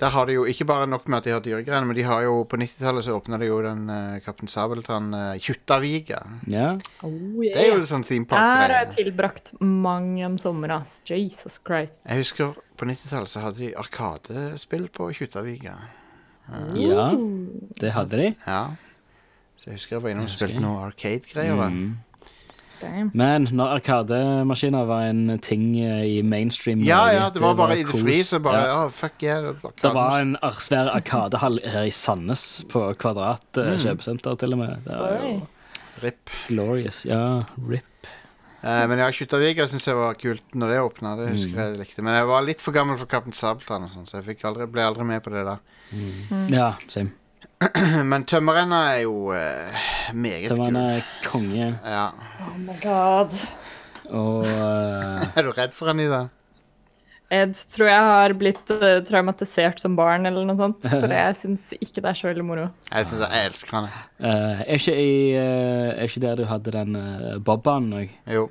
Der 0.02 0.10
har 0.10 0.26
de 0.26 0.34
jo 0.34 0.44
ikke 0.50 0.66
bare 0.66 0.88
nok 0.90 1.06
med 1.06 1.20
at 1.20 1.28
de 1.28 1.32
har 1.36 1.44
dyregreiene, 1.46 1.86
men 1.86 1.96
de 1.96 2.04
har 2.08 2.24
jo 2.26 2.40
på 2.50 2.58
90-tallet 2.58 3.06
så 3.06 3.14
åpna 3.20 3.38
de 3.40 3.48
jo 3.48 3.60
den 3.64 3.86
uh, 3.94 4.18
Kaptein 4.26 4.50
Sabeltann 4.50 5.14
uh, 5.14 5.36
Kjuttaviga. 5.38 6.24
Ja. 6.50 6.72
Oh, 7.06 7.14
Det 7.44 7.54
er 7.54 7.70
jo 7.70 7.78
en 7.84 7.90
sånn 7.92 8.06
theme 8.08 8.26
park 8.28 8.42
Der 8.42 8.74
har 8.74 8.88
jeg 8.88 8.96
tilbrakt 8.98 9.54
mange 9.62 10.26
en 10.26 10.40
sommer, 10.42 10.74
ass. 10.82 10.98
Jesus 11.06 11.62
Christ. 11.62 12.00
Jeg 12.10 12.24
husker 12.26 12.58
på 12.82 12.90
90-tallet 12.90 13.32
så 13.32 13.46
hadde 13.46 13.62
de 13.62 13.76
Arkadespill 13.80 14.90
på 14.98 15.12
Kjuttaviga. 15.14 15.78
ja, 16.76 17.06
det 17.80 17.94
hadde 17.96 18.20
de. 18.20 18.34
Ja. 18.48 18.64
Så 19.64 19.70
jeg 19.72 19.78
husker 19.80 19.96
jeg 19.96 20.04
var 20.04 20.12
innom 20.12 20.26
og 20.28 20.32
spilte 20.34 20.60
noen 20.60 20.82
Arcade-greier. 20.90 21.70
Mm. 21.72 21.94
Men 23.16 23.46
når 23.56 23.78
arkademaskiner 23.78 24.88
var 24.90 25.06
en 25.08 25.38
ting 25.40 25.70
eh, 25.80 26.02
i 26.18 26.22
mainstream 26.28 26.82
Ja, 26.84 27.06
ja, 27.16 27.30
det 27.32 27.40
var 27.40 27.56
bare 27.56 27.78
i 27.80 27.86
det 27.88 27.96
fri, 27.96 28.18
så 28.28 28.42
bare 28.44 28.66
Ja. 28.66 28.82
oh, 28.82 28.90
fuck 28.92 29.24
yeah. 29.24 29.54
det 29.80 29.94
var 29.96 30.18
en 30.20 30.34
svær 30.60 30.92
arkadehall 30.92 31.62
her 31.64 31.88
i 31.88 31.94
Sandnes, 31.96 32.66
på 32.68 32.84
Kvadrat 33.00 33.56
mm. 33.56 33.78
kjøpesenter 33.86 34.36
til 34.44 34.58
og 34.58 34.62
med. 34.66 34.84
Det 34.84 35.00
var 35.00 35.16
jo 35.22 35.32
Rip. 36.04 36.30
glorious. 36.50 37.06
Ja, 37.08 37.46
rip. 37.70 38.12
Eh, 38.64 38.84
men 38.92 39.00
ja, 39.00 39.08
Kjuttaviga 39.16 39.70
syns 39.72 39.88
jeg 39.88 39.96
var 39.96 40.20
kult 40.20 40.44
når 40.56 40.74
det 40.76 40.84
åpna. 40.84 41.16
Det 41.22 41.32
husker 41.38 41.56
Mm. 41.56 41.64
jeg 41.64 41.80
likte. 41.86 42.04
Men 42.04 42.20
jeg 42.20 42.28
var 42.28 42.42
litt 42.44 42.60
for 42.60 42.76
gammel 42.76 42.98
for 43.00 43.06
Kaptein 43.08 43.32
Sabeltann, 43.36 43.88
sånn, 43.88 44.04
så 44.08 44.20
jeg 44.20 44.34
fikk 44.36 44.44
aldri, 44.52 44.68
ble 44.68 44.84
aldri 44.84 45.08
med 45.08 45.24
på 45.24 45.32
det 45.32 45.46
der. 45.48 45.60
Ja, 46.52 46.74
same. 46.92 47.16
Men 48.12 48.26
Tømmerrenna 48.30 48.80
er 48.94 49.02
jo 49.06 49.32
uh, 49.34 49.82
meget 50.14 50.50
kult 50.52 50.60
kul. 50.60 50.70
en 50.70 50.80
eh, 50.82 51.12
konge. 51.26 51.68
Ja. 51.84 52.06
Oh 52.48 52.56
my 52.60 52.76
god. 52.84 53.36
Og 54.14 54.46
uh, 54.46 55.28
Er 55.38 55.46
du 55.48 55.52
redd 55.56 55.76
for 55.76 55.92
han 55.92 56.02
i 56.04 56.08
Jeg 56.10 56.30
Ed 57.34 57.56
tror 57.74 57.88
jeg 57.90 58.02
har 58.06 58.34
blitt 58.38 58.70
uh, 58.70 59.00
traumatisert 59.08 59.80
som 59.82 59.96
barn, 59.98 60.28
eller 60.30 60.46
noe 60.46 60.58
sånt. 60.60 60.84
For 60.86 61.10
jeg 61.18 61.38
syns 61.40 61.72
ikke 61.80 62.04
det 62.04 62.12
er 62.12 62.20
så 62.20 62.28
veldig 62.30 62.46
moro. 62.46 62.68
Jeg 62.92 63.08
syns 63.10 63.24
jeg 63.26 63.48
elsker 63.48 63.78
han. 63.80 63.88
jeg. 63.90 64.04
eh, 64.30 64.60
er, 64.68 64.76
ikke 64.78 64.98
i, 65.02 65.16
er 65.38 66.04
ikke 66.06 66.22
der 66.28 66.36
du 66.38 66.46
hadde 66.50 66.76
den 66.76 67.00
uh, 67.00 67.40
bobbanen 67.42 67.96
òg? 68.04 68.14
Jo. 68.30 68.50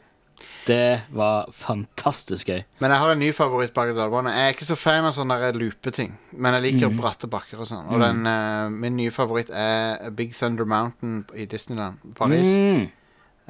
Det 0.66 1.02
var 1.10 1.48
fantastisk 1.56 2.52
gøy. 2.52 2.60
Men 2.82 2.94
jeg 2.94 3.02
har 3.02 3.12
en 3.12 3.18
ny 3.18 3.30
favoritt 3.34 3.74
bak 3.74 3.90
dalbane. 3.96 4.30
Jeg 4.36 4.48
er 4.48 4.56
ikke 4.56 4.68
så 4.68 4.78
fan 4.78 5.06
av 5.08 5.14
sånne 5.16 5.38
der 5.42 5.58
loopeting, 5.58 6.12
men 6.32 6.56
jeg 6.58 6.66
liker 6.68 6.92
bratte 6.98 7.30
bakker 7.30 7.64
og 7.64 7.68
sånn. 7.70 7.88
Og 7.90 8.02
den, 8.02 8.26
uh, 8.28 8.68
min 8.70 8.94
nye 8.98 9.14
favoritt 9.14 9.50
er 9.50 10.12
Big 10.16 10.36
Thunder 10.38 10.68
Mountain 10.68 11.24
i 11.34 11.48
Disneyland 11.50 12.02
Paris. 12.18 12.52
Mm. 12.54 12.86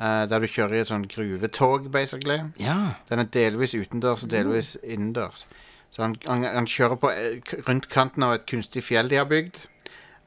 Uh, 0.00 0.24
der 0.30 0.40
du 0.40 0.48
kjører 0.48 0.78
i 0.78 0.80
et 0.80 0.88
sånn 0.88 1.04
gruvetog, 1.10 1.90
basically. 1.92 2.38
Ja. 2.62 2.78
Den 3.10 3.20
er 3.20 3.28
delvis 3.34 3.76
utendørs 3.76 4.24
og 4.24 4.32
delvis 4.32 4.78
innendørs. 4.80 5.44
Så 5.92 6.06
han, 6.06 6.16
han, 6.24 6.46
han 6.48 6.66
kjører 6.70 6.96
på 6.96 7.10
eh, 7.12 7.52
rundt 7.66 7.90
kanten 7.92 8.24
av 8.24 8.38
et 8.38 8.48
kunstig 8.48 8.80
fjell 8.86 9.12
de 9.12 9.20
har 9.20 9.28
bygd. 9.28 9.58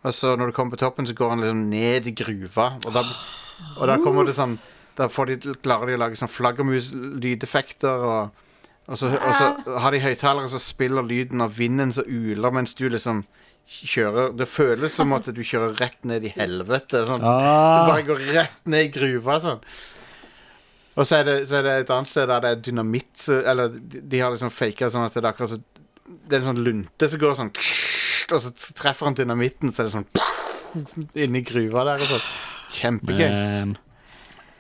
Og 0.06 0.14
så 0.14 0.36
når 0.38 0.52
du 0.52 0.56
kommer 0.56 0.76
på 0.76 0.84
toppen, 0.84 1.08
så 1.10 1.18
går 1.18 1.34
han 1.34 1.42
liksom 1.42 1.64
ned 1.72 2.06
i 2.06 2.14
gruva. 2.14 2.76
Og 2.86 2.94
da, 2.94 3.02
og 3.80 3.88
da 3.90 3.98
kommer 4.04 4.28
det 4.30 4.36
sånn 4.38 4.60
Da 4.96 5.10
får 5.12 5.26
de, 5.32 5.54
klarer 5.64 5.90
de 5.92 5.96
å 5.98 6.02
lage 6.06 6.16
sånn 6.20 6.32
flaggermus-lydeffekter. 6.32 8.04
Og, 8.06 8.46
og, 8.88 8.98
så, 9.00 9.10
og 9.18 9.34
så 9.36 9.50
har 9.84 9.92
de 9.96 10.00
høyttalere 10.04 10.52
som 10.52 10.62
spiller 10.64 11.04
lyden 11.06 11.44
av 11.44 11.56
vinden 11.58 11.92
som 11.96 12.08
uler 12.08 12.54
mens 12.56 12.76
du 12.78 12.88
liksom 12.90 13.26
kjører 13.66 14.36
Det 14.38 14.46
føles 14.46 14.94
som 14.94 15.10
at 15.18 15.26
du 15.34 15.40
kjører 15.42 15.72
rett 15.82 16.04
ned 16.06 16.26
i 16.28 16.32
helvete. 16.36 17.00
Sånn. 17.10 17.24
Du 17.24 17.26
Ah, 17.28 17.88
bare 17.90 18.04
går 18.06 18.20
rett 18.36 18.60
ned 18.70 18.88
i 18.88 18.92
gruva 18.94 19.40
sånn. 19.42 19.64
Og 20.96 21.04
så 21.10 21.18
er, 21.18 21.24
det, 21.28 21.34
så 21.50 21.58
er 21.60 21.66
det 21.66 21.72
et 21.82 21.90
annet 21.92 22.08
sted 22.08 22.30
der 22.30 22.44
det 22.46 22.52
er 22.54 22.60
dynamitt 22.70 23.26
Eller 23.36 23.74
de, 23.74 24.00
de 24.00 24.20
har 24.24 24.32
liksom 24.32 24.52
faka 24.54 24.88
sånn 24.94 25.04
at 25.10 25.18
det 25.18 25.26
er 25.26 25.28
akkurat 25.34 25.52
så 25.52 25.58
Det 26.06 26.38
er 26.38 26.40
en 26.40 26.46
sånn 26.54 26.62
lunte 26.64 27.10
som 27.12 27.20
går 27.20 27.34
sånn 27.36 27.50
Og 28.32 28.40
så 28.46 28.52
treffer 28.78 29.10
han 29.10 29.18
dynamitten, 29.18 29.74
så 29.76 29.84
er 29.84 29.90
det 29.90 29.96
sånn 29.98 30.06
Inni 31.26 31.42
gruva 31.48 31.84
der 31.90 32.06
og 32.06 32.14
sånn. 32.14 32.24
Kjempegøy. 32.78 33.28
men, 33.28 33.76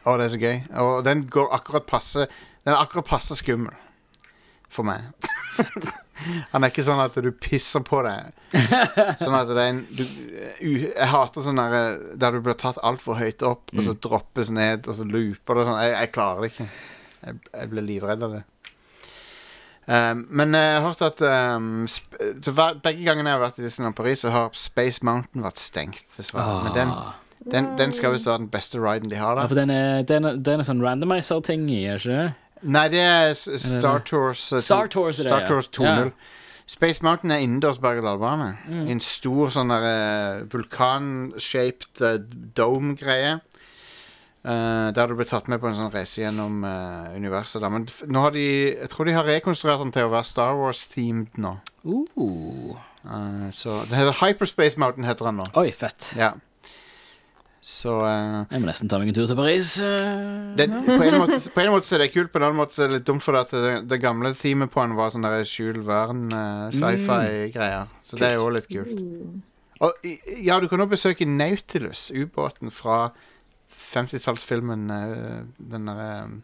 Å, 0.05 0.15
det 0.19 0.27
er 0.27 0.33
så 0.35 0.41
gøy. 0.41 0.57
Og 0.83 0.95
den 1.05 1.25
går 1.33 1.53
akkurat 1.55 1.87
passe 1.89 2.27
Den 2.27 2.73
er 2.73 2.81
akkurat 2.81 3.07
passe 3.09 3.37
skummel 3.37 3.73
for 4.69 4.87
meg. 4.87 5.11
Han 6.53 6.63
er 6.63 6.71
ikke 6.71 6.85
sånn 6.85 7.01
at 7.03 7.17
du 7.21 7.29
pisser 7.31 7.83
på 7.85 7.99
deg. 8.05 8.31
Sånn 9.21 9.35
at 9.35 9.49
det 9.51 9.59
er 9.59 9.71
en 9.73 9.81
du, 9.91 10.03
Jeg 10.63 11.09
hater 11.11 11.43
sånn 11.43 11.59
der 11.59 11.97
der 12.15 12.37
du 12.37 12.43
blir 12.43 12.55
tatt 12.59 12.79
altfor 12.87 13.19
høyt 13.19 13.43
opp, 13.45 13.73
og 13.75 13.83
så 13.83 13.95
droppes 13.99 14.51
ned, 14.55 14.87
og 14.87 14.95
så 14.97 15.07
looper 15.07 15.59
det 15.59 15.65
sånn. 15.67 15.79
Jeg, 15.83 15.95
jeg 15.99 16.11
klarer 16.15 16.43
det 16.43 16.51
ikke. 16.53 16.67
Jeg, 17.25 17.39
jeg 17.51 17.71
blir 17.73 17.87
livredd 17.89 18.25
av 18.25 18.37
det. 18.37 18.43
Um, 19.85 20.23
men 20.33 20.55
jeg 20.57 20.71
har 20.79 20.87
hørt 20.87 21.03
at 21.05 21.21
um, 21.21 21.83
begge 22.81 23.05
gangene 23.05 23.29
jeg 23.29 23.35
har 23.35 23.43
vært 23.43 23.59
i 23.59 23.67
Disneyland 23.67 23.97
Paris, 23.99 24.23
så 24.23 24.31
har 24.33 24.55
Space 24.57 25.05
Mountain 25.05 25.45
vært 25.45 25.61
stengt, 25.61 26.07
dessverre. 26.15 26.63
Men 26.65 26.77
den, 26.79 26.93
ah. 26.95 27.13
Den, 27.51 27.67
den 27.77 27.91
skal 27.93 28.15
visst 28.15 28.25
være 28.29 28.41
den 28.43 28.49
beste 28.53 28.79
riden 28.81 29.09
de 29.11 29.19
har 29.19 29.37
Ja, 29.37 29.45
for 29.47 29.55
den 29.59 29.69
er, 29.73 30.01
den 30.07 30.25
er, 30.25 30.39
den 30.41 30.59
er 30.63 30.67
sånn 30.67 30.81
randomizer-ting 30.81 31.67
i, 31.69 31.83
er 31.91 31.99
ikke 32.01 32.15
det? 32.15 32.25
Nei, 32.65 32.87
det 32.89 33.03
er 33.03 33.29
S- 33.35 33.49
Star? 33.61 33.99
Tours 34.07 34.47
eh, 34.55 34.63
Star 34.65 34.87
Tours 34.89 35.19
er 35.19 35.27
det, 35.27 35.29
Star 35.29 35.43
ja. 35.43 35.47
Tours 35.51 35.69
2.0. 35.69 35.85
Ja. 35.85 36.09
Space 36.65 37.03
Mountain 37.05 37.29
er 37.35 37.43
innendørs 37.45 37.77
berg-og-dal-bane. 37.77 38.47
Mm. 38.65 38.85
I 38.89 38.93
en 38.95 39.01
stor 39.05 39.51
sånn 39.53 39.69
der 39.69 39.83
eh, 39.85 40.39
vulkan-shaped 40.49 42.01
eh, 42.01 42.15
dome-greie. 42.57 43.35
Eh, 44.45 44.87
der 44.97 45.09
du 45.09 45.15
blir 45.17 45.29
tatt 45.29 45.47
med 45.49 45.61
på 45.61 45.69
en 45.69 45.77
sånn 45.77 45.93
reise 45.93 46.23
gjennom 46.23 46.63
eh, 46.65 47.13
universet. 47.17 47.61
Da. 47.61 47.69
Men 47.73 47.85
f 47.89 48.01
nå 48.09 48.25
har 48.25 48.33
de 48.33 48.47
Jeg 48.75 48.89
tror 48.93 49.05
de 49.09 49.15
har 49.17 49.25
rekonstruert 49.29 49.81
den 49.81 49.93
til 49.93 50.05
å 50.09 50.11
være 50.15 50.29
Star 50.31 50.57
Wars-themed 50.57 51.37
nå. 51.41 51.55
Uh. 51.85 52.73
Eh, 53.05 53.47
så 53.53 53.79
Den 53.89 53.99
heter 54.01 54.17
Hyperspace 54.23 54.81
Mountain, 54.81 55.05
heter 55.05 55.29
den 55.29 55.41
nå. 55.43 55.47
Oi, 55.61 55.69
fett. 55.73 56.11
Ja. 56.17 56.33
Så 57.65 57.95
uh, 57.97 58.43
Jeg 58.51 58.61
må 58.61 58.67
nesten 58.69 58.89
ta 58.91 58.99
meg 59.01 59.09
en 59.09 59.15
tur 59.17 59.25
til 59.25 59.37
Paris. 59.39 59.71
eh. 59.81 60.25
den, 60.59 60.75
på, 60.85 60.99
en 61.01 61.15
måte, 61.17 61.39
på 61.49 61.63
en 61.63 61.71
måte 61.73 61.89
så 61.89 61.95
er 61.97 62.03
det 62.03 62.11
kult, 62.13 62.29
på 62.29 62.37
en 62.37 62.45
annen 62.45 62.59
måte 62.59 62.77
så 62.77 62.83
er 62.85 62.91
det 62.91 62.99
litt 62.99 63.07
dumt, 63.07 63.25
for 63.25 63.39
at 63.39 63.49
det, 63.49 63.71
det 63.89 63.97
gamle 64.03 64.35
teamet 64.37 64.69
på 64.69 64.83
den 64.83 64.93
var 64.99 65.09
sånn 65.09 65.25
Jules 65.25 65.81
Verne, 65.87 66.29
eh, 66.29 66.75
sci-fi-greier. 66.77 67.89
Så 68.05 68.19
det 68.21 68.27
er 68.29 68.37
jo 68.37 68.51
litt 68.53 68.69
kult. 68.69 69.01
Og 69.85 70.05
ja, 70.45 70.59
du 70.61 70.69
kan 70.69 70.85
også 70.85 70.93
besøke 70.93 71.25
Nautilus, 71.25 72.11
ubåten 72.13 72.69
fra 72.71 72.99
50-tallsfilmen 73.75 74.85
uh, 74.93 75.41
Den 75.57 75.89
derre 75.89 76.11
um, 76.29 76.37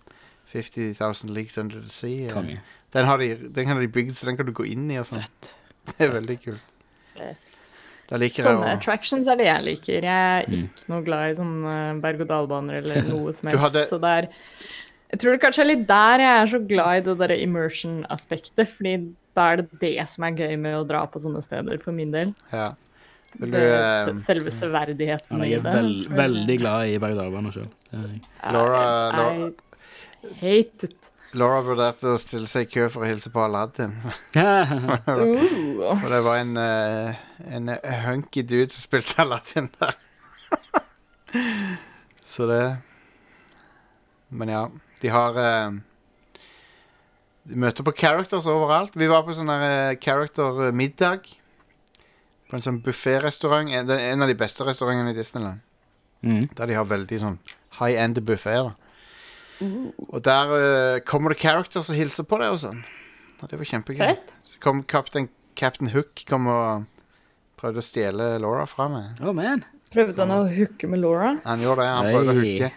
50,000 0.52 1.32
Leagues 1.32 1.62
Under 1.62 1.86
the 1.86 1.94
Sea. 1.94 2.34
Konge. 2.34 2.58
Den 2.92 3.06
har, 3.08 3.22
de, 3.22 3.30
den 3.56 3.70
har 3.70 3.80
de 3.80 3.88
bygd, 3.88 4.18
så 4.18 4.28
den 4.28 4.42
kan 4.42 4.50
du 4.50 4.56
gå 4.58 4.66
inn 4.68 4.90
i 4.92 4.98
og 5.00 5.08
sånn. 5.14 5.24
Det 5.86 6.02
er 6.02 6.12
veldig 6.18 6.42
kult. 6.42 6.76
Fett. 7.14 7.51
Da 8.12 8.18
liker 8.20 8.43
Sånne 8.43 8.66
jeg 8.68 8.76
å 8.76 8.78
attractions 8.82 9.28
er 9.32 9.38
det 9.39 9.45
jeg 9.47 9.64
liker. 9.64 10.03
Jeg 10.03 10.43
er 10.43 10.45
Mm. 10.51 10.66
ikke 10.68 10.89
noe 10.91 11.03
glad 11.07 11.32
i 11.32 11.36
sånne 11.39 11.76
berg-og-dal-baner 12.03 12.82
eller 12.82 13.01
noe 13.14 13.32
som 13.34 13.47
helst. 13.49 13.64
hadde- 13.64 13.86
Så 13.88 13.99
det 14.03 14.12
er 14.18 14.28
Jeg 15.12 15.20
tror 15.20 15.32
det 15.36 15.41
kanskje 15.43 15.59
er 15.64 15.68
litt 15.76 15.88
der 15.88 16.20
jeg 16.20 16.36
er 16.41 16.47
så 16.51 16.59
glad 16.68 16.97
i 16.97 17.01
det 17.07 17.18
derre 17.20 17.38
immersion-aspektet, 17.43 18.68
fordi 18.68 18.93
da 19.36 19.47
er 19.51 19.57
det 19.57 19.80
det 19.80 20.07
som 20.09 20.24
er 20.24 20.32
gøy 20.32 20.57
med 20.59 20.76
å 20.76 20.86
dra 20.88 21.05
på 21.07 21.20
sånne 21.20 21.41
steder, 21.43 21.80
for 21.84 21.91
min 21.91 22.12
del. 22.12 22.36
ja. 22.53 22.74
Vil 23.39 23.49
du, 23.51 23.57
Det, 23.57 23.64
eh, 23.64 24.14
selve 24.20 24.51
severdigheten 24.51 25.38
Ja, 25.39 25.43
i 25.45 25.49
jeg 25.51 25.59
er 25.59 25.64
det. 25.64 25.74
vel, 25.74 26.03
for- 26.03 26.16
veldig 26.20 26.57
glad 26.59 26.88
i 26.88 26.97
berg-og-dal-baner 26.99 27.51
sjøl. 27.55 27.70
Laura- 28.43 29.12
Laura- 29.16 29.53
I 30.24 30.34
hate 30.41 30.84
it. 30.84 30.97
Laura 31.38 31.62
vurderte 31.64 32.12
å 32.12 32.20
stille 32.20 32.50
seg 32.50 32.68
i 32.68 32.72
kø 32.74 32.88
for 32.92 33.06
å 33.06 33.08
hilse 33.10 33.32
på 33.32 33.40
Aladdin. 33.44 33.94
Ooh. 34.36 35.84
Og 35.94 36.08
det 36.12 36.20
var 36.26 36.42
en, 36.42 36.58
eh, 36.60 37.22
en 37.56 37.72
hunky 38.06 38.44
dude 38.44 38.72
som 38.74 38.84
spilte 38.84 39.22
Aladdin 39.24 39.70
der. 39.80 39.96
Så 42.32 42.48
det 42.48 42.78
Men 44.30 44.50
ja, 44.52 44.66
de 45.02 45.10
har 45.12 45.38
eh, 45.40 45.72
De 47.48 47.56
møter 47.60 47.84
på 47.84 47.96
characters 47.96 48.48
overalt. 48.52 48.96
Vi 48.96 49.08
var 49.08 49.24
på 49.24 49.36
sånn 49.36 49.52
der, 49.52 49.64
eh, 49.68 49.98
character-middag. 50.00 51.32
På 52.52 52.60
en 52.60 52.64
sånn 52.64 52.84
bufférestaurant. 52.84 53.72
En, 53.72 53.90
en 53.90 54.22
av 54.22 54.28
de 54.28 54.38
beste 54.38 54.68
restaurantene 54.68 55.16
i 55.16 55.18
Disneyland. 55.18 55.64
Mm. 56.22 56.52
Der 56.56 56.70
de 56.70 56.78
har 56.78 56.86
veldig 56.86 57.24
sånn 57.24 57.40
high 57.80 57.98
end 57.98 58.20
buffeer. 58.28 58.76
Og 59.62 60.22
der 60.26 60.55
eh, 60.57 61.01
kommer 61.07 61.34
det 61.34 61.41
characters 61.41 61.91
og 61.91 61.99
hilser 61.99 62.28
på 62.28 62.39
deg 62.41 62.55
og 62.55 62.62
sånn. 62.62 62.82
Og 63.41 63.49
det 63.51 63.59
var 63.59 63.70
kjempegøy. 63.70 64.01
Fett. 64.01 64.34
Så 64.49 64.62
kom 64.64 64.84
Captain, 64.89 65.30
Captain 65.57 65.91
Hook 65.93 66.24
kom 66.30 66.49
og 66.51 66.88
prøvde 67.62 67.82
å 67.82 67.86
stjele 67.86 68.32
Laura 68.41 68.66
fra 68.70 68.88
meg. 68.91 69.22
Oh, 69.22 69.34
man. 69.38 69.64
Prøvde 69.91 70.24
han 70.24 70.34
å 70.34 70.45
hooke 70.49 70.88
med 70.89 71.01
Laura? 71.03 71.36
Han 71.45 71.64
gjorde 71.66 71.84
det. 71.84 71.91
Han 71.91 72.09
prøvde 72.16 72.34
å 72.34 72.39
Hei. 72.39 72.53
hooke. 72.53 72.72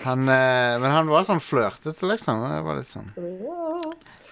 Han, 0.00 0.24
eh, 0.32 0.78
men 0.80 0.90
han 0.90 1.10
var 1.12 1.26
sånn 1.28 1.42
flørtete, 1.44 2.08
liksom. 2.08 2.40
Det 2.40 2.60
var 2.64 2.78
litt 2.80 2.92
sånn 2.94 3.10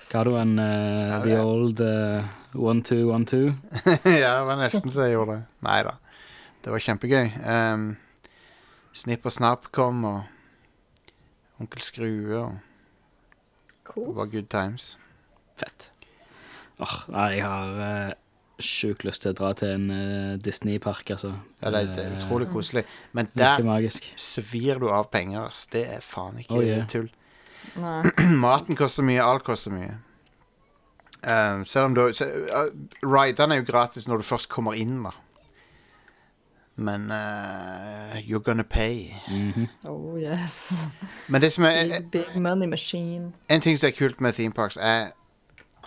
Ga 0.09 0.22
du 0.24 0.30
en 0.41 0.55
eh, 0.62 1.14
the 1.26 1.34
old 1.36 1.82
uh, 1.84 2.24
one 2.57 2.80
two 2.80 3.11
one 3.12 3.28
two? 3.28 3.53
Ja, 4.09 4.39
det 4.39 4.47
var 4.49 4.57
nesten 4.57 4.89
så 4.89 5.05
jeg 5.05 5.18
gjorde 5.18 5.36
det. 5.36 5.43
Nei 5.68 5.82
da. 5.84 5.99
Det 6.64 6.72
var 6.72 6.84
kjempegøy. 6.86 7.26
Um, 7.45 7.84
Snipp 8.97 9.28
og 9.28 9.34
Snapp 9.34 9.68
kom, 9.76 10.01
og 10.09 10.38
Onkel 11.61 11.83
Skrue, 11.83 12.39
og 12.39 12.59
det 13.97 14.15
var 14.17 14.31
good 14.33 14.49
times. 14.53 14.93
Fett. 15.59 15.91
Åh, 16.79 16.97
nei, 17.11 17.29
jeg 17.41 17.45
har 17.49 17.81
eh, 17.83 18.13
sjukt 18.63 19.03
lyst 19.07 19.25
til 19.25 19.33
å 19.33 19.39
dra 19.41 19.53
til 19.59 19.73
en 19.75 19.87
eh, 19.91 20.35
Disney-park, 20.45 21.11
altså. 21.17 21.33
Ja, 21.63 21.73
det, 21.75 21.81
det 21.97 22.05
er 22.05 22.13
Eh, 22.13 22.19
utrolig 22.21 22.47
koselig. 22.53 22.85
Men 23.17 23.31
der 23.35 23.65
magisk. 23.67 24.07
svir 24.17 24.79
du 24.79 24.87
av 24.95 25.09
penger, 25.11 25.49
ass. 25.49 25.65
Det 25.73 25.83
er 25.97 26.05
faen 26.05 26.39
ikke 26.45 26.55
Oh, 26.55 26.63
yeah. 26.63 26.87
tull. 26.87 27.09
Nei. 27.77 28.03
Maten 28.45 28.79
koster 28.79 29.03
mye, 29.07 29.19
alt 29.25 29.43
koster 29.49 29.75
mye. 29.75 29.97
Um, 31.19 31.65
selv 31.67 31.89
om 31.89 31.95
du 31.97 32.05
se, 32.15 32.29
uh, 32.55 32.69
Ridene 33.03 33.57
er 33.57 33.65
jo 33.65 33.67
gratis 33.73 34.07
når 34.07 34.23
du 34.23 34.29
først 34.29 34.47
kommer 34.55 34.79
inn, 34.79 35.01
da. 35.03 35.11
Men 36.79 37.09
uh, 37.11 38.20
you're 38.22 38.39
gonna 38.45 38.62
pay. 38.62 39.12
Mhm. 39.29 39.64
Oh 39.85 40.14
yes. 40.20 40.72
Men 41.29 41.41
det 41.43 41.53
som 41.53 41.64
er 41.66 41.89
Big, 42.01 42.11
big 42.11 42.37
money 42.43 42.68
machine. 42.70 43.33
En 43.51 43.61
ting 43.61 43.76
som 43.79 43.89
er 43.89 43.97
kult 43.99 44.20
med 44.20 44.33
theme 44.37 44.55
parks, 44.55 44.79
er 44.81 45.11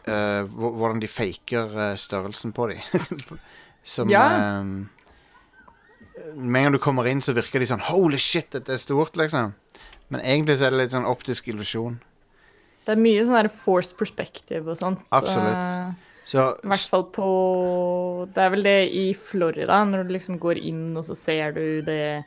uh, 0.08 0.44
hvordan 0.52 1.00
de 1.02 1.08
faker 1.08 1.72
uh, 1.72 1.96
størrelsen 1.96 2.52
på 2.52 2.68
dem. 2.74 2.82
som 3.84 4.10
Ja. 4.12 4.60
um, 4.60 4.90
Med 6.36 6.60
en 6.60 6.64
gang 6.66 6.74
du 6.74 6.78
kommer 6.84 7.08
inn, 7.08 7.22
så 7.22 7.34
virker 7.34 7.60
de 7.60 7.66
sånn 7.72 7.82
Holy 7.88 8.18
shit, 8.20 8.52
dette 8.52 8.72
er 8.76 8.78
stort, 8.78 9.16
liksom. 9.18 9.54
Men 10.12 10.22
egentlig 10.22 10.58
så 10.60 10.66
er 10.68 10.76
det 10.76 10.80
litt 10.84 10.92
sånn 10.92 11.08
optisk 11.08 11.48
illusjon. 11.48 12.02
Det 12.86 12.92
er 12.98 13.00
mye 13.00 13.24
sånn 13.24 13.38
der 13.40 13.48
forced 13.48 13.96
perspective 13.98 14.68
og 14.70 14.76
sånt. 14.78 15.00
Absolutt. 15.16 15.96
Så 16.26 16.44
I 16.64 16.68
hvert 16.70 16.90
fall 16.92 17.04
på 17.12 17.28
Det 18.34 18.44
er 18.44 18.52
vel 18.54 18.64
det 18.64 18.76
i 18.94 19.06
Florida, 19.18 19.80
når 19.86 20.06
du 20.08 20.14
liksom 20.16 20.38
går 20.40 20.60
inn, 20.62 20.84
og 20.98 21.04
så 21.08 21.16
ser 21.18 21.52
du 21.58 21.82
det 21.88 22.24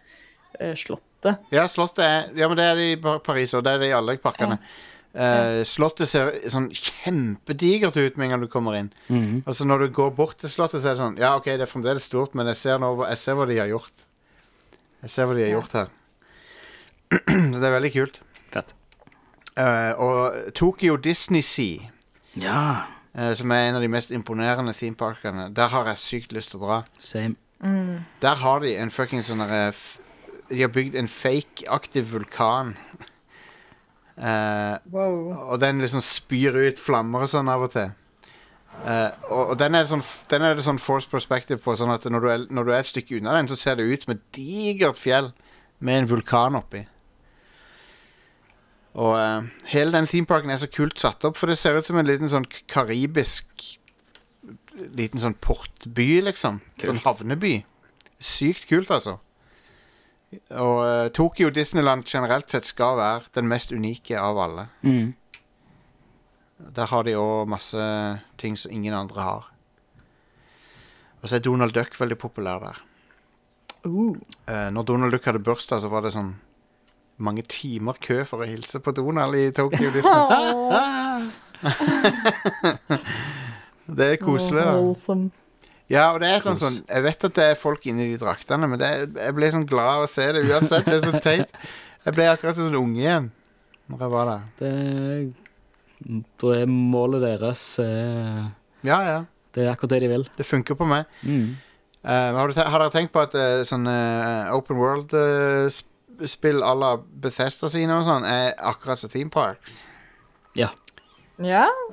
uh, 0.61 0.74
slottet. 0.76 1.38
Ja, 1.55 1.64
slottet 1.70 2.05
er 2.05 2.26
Ja, 2.36 2.49
men 2.51 2.59
det 2.59 2.64
er 2.66 2.74
det 2.80 2.88
i 2.92 2.97
Paris, 3.01 3.55
og 3.55 3.62
det 3.64 3.72
er 3.76 3.78
det 3.84 3.88
i 3.92 3.97
alle 3.97 4.16
parkene. 4.20 4.59
Eh, 5.14 5.61
slottet 5.62 6.09
ser 6.11 6.32
sånn 6.51 6.66
kjempedigert 6.74 7.95
ut 7.95 8.16
med 8.18 8.24
en 8.26 8.30
gang 8.34 8.40
du 8.42 8.49
kommer 8.51 8.74
inn. 8.74 8.88
Mhm. 9.07 9.45
Altså 9.47 9.64
Når 9.64 9.84
du 9.84 9.92
går 9.95 10.11
bort 10.16 10.38
til 10.42 10.51
slottet, 10.51 10.82
så 10.82 10.88
er 10.90 10.97
det 10.97 11.03
sånn 11.05 11.18
Ja, 11.22 11.36
OK, 11.38 11.45
det 11.45 11.62
er 11.62 11.70
fremdeles 11.70 12.03
stort, 12.11 12.34
men 12.34 12.47
jeg 12.51 12.57
ser, 12.59 12.80
nå, 12.82 12.90
jeg 13.07 13.16
ser 13.22 13.34
hva 13.38 13.47
de 13.47 13.57
har 13.61 13.70
gjort. 13.70 13.92
Jeg 15.05 15.11
ser 15.14 15.26
hva 15.30 15.36
de 15.38 15.45
har 15.47 15.53
Ja. 15.53 15.61
gjort 15.61 15.72
her. 15.78 15.88
så 17.55 17.61
det 17.61 17.68
er 17.70 17.76
veldig 17.78 17.92
kult. 17.95 18.18
Fett. 18.51 18.74
Uh, 19.55 19.92
og 20.03 20.53
Tokyo 20.59 20.97
Disney 20.97 21.42
Sea, 21.47 21.92
Ja, 22.34 22.86
som 23.14 23.52
er 23.54 23.68
en 23.68 23.76
av 23.78 23.82
de 23.84 23.88
mest 23.88 24.10
imponerende 24.10 24.72
themeparkene, 24.74 25.48
der 25.54 25.68
har 25.70 25.86
jeg 25.92 26.00
sykt 26.02 26.32
lyst 26.34 26.50
til 26.50 26.62
å 26.62 26.66
dra. 26.66 26.78
same. 26.98 27.36
Der 28.20 28.34
har 28.42 28.60
de 28.60 28.74
en 28.76 28.90
fucking 28.90 29.22
sånn 29.24 29.40
derre 29.40 29.70
De 30.50 30.58
har 30.60 30.68
bygd 30.68 30.96
en 30.98 31.08
fake-aktiv 31.08 32.10
vulkan. 32.12 32.74
Uh, 34.18 34.76
Wow. 34.92 35.32
og 35.54 35.60
den 35.62 35.80
liksom 35.80 36.02
spyr 36.04 36.54
ut 36.68 36.78
flammer 36.82 37.24
og 37.24 37.30
sånn 37.32 37.48
av 37.48 37.64
og 37.64 37.72
til. 37.72 37.94
Uh, 38.84 39.10
og, 39.30 39.54
og 39.54 39.58
den 39.58 39.74
er, 39.78 39.86
sånn, 39.88 40.02
den 40.30 40.42
er 40.44 40.54
det 40.58 40.66
sånn 40.66 40.82
force 40.82 41.08
perspective 41.10 41.58
på, 41.62 41.74
sånn 41.78 41.94
at 41.94 42.04
når 42.10 42.20
du, 42.20 42.28
er, 42.30 42.44
når 42.50 42.66
du 42.68 42.72
er 42.74 42.82
et 42.82 42.90
stykke 42.90 43.16
unna 43.18 43.38
den, 43.38 43.48
så 43.48 43.56
ser 43.56 43.78
det 43.78 43.86
ut 43.88 44.04
som 44.04 44.12
et 44.16 44.22
digert 44.36 44.98
fjell 45.00 45.30
med 45.78 46.02
en 46.02 46.10
vulkan 46.10 46.58
oppi. 46.60 46.84
Og 48.95 49.16
uh, 49.18 49.47
hele 49.72 49.95
den 49.95 50.07
themeparken 50.07 50.53
er 50.55 50.61
så 50.62 50.70
kult 50.70 51.01
satt 51.03 51.24
opp, 51.26 51.38
for 51.38 51.51
det 51.51 51.59
ser 51.59 51.78
ut 51.78 51.86
som 51.86 51.99
en 51.99 52.09
liten 52.09 52.30
sånn 52.30 52.47
karibisk 52.70 53.72
Liten 54.74 55.20
sånn 55.22 55.36
portby, 55.38 56.18
liksom. 56.26 56.57
Kult. 56.80 56.90
En 56.90 56.99
havneby. 57.05 57.53
Sykt 58.18 58.64
kult, 58.66 58.90
altså. 58.90 59.20
Og 60.51 60.80
uh, 60.82 61.07
Tokyo 61.14 61.47
Disneyland 61.55 62.03
generelt 62.11 62.51
sett 62.51 62.66
skal 62.66 62.99
være 62.99 63.30
den 63.38 63.47
mest 63.47 63.70
unike 63.70 64.18
av 64.18 64.40
alle. 64.42 64.64
Mm. 64.82 65.12
Der 66.74 66.90
har 66.90 67.07
de 67.07 67.14
òg 67.18 67.47
masse 67.55 67.86
ting 68.42 68.59
som 68.59 68.74
ingen 68.74 68.99
andre 68.99 69.28
har. 69.28 69.47
Og 71.22 71.30
så 71.30 71.38
er 71.38 71.47
Donald 71.47 71.72
Duck 71.78 71.95
veldig 72.01 72.18
populær 72.20 72.61
der. 72.66 72.82
Uh. 73.86 74.18
Eh, 74.49 74.68
når 74.74 74.90
Donald 74.90 75.14
Duck 75.14 75.24
hadde 75.30 75.45
bursdag, 75.45 75.80
så 75.80 75.88
var 75.92 76.05
det 76.05 76.12
sånn 76.16 76.34
mange 77.16 77.42
timer 77.46 77.98
kø 78.02 78.24
for 78.28 78.42
å 78.42 78.48
hilse 78.48 78.80
på 78.82 78.94
Donald 78.96 79.36
i 79.38 79.50
Tokyo 79.54 79.90
Disney. 79.94 81.30
Det 83.96 84.06
er 84.14 84.20
koselig, 84.20 84.64
da. 84.64 85.16
Ja, 85.92 86.04
og 86.14 86.22
det 86.22 86.30
er 86.32 86.40
sånn, 86.40 86.56
sånn 86.56 86.76
Jeg 86.88 87.04
vet 87.04 87.26
at 87.28 87.34
det 87.36 87.46
er 87.52 87.58
folk 87.60 87.82
inni 87.90 88.06
de 88.14 88.20
draktene, 88.20 88.68
men 88.70 88.80
det 88.80 88.88
er, 88.88 89.02
jeg 89.26 89.36
ble 89.36 89.50
sånn 89.52 89.66
glad 89.68 89.90
av 89.98 90.06
å 90.06 90.10
se 90.10 90.24
det 90.32 90.44
uansett. 90.48 90.88
Det 90.88 90.96
er 90.96 91.04
så 91.04 91.20
teit. 91.26 91.58
Jeg 92.06 92.16
ble 92.16 92.28
akkurat 92.30 92.56
som 92.56 92.70
en 92.70 92.78
unge 92.80 93.02
igjen 93.02 93.30
når 93.92 94.00
jeg 94.06 94.12
var 94.14 94.30
der. 94.30 94.44
Det 94.60 94.72
Da 96.40 96.54
er 96.56 96.70
målet 96.72 97.20
deres 97.24 97.62
eh, 97.84 98.44
Ja, 98.84 98.98
ja. 99.04 99.18
Det 99.54 99.62
er 99.62 99.74
akkurat 99.74 99.92
det 99.94 100.00
de 100.06 100.10
vil. 100.10 100.24
Det 100.38 100.46
funker 100.48 100.76
på 100.78 100.88
meg. 100.88 101.04
Mm. 101.22 101.52
Uh, 102.04 102.32
har, 102.36 102.48
du 102.48 102.58
har 102.58 102.80
dere 102.80 102.92
tenkt 102.92 103.12
på 103.14 103.22
at 103.22 103.36
uh, 103.36 103.62
sånn 103.64 103.86
eh, 103.88 104.50
open 104.52 104.76
world-spill 104.76 105.93
à 106.20 106.74
la 106.78 106.96
Bethesda 106.98 107.68
sine 107.68 107.98
og 107.98 108.04
sånn 108.06 108.24
er 108.28 108.54
akkurat 108.58 108.98
som 109.00 109.10
theme 109.10 109.30
parks? 109.30 109.82
Ja. 110.54 110.70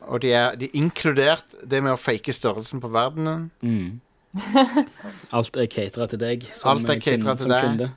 Og 0.07 0.21
de 0.21 0.33
er, 0.33 0.55
de 0.55 0.67
er 0.69 0.77
inkludert 0.77 1.55
det 1.65 1.81
med 1.81 1.95
å 1.95 1.99
fake 1.99 2.33
størrelsen 2.33 2.81
på 2.81 2.91
verdenen. 2.93 3.49
Mm. 3.65 3.99
Alt 5.35 5.57
er 5.57 5.67
catera 5.71 6.07
til 6.07 6.21
deg. 6.21 6.45
som, 6.53 6.75
Alt 6.77 6.89
er 6.89 6.99
eh, 6.99 7.01
kun- 7.01 7.25
til 7.25 7.39
som 7.47 7.49
deg. 7.51 7.63
kunde. 7.65 7.91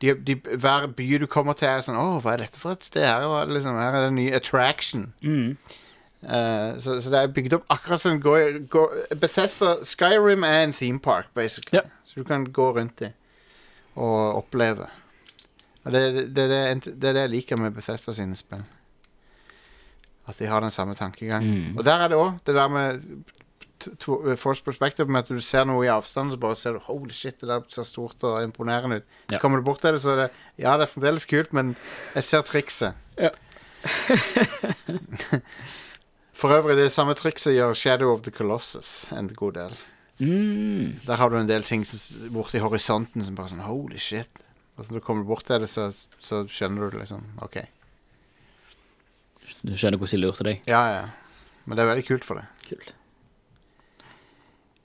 De, 0.00 0.12
de, 0.12 0.34
hver 0.60 0.86
by 0.92 1.18
du 1.18 1.26
kommer 1.26 1.56
til, 1.56 1.68
er 1.68 1.80
sånn 1.80 1.96
Å, 1.96 2.18
hva 2.20 2.34
er 2.34 2.42
dette 2.44 2.60
for 2.60 2.76
et 2.76 2.84
sted? 2.84 3.06
Her, 3.08 3.24
var 3.32 3.48
liksom, 3.48 3.78
her 3.80 3.94
er 3.94 4.02
det 4.04 4.10
en 4.10 4.18
ny 4.18 4.26
attraction. 4.36 5.06
Mm. 5.24 5.54
Uh, 6.26 6.76
så, 6.82 6.98
så 7.00 7.12
det 7.12 7.20
er 7.20 7.32
bygd 7.32 7.54
opp 7.56 7.64
akkurat 7.72 8.02
som 8.02 8.18
gå, 8.20 8.34
gå, 8.72 8.82
Bethesda 9.20 9.76
Skyrim 9.86 10.44
er 10.48 10.64
en 10.66 10.74
theme 10.76 11.00
park, 11.00 11.30
basically. 11.36 11.80
Ja. 11.80 11.84
Så 12.04 12.20
du 12.20 12.24
kan 12.28 12.44
gå 12.52 12.70
rundt 12.76 13.00
i 13.06 13.12
og 13.96 14.42
oppleve. 14.42 14.90
Og 15.86 15.94
det, 15.94 16.02
det, 16.14 16.24
det, 16.34 16.48
det, 16.50 16.92
det 16.98 17.08
er 17.08 17.14
det 17.14 17.24
jeg 17.28 17.34
liker 17.36 17.60
med 17.62 17.74
Bethesda 17.76 18.12
sine 18.14 18.36
spill. 18.38 18.64
At 20.26 20.38
de 20.42 20.48
har 20.50 20.60
den 20.60 20.74
samme 20.74 20.96
tankegang. 20.98 21.46
Mm. 21.46 21.76
Og 21.78 21.84
der 21.86 22.02
er 22.02 22.10
det 22.10 22.18
òg 22.18 22.40
det 22.46 22.54
der 22.56 22.68
med 22.68 23.02
to, 24.00 24.34
force 24.36 24.62
perspective, 24.64 25.06
med 25.06 25.22
at 25.22 25.28
du 25.28 25.40
ser 25.40 25.66
noe 25.68 25.84
i 25.86 25.90
avstand, 25.92 26.32
så 26.32 26.40
bare 26.40 26.56
ser 26.56 26.76
du 26.76 26.78
Holy 26.86 27.12
shit, 27.14 27.40
det 27.40 27.48
der 27.48 27.60
ser 27.72 27.86
stort 27.86 28.24
og 28.26 28.42
imponerende 28.42 28.96
ut. 28.96 29.02
Så 29.30 29.38
kommer 29.42 29.60
du 29.60 29.64
bort 29.64 29.80
til 29.80 29.92
det, 29.94 30.02
så 30.02 30.10
er 30.10 30.22
det 30.24 30.30
Ja, 30.58 30.76
det 30.76 30.88
er 30.88 30.92
fremdeles 30.92 31.26
kult, 31.26 31.52
men 31.52 31.76
jeg 32.14 32.24
ser 32.24 32.40
trikset. 32.46 32.92
Ja. 33.18 33.28
For 36.36 36.52
øvrig, 36.52 36.76
det 36.76 36.92
samme 36.92 37.14
trikset 37.14 37.54
gjør 37.54 37.74
Shadow 37.74 38.12
of 38.12 38.22
the 38.22 38.30
Colossus 38.30 39.06
en 39.12 39.28
god 39.28 39.52
del. 39.52 39.78
Mm. 40.18 41.00
Der 41.06 41.16
har 41.16 41.28
du 41.28 41.36
en 41.38 41.48
del 41.48 41.62
ting 41.62 41.86
som 41.86 42.32
borti 42.32 42.58
horisonten 42.58 43.24
som 43.24 43.36
bare 43.36 43.52
sånn 43.52 43.64
Holy 43.64 44.00
shit. 44.00 44.28
Altså 44.76 44.92
Når 44.92 45.00
du 45.00 45.06
kommer 45.06 45.24
bort 45.24 45.46
til 45.48 45.62
det, 45.62 45.70
så, 45.72 45.88
så 46.20 46.42
skjønner 46.52 46.84
du 46.84 46.96
det 46.96 47.06
liksom. 47.06 47.24
OK. 47.44 47.62
Du 49.64 49.72
skjønner 49.72 49.96
hvordan 49.98 50.12
de 50.12 50.22
lurte 50.22 50.46
deg. 50.46 50.68
Ja, 50.68 50.82
ja. 50.92 51.06
Men 51.64 51.78
det 51.78 51.84
er 51.84 51.90
veldig 51.94 52.06
kult 52.06 52.26
for 52.26 52.38
det. 52.38 52.46
Kult. 52.68 52.92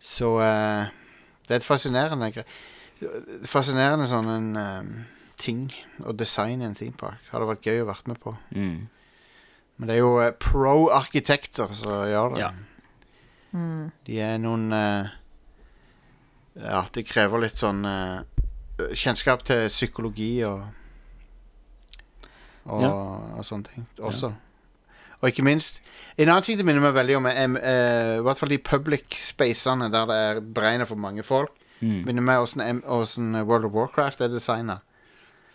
Så 0.01 0.33
eh, 0.41 0.89
det 1.47 1.57
er 1.57 1.61
et 1.61 1.67
fascinerende 1.67 2.45
Fascinerende 3.49 4.07
sånn 4.09 4.29
en 4.29 4.49
eh, 4.61 4.89
ting 5.41 5.67
å 6.05 6.13
designe 6.13 6.67
en 6.67 6.77
theme 6.77 6.97
park. 6.97 7.21
Hadde 7.31 7.49
vært 7.49 7.67
gøy 7.67 7.83
å 7.83 7.89
vært 7.89 8.09
med 8.09 8.19
på. 8.21 8.33
Mm. 8.53 8.89
Men 9.77 9.89
det 9.89 9.95
er 9.95 10.01
jo 10.03 10.11
eh, 10.21 10.35
pro-arkitekter 10.37 11.73
som 11.77 12.05
gjør 12.09 12.35
det. 12.35 12.43
Ja. 12.43 12.51
De 14.07 14.19
er 14.23 14.37
noen 14.39 14.69
eh, 14.71 15.09
Ja, 16.61 16.85
de 16.93 17.03
krever 17.07 17.41
litt 17.43 17.59
sånn 17.59 17.81
eh, 17.87 18.21
kjennskap 18.93 19.43
til 19.47 19.67
psykologi 19.67 20.43
og 20.47 20.63
og, 22.65 22.81
Ja. 22.81 22.89
og 23.37 23.45
sånne 23.45 23.65
ting 23.73 23.87
også. 23.99 24.33
Og 25.21 25.29
ikke 25.29 25.43
minst 25.45 25.79
En 26.17 26.29
annen 26.29 26.43
ting 26.43 26.57
det 26.57 26.65
minner 26.65 26.81
meg 26.81 26.93
veldig 26.93 27.15
om, 27.17 27.25
er 27.25 27.55
eh, 27.57 28.17
i 28.19 28.21
hvert 28.21 28.37
fall 28.37 28.49
de 28.49 28.57
public 28.57 29.15
spacene 29.17 29.87
der 29.93 30.05
det 30.05 30.15
er 30.17 30.39
beregna 30.41 30.85
for 30.85 30.95
mange 30.99 31.23
folk. 31.23 31.49
Mm. 31.81 32.03
Minner 32.05 32.21
meg 32.21 32.81
åssen 32.85 33.33
World 33.47 33.65
of 33.65 33.71
Warcraft 33.73 34.21
er 34.21 34.27
designa. 34.27 34.79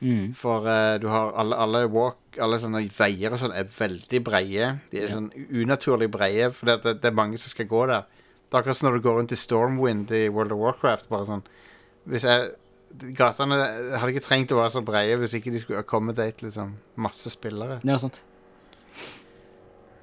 Mm. 0.01 0.35
For 0.35 0.67
uh, 0.67 0.99
du 1.01 1.07
har 1.09 1.31
alle, 1.39 1.57
alle, 1.57 1.87
walk, 1.89 2.19
alle 2.43 2.59
sånne 2.61 2.83
veier 2.99 3.33
og 3.33 3.39
sånn 3.41 3.55
er 3.57 3.65
veldig 3.79 4.23
breie. 4.25 4.73
De 4.91 4.99
er 5.01 5.07
Ja. 5.09 5.15
sånn 5.15 5.31
unaturlig 5.53 6.11
breie, 6.11 6.51
for 6.53 6.67
det, 6.67 6.83
det 7.01 7.05
er 7.05 7.15
mange 7.17 7.39
som 7.39 7.51
skal 7.51 7.67
gå 7.71 7.87
der. 7.87 8.03
Det 8.51 8.55
er 8.55 8.61
akkurat 8.63 8.77
som 8.77 8.89
når 8.91 8.99
du 8.99 9.03
går 9.09 9.17
rundt 9.21 9.33
i 9.33 9.39
Stormwind 9.41 10.11
i 10.11 10.29
World 10.29 10.53
of 10.53 10.59
Warcraft. 10.59 11.09
Bare 11.09 11.27
sånn 11.27 11.43
Hvis 12.07 12.23
jeg 12.25 12.51
Gatene 13.17 13.59
hadde 13.99 14.15
ikke 14.15 14.25
trengt 14.25 14.55
å 14.55 14.61
være 14.61 14.73
så 14.79 14.83
breie 14.87 15.19
hvis 15.21 15.37
ikke 15.37 15.53
de 15.53 15.61
skulle 15.61 15.83
accommodate 15.83 16.47
liksom 16.47 16.77
masse 17.03 17.33
spillere. 17.33 17.81
Ja, 17.85 17.99
sant. 18.01 18.23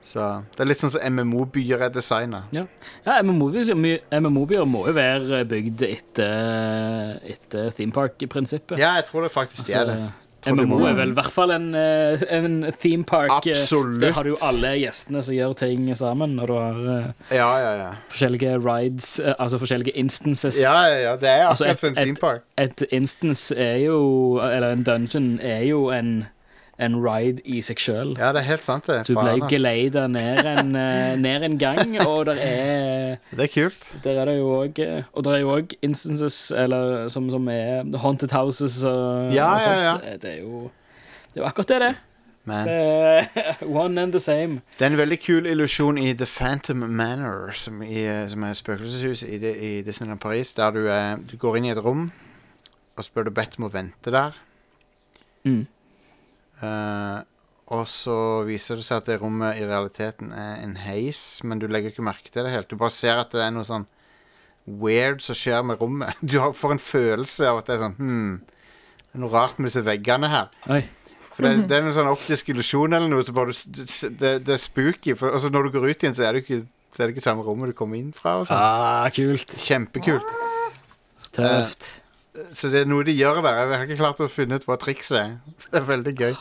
Så 0.04 0.24
det 0.52 0.60
er 0.60 0.68
litt 0.68 0.82
sånn 0.82 0.92
som 0.92 1.16
MMO-byer 1.16 1.86
er 1.88 1.92
designa. 1.96 2.44
Ja, 2.54 2.66
ja 3.06 3.22
MMO-byer 3.24 3.72
MMO-byer 4.20 4.68
må 4.68 4.84
jo 4.90 4.96
være 4.98 5.46
bygd 5.48 5.86
etter, 5.88 7.22
etter 7.24 7.72
theme 7.78 7.96
park-prinsippet. 7.96 8.76
Ja, 8.82 8.98
jeg 9.00 9.08
tror 9.08 9.24
det 9.24 9.32
faktisk 9.32 9.72
de 9.72 9.78
er 9.80 9.88
det. 9.90 9.98
MMO 10.48 10.80
er 10.86 10.94
vel 10.98 11.10
i 11.10 11.14
hvert 11.18 11.32
fall 11.32 11.52
en, 11.52 11.74
eh, 11.76 12.22
en 12.30 12.74
theme 12.82 13.04
park. 13.04 13.46
eh, 13.48 13.54
Absolutt. 13.56 14.02
Der 14.02 14.12
har 14.12 14.24
du 14.24 14.30
jo 14.30 14.36
alle 14.42 14.74
gjestene 14.82 15.22
som 15.24 15.36
gjør 15.36 15.54
ting 15.56 15.96
sammen, 15.96 16.40
og 16.40 16.48
du 16.48 16.54
har 16.54 16.98
eh, 16.98 17.36
Ja, 17.38 17.50
ja, 17.58 17.74
ja. 17.78 17.92
forskjellige 18.10 18.58
rides, 18.66 19.20
altså 19.40 19.60
forskjellige 19.60 19.96
instances. 19.96 20.60
Ja, 20.62 20.84
ja, 20.88 20.98
ja. 21.12 21.16
Det 21.16 21.30
er 21.30 21.48
Altså, 21.48 21.66
et- 21.66 21.84
en 21.84 21.98
et- 21.98 22.04
theme 22.04 22.16
park. 22.16 22.42
Et 22.58 22.84
instance 22.92 23.52
er 23.56 23.78
jo 23.86 24.40
Eller 24.44 24.72
en 24.74 24.84
dungeon 24.84 25.40
er 25.42 25.64
jo 25.66 25.90
en, 25.92 26.26
en 26.86 26.96
ride 27.04 27.42
i 27.46 27.62
seg 27.66 27.80
sjøl. 27.82 28.14
Ja, 28.20 28.30
det 28.36 28.44
er 28.44 28.48
helt 28.52 28.66
sant, 28.66 28.88
det. 28.90 29.02
Du 29.08 29.14
ble 29.18 29.36
geleida 29.52 30.06
ned, 30.12 30.44
en, 30.54 30.76
eh, 30.84 31.16
ned 31.20 31.48
en 31.50 31.58
gang, 31.62 31.96
og 32.06 32.26
der 32.30 32.40
er 32.44 33.18
Det 33.32 33.48
er 33.48 33.52
kult. 33.54 33.84
Der 34.06 34.22
er 34.22 34.26
det 34.32 34.38
jo 34.40 34.54
òg 34.62 34.80
Og 35.14 35.24
det 35.26 35.34
er 35.34 35.44
jo 35.44 35.52
òg 35.58 35.76
instances 35.82 36.40
eller, 36.56 37.08
som, 37.14 37.30
som 37.34 37.48
er 37.52 37.84
haunted 38.04 38.32
houses 38.36 38.82
og, 38.84 39.34
Ja, 39.34 39.54
og 39.56 39.62
sånt. 39.62 39.82
ja, 39.82 39.92
ja. 39.92 39.98
Det, 40.04 40.22
det 40.24 40.32
er 40.38 40.42
jo 40.42 40.64
Det 41.34 41.40
er 41.40 41.46
jo 41.46 41.50
akkurat 41.50 41.68
det, 41.74 41.80
det. 41.82 41.94
Er 42.46 43.56
one 43.84 44.02
and 44.02 44.12
the 44.12 44.20
same. 44.20 44.62
det 44.80 44.86
er 44.86 44.92
en 44.92 44.98
veldig 44.98 45.20
kul 45.24 45.46
illusjon 45.48 45.98
i 45.98 46.14
The 46.14 46.26
Phantom 46.28 46.78
Manor, 46.92 47.54
som, 47.56 47.82
i, 47.84 48.04
som 48.28 48.44
er 48.44 48.54
spøkelseshuset 48.54 49.30
i, 49.30 49.52
i 49.78 49.82
Disneyland 49.82 50.20
Paris, 50.20 50.52
der 50.54 50.72
du, 50.76 50.82
eh, 50.92 51.16
du 51.32 51.38
går 51.40 51.56
inn 51.58 51.70
i 51.70 51.72
et 51.72 51.80
rom, 51.80 52.10
og 52.98 53.04
så 53.04 53.14
blir 53.16 53.30
du 53.30 53.32
bedt 53.32 53.56
om 53.58 53.70
å 53.70 53.72
vente 53.72 54.12
der. 54.12 54.36
Mm. 55.48 55.64
Eh, 56.62 57.20
og 57.74 57.86
så 57.90 58.16
viser 58.48 58.80
det 58.80 58.86
seg 58.86 59.02
at 59.02 59.10
det 59.10 59.20
rommet 59.22 59.58
i 59.62 59.66
realiteten 59.66 60.34
er 60.36 60.62
en 60.62 60.76
heis, 60.84 61.42
men 61.48 61.62
du 61.62 61.70
legger 61.72 61.94
ikke 61.94 62.06
merke 62.06 62.30
til 62.30 62.46
det 62.46 62.54
helt. 62.54 62.70
Du 62.70 62.80
bare 62.80 62.94
ser 62.94 63.22
at 63.22 63.32
det 63.34 63.42
er 63.46 63.54
noe 63.56 63.66
sånn 63.68 63.88
weird 64.68 65.24
som 65.24 65.38
skjer 65.38 65.64
med 65.66 65.80
rommet. 65.82 66.20
Du 66.30 66.38
har, 66.40 66.54
får 66.58 66.76
en 66.76 66.84
følelse 66.84 67.48
av 67.50 67.62
at 67.62 67.72
det 67.72 67.78
er 67.78 67.82
sånn 67.86 67.96
hmm, 67.98 68.36
Det 69.08 69.18
er 69.18 69.24
noe 69.24 69.34
rart 69.34 69.58
med 69.60 69.72
disse 69.72 69.86
veggene 69.86 70.30
her. 70.32 70.52
Oi. 70.68 70.84
For 71.34 71.48
det, 71.48 71.56
det 71.72 71.80
er 71.80 71.88
en 71.88 71.96
sånn 71.96 72.12
optisk 72.12 72.54
illusjon 72.54 72.94
eller 72.94 73.10
noe, 73.10 73.26
så 73.26 73.36
bare 73.36 73.56
du, 73.56 73.84
det, 74.22 74.36
det 74.46 74.58
er 74.58 74.62
spooky. 74.62 75.18
For, 75.18 75.34
og 75.34 75.44
så 75.44 75.52
når 75.54 75.68
du 75.70 75.78
går 75.78 75.90
ut 75.90 76.06
igjen, 76.06 76.20
så 76.20 76.28
er 76.28 76.36
det 76.36 76.46
ikke, 76.46 76.62
er 77.00 77.06
det 77.08 77.16
ikke 77.16 77.26
samme 77.26 77.48
rommet 77.48 77.74
du 77.74 77.78
kom 77.80 77.96
inn 77.98 78.12
fra. 78.16 78.42
Og 78.44 78.50
sånn. 78.52 78.60
Ah, 78.60 79.10
kult. 79.16 79.56
Kjempekult. 79.64 80.40
Tøft. 81.34 81.94
Så 82.52 82.70
det 82.74 82.82
er 82.82 82.90
noe 82.90 83.04
de 83.06 83.14
gjør 83.14 83.42
der. 83.46 83.60
Jeg 83.62 83.78
har 83.78 83.86
ikke 83.88 84.00
klart 84.02 84.22
å 84.26 84.28
finne 84.32 84.58
ut 84.58 84.66
hva 84.66 84.78
trikset 84.82 85.18
er. 85.20 85.34
Det 85.70 85.80
er 85.82 85.88
veldig 85.90 86.14
gøy. 86.18 86.36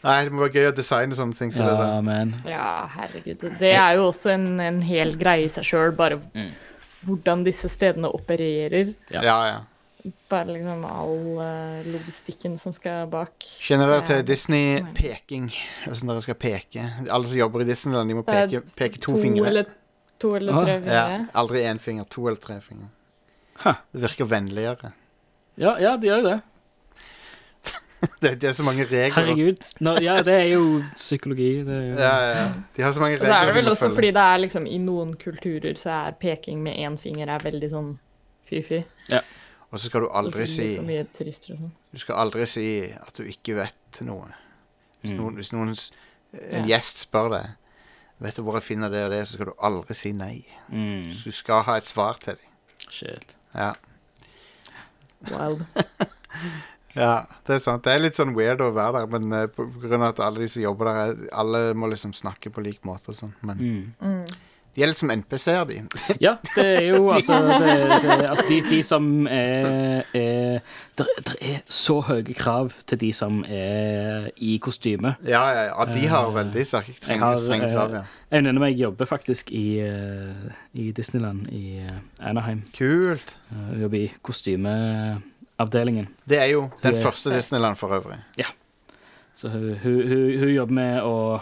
Nei, 0.00 0.14
det 0.24 0.32
må 0.32 0.46
være 0.46 0.54
gøy 0.56 0.68
å 0.70 0.76
designe 0.78 1.16
sånne 1.18 1.36
ting. 1.36 1.50
Så 1.52 1.60
det 1.66 1.72
Ja, 1.76 1.98
der. 2.00 2.30
Ja, 2.48 2.68
herregud. 2.94 3.42
Det 3.60 3.72
er 3.76 3.98
jo 3.98 4.06
også 4.08 4.30
en, 4.32 4.46
en 4.64 4.78
hel 4.80 5.12
greie 5.20 5.44
i 5.44 5.50
seg 5.52 5.66
sjøl, 5.68 5.92
bare 5.96 6.16
hvordan 7.04 7.42
disse 7.44 7.68
stedene 7.72 8.08
opererer. 8.08 8.94
Ja. 9.12 9.20
Ja, 9.26 9.36
ja. 9.50 9.58
Bare 10.30 10.54
liksom 10.54 10.86
all 10.88 11.18
uh, 11.36 11.82
logistikken 11.84 12.54
som 12.56 12.72
skal 12.72 13.04
bak. 13.12 13.44
Kjenner 13.60 13.90
dere 13.92 14.06
til 14.08 14.22
Disney-peking? 14.30 15.50
Hvordan 15.84 16.14
dere 16.14 16.22
skal 16.24 16.38
peke? 16.40 16.86
Alle 17.12 17.28
som 17.28 17.36
jobber 17.36 17.60
i 17.60 17.68
Disneyland, 17.68 18.08
de 18.08 18.16
må 18.16 18.24
peke, 18.24 18.62
peke 18.78 19.02
to, 19.04 19.18
fingre. 19.20 19.44
Eller, 19.52 19.68
to 20.20 20.32
eller 20.38 20.56
Ah, 20.56 20.64
tre 20.64 20.78
Ja, 20.80 20.80
fingre. 20.80 21.28
aldri 21.44 21.66
én 21.68 21.78
finger. 21.78 22.08
To 22.16 22.24
eller 22.30 22.40
tre 22.40 22.56
fingre. 22.64 22.88
Huh. 23.64 23.74
Det 23.92 24.00
virker 24.02 24.24
vennligere. 24.30 24.92
Ja, 25.60 25.74
ja, 25.82 25.96
de 26.00 26.06
gjør 26.08 26.22
jo 26.22 26.28
det. 26.30 26.40
Det, 28.22 28.30
det 28.40 28.48
er 28.48 28.52
så 28.56 28.64
mange 28.64 28.84
regler. 28.88 29.12
Herregud. 29.12 29.66
Nå, 29.84 29.92
ja, 30.00 30.14
det 30.24 30.32
er 30.32 30.46
jo 30.54 30.80
psykologi. 30.96 31.50
Det 31.66 31.74
er 31.76 31.82
jo, 31.84 31.96
Ja, 32.00 32.12
ja, 32.24 32.30
ja. 32.38 32.46
De 32.76 32.82
har 32.82 32.92
så 32.96 33.00
mange 33.02 33.18
Og 33.18 33.20
så 33.20 33.26
regler. 33.26 33.36
er 33.36 33.46
det 33.46 33.54
de 33.54 33.58
vel 33.60 33.68
også 33.74 33.90
fordi 33.94 34.10
det 34.16 34.22
er 34.24 34.38
liksom 34.40 34.66
i 34.66 34.78
noen 34.80 35.10
kulturer 35.20 35.76
så 35.76 35.90
er 36.08 36.16
peking 36.20 36.62
med 36.64 36.78
én 36.80 36.96
finger 36.98 37.28
er 37.34 37.44
veldig 37.44 37.68
sånn 37.70 37.90
fy-fy. 38.48 38.80
Og 39.70 39.78
så 39.78 39.84
skal 39.90 40.00
du 40.06 40.08
aldri 40.16 40.46
si 40.48 40.70
og 40.80 40.88
sånn. 41.44 41.70
Du 41.92 41.98
skal 42.00 42.16
aldri 42.24 42.46
si 42.48 42.66
at 42.90 43.12
du 43.20 43.22
ikke 43.28 43.54
vet 43.60 44.00
noe. 44.08 44.32
Hvis 45.02 45.12
Mm. 45.12 45.18
noen, 45.20 45.34
hvis 45.36 45.52
noen 45.52 45.68
en 46.40 46.68
Ja. 46.68 46.76
gjest 46.78 47.04
spør 47.06 47.30
deg 47.30 47.50
Vet 48.20 48.36
du 48.36 48.42
hvor 48.42 48.52
jeg 48.54 48.62
finner 48.62 48.90
det 48.90 49.04
og 49.04 49.10
det, 49.12 49.22
så 49.28 49.32
skal 49.34 49.46
du 49.46 49.52
aldri 49.62 49.94
si 49.94 50.12
nei. 50.12 50.44
Mm, 50.70 51.14
Så 51.14 51.24
du 51.24 51.30
skal 51.32 51.62
ha 51.62 51.76
et 51.76 51.84
svar 51.84 52.18
til 52.20 52.34
dem. 52.34 52.88
shit. 52.90 53.34
Ja. 53.54 53.72
Wild. 55.30 55.64
ja, 56.96 57.26
det 57.46 57.54
er 57.56 57.62
sant. 57.62 57.84
Det 57.84 57.92
er 57.94 58.02
litt 58.04 58.16
sånn 58.18 58.34
weird 58.36 58.62
å 58.64 58.70
være 58.76 59.02
der, 59.02 59.10
men 59.18 59.32
uh, 59.34 59.66
grunn 59.82 60.00
av 60.02 60.12
at 60.14 60.22
alle 60.26 60.44
de 60.44 60.48
som 60.52 60.62
jobber 60.64 60.90
der, 60.90 61.00
er- 61.10 61.32
alle 61.42 61.60
må 61.76 61.90
liksom 61.92 62.14
snakke 62.16 62.52
på 62.54 62.62
lik 62.64 62.80
måte 62.88 63.12
og 63.12 63.18
sånn. 63.20 63.34
Men 63.44 63.60
Mm. 63.60 63.82
Mm. 64.00 64.38
De 64.76 64.84
er 64.84 64.90
litt 64.92 65.00
som 65.00 65.10
NPC-er, 65.10 65.64
de. 65.68 65.80
Ja, 66.26 66.36
det 66.54 66.66
er 66.66 66.84
jo 66.94 67.10
altså, 67.10 67.40
det, 67.42 67.72
det, 68.04 68.18
altså 68.28 68.44
de, 68.48 68.60
de 68.70 68.80
som 68.86 69.26
er, 69.26 70.04
er 70.14 70.60
det, 70.96 71.06
er 71.40 71.60
så 71.68 71.98
høye 72.06 72.34
krav 72.36 72.72
til 72.86 73.00
de 73.00 73.10
som 73.16 73.42
er 73.48 74.30
i 74.36 74.56
kostyme. 74.62 75.16
Ja, 75.26 75.42
ja, 75.52 75.64
ja. 75.70 75.88
De 75.90 76.06
har 76.08 76.30
Eh, 76.30 76.34
veldig 76.36 76.66
sterke 76.66 76.94
Jeg 76.94 77.00
strenge 77.44 77.70
krav, 77.72 77.94
ja. 77.94 78.02
Jeg 78.30 78.38
en 78.38 78.44
meg, 78.54 78.60
meg 78.62 78.78
jobber 78.78 79.08
faktisk 79.10 79.50
i, 79.52 79.80
eh, 79.82 80.50
i 80.74 80.90
Disneyland 80.92 81.48
i 81.52 81.80
eh, 81.82 81.98
Anaheim. 82.20 82.62
Kult. 82.76 83.36
Jeg 83.50 83.82
jobber 83.82 83.98
i 83.98 84.12
kostymeavdelingen. 84.22 86.08
Det 86.28 86.38
er 86.38 86.50
jo 86.54 86.68
den 86.82 86.96
første 86.96 87.34
Disneyland 87.34 87.76
for 87.76 87.88
øvrig. 87.96 88.18
Ja. 88.38 88.46
Så 89.34 89.48
hun, 89.48 89.76
hun, 89.82 90.08
hun, 90.08 90.38
hun 90.38 90.54
jobber 90.54 90.74
med 90.74 91.02
å 91.02 91.40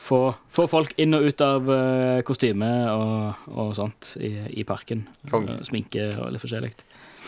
få, 0.00 0.20
få 0.48 0.66
folk 0.70 0.96
inn 1.00 1.16
og 1.16 1.28
ut 1.28 1.44
av 1.44 1.68
uh, 1.68 2.20
kostyme 2.26 2.70
og, 2.92 3.46
og 3.52 3.72
sånt 3.78 4.14
i, 4.20 4.32
i 4.60 4.66
parken. 4.68 5.06
Kong. 5.30 5.48
Eh, 5.50 5.62
sminke 5.68 6.10
og 6.16 6.32
litt 6.34 6.44
forskjellig. 6.44 6.72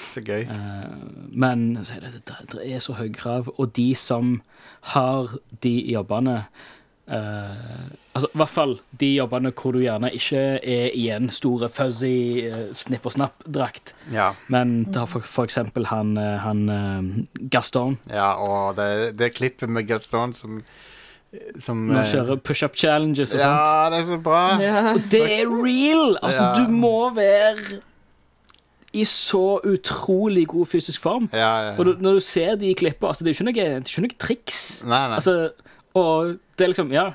Så 0.03 0.23
gøy. 0.25 0.49
Uh, 0.49 1.27
men 1.29 1.83
så 1.85 1.99
er 1.99 2.07
det, 2.09 2.23
det, 2.27 2.62
er 2.64 2.85
så 2.85 2.97
høye 2.99 3.12
krav, 3.14 3.53
og 3.57 3.75
de 3.77 3.93
som 3.99 4.39
har 4.95 5.35
de 5.64 5.75
jobbene 5.93 6.45
uh, 7.12 7.91
Altså 8.12 8.29
i 8.29 8.39
hvert 8.43 8.53
fall 8.53 8.73
de 9.01 9.09
jobbene 9.14 9.51
hvor 9.57 9.73
du 9.73 9.79
gjerne 9.81 10.11
ikke 10.12 10.41
er 10.59 10.91
i 10.93 11.07
en 11.14 11.31
store 11.33 11.70
fuzzy 11.73 12.45
snipp 12.77 13.07
og 13.09 13.14
snapp-drakt, 13.14 13.95
Ja. 14.12 14.35
men 14.53 14.83
har 14.93 15.09
for, 15.09 15.25
for 15.25 15.49
eksempel 15.49 15.89
han, 15.89 16.12
han 16.20 16.61
Gaston. 17.49 17.97
Ja, 18.12 18.35
og 18.37 18.77
det, 18.77 19.16
det 19.16 19.31
klippet 19.39 19.73
med 19.73 19.89
Gaston 19.89 20.37
som 20.37 20.61
Som 21.64 21.87
han 21.89 22.03
eh, 22.03 22.11
kjører 22.11 22.41
pushup 22.45 22.74
challenges 22.76 23.33
og 23.35 23.41
sånt. 23.41 23.57
Ja, 23.57 23.87
det 23.93 24.01
er 24.03 24.05
så 24.11 24.18
bra. 24.20 24.43
Ja. 24.61 24.83
Det 25.12 25.22
er 25.41 25.49
real! 25.49 26.18
Altså, 26.22 26.43
Ja. 26.43 26.53
du 26.61 26.68
må 26.72 27.11
være 27.16 27.80
i 28.93 29.05
så 29.09 29.57
utrolig 29.64 30.47
god 30.53 30.66
fysisk 30.68 31.01
form. 31.01 31.30
Ja, 31.33 31.70
ja. 31.70 31.72
Og 31.78 31.87
du, 31.87 31.95
når 32.05 32.18
du 32.18 32.20
ser 32.20 32.57
de 32.61 32.74
klippene, 32.76 33.09
altså, 33.09 33.24
det 33.24 33.30
er 33.30 33.33
jo 33.33 33.39
ikke 33.41 33.49
noe, 33.49 33.55
det 33.55 33.89
er 33.89 33.95
ikke 33.95 34.05
noe 34.05 34.18
triks. 34.20 34.59
Nei, 34.85 35.01
nei. 35.09 35.16
Altså, 35.16 35.37
og 35.97 36.35
det 36.59 36.66
er 36.66 36.72
liksom, 36.74 36.93
ja 36.93 37.07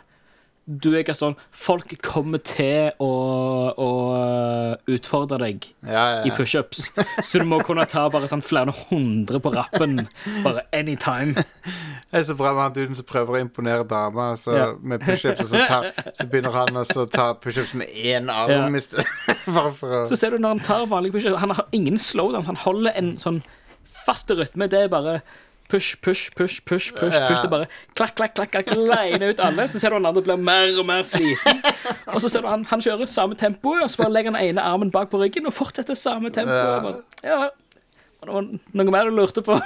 Du 0.68 0.89
er 0.97 1.05
Gaston. 1.07 1.38
Folk 1.55 1.93
kommer 2.03 2.41
til 2.43 2.89
å, 2.99 3.07
å 3.72 3.91
utfordre 4.91 5.38
deg 5.39 5.68
ja, 5.88 5.93
ja, 5.93 6.18
i 6.26 6.32
ja. 6.32 6.36
pushups. 6.36 6.89
Så 7.24 7.39
du 7.39 7.45
må 7.47 7.61
kunne 7.63 7.86
ta 7.88 8.03
bare 8.11 8.28
sånn 8.28 8.43
flere 8.43 8.74
hundre 8.89 9.39
på 9.39 9.53
rappen. 9.55 10.01
Bare 10.43 10.65
anytime. 10.76 11.39
Det 12.11 12.20
er 12.20 12.28
så 12.28 12.36
bra 12.39 12.51
med 12.55 12.65
han 12.65 12.76
duden 12.76 12.99
som 12.99 13.07
prøver 13.07 13.38
å 13.38 13.39
imponere 13.45 13.88
dama 13.88 14.30
så, 14.39 14.53
Ja. 14.55 14.68
med 14.80 15.03
pushups, 15.03 15.49
så, 15.49 15.63
tar, 15.68 15.89
så 16.15 16.28
begynner 16.28 16.55
han 16.55 16.80
å 16.80 16.84
så 16.88 17.03
ta 17.11 17.30
pushups 17.36 17.74
med 17.76 17.91
én 17.91 18.32
arm. 18.32 18.76
Å 19.47 20.03
Så 20.07 20.20
ser 20.20 20.36
du 20.36 20.39
når 20.43 20.57
han 20.57 20.63
tar 20.63 20.86
vanlige 20.91 21.18
pushups 21.18 21.39
Han 21.43 21.55
har 21.55 21.68
ingen 21.76 21.99
slowdowns. 21.99 22.47
Han 22.51 22.59
holder 22.59 22.95
en 22.99 23.15
sånn 23.24 23.41
fast 24.05 24.32
rytme. 24.32 24.68
Det 24.72 24.86
er 24.86 24.91
bare 24.91 25.20
push, 25.70 25.95
push, 26.01 26.30
push, 26.36 26.61
push. 26.65 26.93
push, 26.93 27.18
push. 27.18 27.41
Det 27.41 27.49
bare 27.51 27.68
klakk, 27.93 28.15
klakk, 28.15 28.34
klakk, 28.38 28.51
klakk, 28.55 28.72
leine 28.76 29.32
ut 29.32 29.41
alle. 29.43 29.68
Så 29.68 29.82
ser 29.82 29.93
du 29.93 29.99
han 29.99 30.09
andre 30.09 30.24
blir 30.26 30.39
mer 30.39 30.72
og 30.80 30.88
mer 30.88 31.03
sliten. 31.07 31.61
Og 32.13 32.22
så 32.24 32.32
ser 32.32 32.45
du 32.45 32.49
han, 32.49 32.65
han 32.70 32.84
kjører 32.84 33.09
samme 33.11 33.38
tempo, 33.39 33.76
og 33.76 33.91
så 33.91 34.03
bare 34.03 34.15
legger 34.15 34.36
han 34.36 34.41
ene 34.41 34.63
armen 34.63 34.91
bak 34.93 35.11
på 35.11 35.22
ryggen 35.22 35.49
og 35.49 35.55
fortsetter 35.55 35.97
samme 35.97 36.32
tempo. 36.36 36.95
Ja. 37.26 37.49
Noe 38.28 38.89
mer 38.91 39.11
du 39.11 39.15
lurte 39.15 39.43
på? 39.45 39.59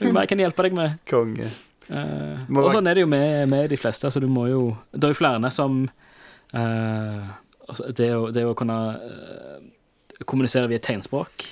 Noe 0.00 0.10
mer 0.12 0.24
jeg 0.24 0.34
kan 0.34 0.42
hjelpe 0.42 0.66
deg 0.66 0.76
med? 0.76 0.98
konge. 1.10 1.52
Uh, 1.84 2.40
og 2.56 2.70
sånn 2.72 2.86
er 2.88 2.96
det 2.96 3.02
jo 3.04 3.08
med, 3.12 3.44
med 3.52 3.68
de 3.72 3.78
fleste. 3.78 4.08
Så 4.10 4.22
du 4.22 4.28
må 4.32 4.46
jo 4.48 4.70
Det 4.92 5.04
er 5.04 5.12
jo 5.12 5.20
flere 5.20 5.50
som 5.52 5.84
altså 6.54 7.90
det, 7.96 8.08
å, 8.16 8.28
det 8.32 8.44
å 8.46 8.54
kunne 8.56 8.78
uh, 8.94 9.58
kommunisere 10.28 10.70
via 10.70 10.80
tegnspråk, 10.82 11.44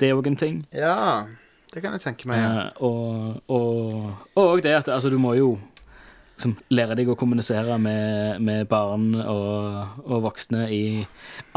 det 0.00 0.10
er 0.10 0.18
òg 0.18 0.28
en 0.28 0.38
ting. 0.38 0.60
Ja, 0.74 1.26
det 1.74 1.82
kan 1.82 1.94
jeg 1.96 2.04
tenke 2.04 2.28
meg. 2.30 2.38
Ja. 2.38 2.66
Eh, 2.66 2.82
og, 2.86 3.42
og, 3.50 4.18
og 4.38 4.62
det 4.62 4.74
at 4.74 4.88
altså, 4.88 5.10
du 5.10 5.18
må 5.18 5.34
jo 5.34 5.56
liksom, 6.36 6.54
lære 6.74 6.96
deg 6.98 7.10
å 7.10 7.18
kommunisere 7.18 7.78
med, 7.82 8.40
med 8.44 8.68
barn 8.70 9.10
og, 9.18 9.98
og 10.06 10.24
voksne 10.28 10.68
i 10.70 10.84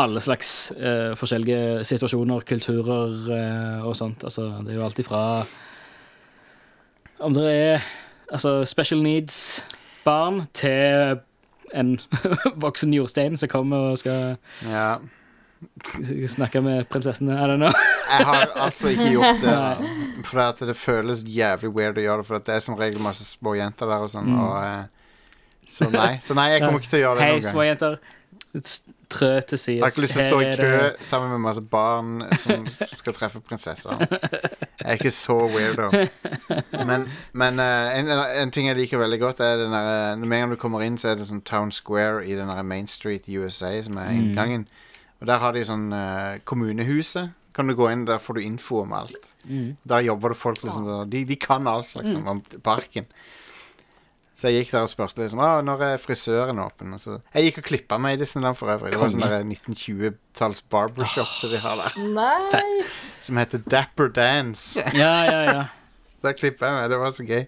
alle 0.02 0.24
slags 0.24 0.72
eh, 0.78 1.14
forskjellige 1.18 1.86
situasjoner, 1.88 2.46
kulturer 2.50 3.32
eh, 3.38 3.86
og 3.86 3.96
sånt. 4.00 4.26
Altså, 4.26 4.50
det 4.66 4.74
er 4.74 4.82
jo 4.82 4.86
alt 4.88 5.02
ifra 5.06 5.24
om 7.20 7.34
det 7.34 7.46
er 7.50 7.86
altså, 8.32 8.66
special 8.66 9.02
needs-barn 9.02 10.44
til 10.54 11.18
en 11.74 12.00
voksen 12.66 12.94
jordstein 12.94 13.38
som 13.38 13.50
kommer 13.50 13.92
og 13.92 13.98
skal 14.02 14.38
ja. 14.66 14.98
snakke 16.36 16.62
med 16.62 16.88
prinsessen? 16.90 17.30
I 17.30 17.48
don't 17.48 17.58
know. 17.62 17.72
Jeg 18.18 18.26
har 18.26 18.52
altså 18.68 18.92
ikke 18.94 19.10
gjort 19.14 19.42
det. 19.42 19.56
da. 19.56 20.24
For 20.28 20.40
at 20.44 20.60
det 20.70 20.76
føles 20.80 21.24
jævlig 21.28 21.72
weird 21.76 21.98
å 21.98 22.06
gjøre 22.06 22.24
det, 22.24 22.28
for 22.30 22.40
det 22.50 22.56
er 22.56 22.60
som 22.64 22.76
regel 22.80 23.02
masse 23.04 23.26
små 23.28 23.56
jenter 23.60 23.90
der 23.90 24.06
og 24.06 24.12
sånn. 24.14 24.30
Mm. 24.34 24.44
Og, 24.44 24.60
eh, 24.64 25.24
så 25.68 25.90
nei, 25.92 26.14
så 26.24 26.34
nei, 26.38 26.50
jeg 26.56 26.62
kommer 26.64 26.80
ikke 26.80 26.94
til 26.94 27.02
å 27.02 27.06
gjøre 27.10 27.18
det 27.20 27.26
Hei, 27.26 27.32
noen 27.34 27.42
gang. 27.44 27.52
små 27.58 27.66
jenter. 27.68 27.98
S- 28.64 28.84
Trø 29.08 29.30
til 29.48 29.56
Jeg 29.58 29.80
har 29.80 29.88
ikke 29.94 30.02
lyst 30.04 30.18
til 30.18 30.24
å 30.26 30.28
stå 30.28 30.40
i 30.44 30.48
kø 30.58 30.66
det- 30.68 31.06
sammen 31.08 31.30
med 31.32 31.40
masse 31.40 31.62
barn 31.64 32.26
som 32.42 32.66
skal 32.68 33.14
treffe 33.16 33.40
prinsesser. 33.40 34.02
Jeg 34.02 34.84
er 34.84 34.98
ikke 34.98 35.12
så 35.16 35.38
weirdo. 35.48 35.86
Men, 36.86 37.06
men 37.32 37.60
eh, 37.64 38.00
en, 38.02 38.10
en 38.12 38.52
ting 38.52 38.68
jeg 38.68 38.76
liker 38.76 39.00
veldig 39.00 39.20
godt, 39.22 39.40
er 39.40 39.62
den 39.64 39.72
der 39.72 40.16
Når 40.20 40.28
Med 40.28 40.38
en 40.38 40.44
gang 40.44 40.52
du 40.52 40.60
kommer 40.60 40.84
inn, 40.84 40.98
så 41.00 41.14
er 41.14 41.16
det 41.22 41.28
sånn 41.30 41.40
Town 41.48 41.72
Square 41.72 42.26
i 42.28 42.36
den 42.36 42.52
der 42.52 42.64
Main 42.68 42.88
Street 42.92 43.30
USA, 43.32 43.72
som 43.88 43.96
er 43.98 44.12
Mm. 44.12 44.36
Og 45.22 45.28
der 45.28 45.42
har 45.42 45.56
de 45.56 45.64
sånn 45.66 45.88
eh, 45.94 46.38
kommunehuset. 46.46 47.34
Kan 47.58 47.68
du 47.72 47.74
gå 47.76 47.88
inn, 47.90 48.06
der 48.06 48.20
får 48.22 48.38
du 48.38 48.44
info 48.46 48.84
om 48.84 48.94
alt. 48.94 49.16
Mm. 49.48 49.76
Der 49.88 50.04
jobber 50.06 50.34
det 50.34 50.38
folk 50.38 50.62
liksom 50.62 50.86
og 50.92 51.10
De, 51.10 51.24
de 51.26 51.36
kan 51.40 51.66
alt 51.68 51.96
liksom 51.98 52.28
om 52.28 52.42
parken. 52.64 53.08
Så 54.38 54.52
jeg 54.52 54.60
gikk 54.68 54.76
der 54.76 54.84
og 54.86 54.92
spurte 54.92 55.24
liksom 55.24 55.40
ah, 55.42 55.64
når 55.66 55.82
er 55.88 55.98
frisøren 55.98 56.60
åpen. 56.62 56.92
Og 56.94 57.02
så, 57.02 57.16
jeg 57.34 57.48
gikk 57.48 57.58
og 57.64 57.66
klippa 57.72 57.98
meg 57.98 58.18
i 58.18 58.22
Disneyland 58.22 58.60
for 58.60 58.70
øvrig. 58.70 58.92
Det 58.94 59.00
var 59.02 59.10
sånn 59.10 59.24
der 59.26 59.48
1920-talls 59.48 60.62
barbershop 60.70 61.32
som 61.40 61.50
de 61.56 61.62
har 61.64 61.82
der. 61.82 61.98
Nei. 62.20 62.62
Som 63.26 63.42
heter 63.42 63.64
Dapper 63.66 64.14
Dance. 64.14 64.84
Ja, 64.94 65.16
ja, 65.26 65.42
ja. 65.50 65.64
Der 66.22 66.34
klippa 66.38 66.70
jeg 66.70 66.78
meg. 66.78 66.92
Det 66.94 66.98
var 67.02 67.12
så 67.14 67.26
gøy. 67.26 67.44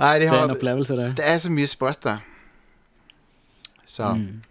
Nei, 0.00 0.12
de 0.20 0.28
Det 0.28 0.36
er 0.36 0.44
en 0.44 0.54
opplevelse, 0.54 0.96
det. 0.96 1.08
Det 1.16 1.24
er 1.28 1.40
så 1.40 1.50
mye 1.52 1.68
sprøtt 1.68 2.04
der. 2.04 2.22
Så 3.88 4.12
Mm. 4.16 4.42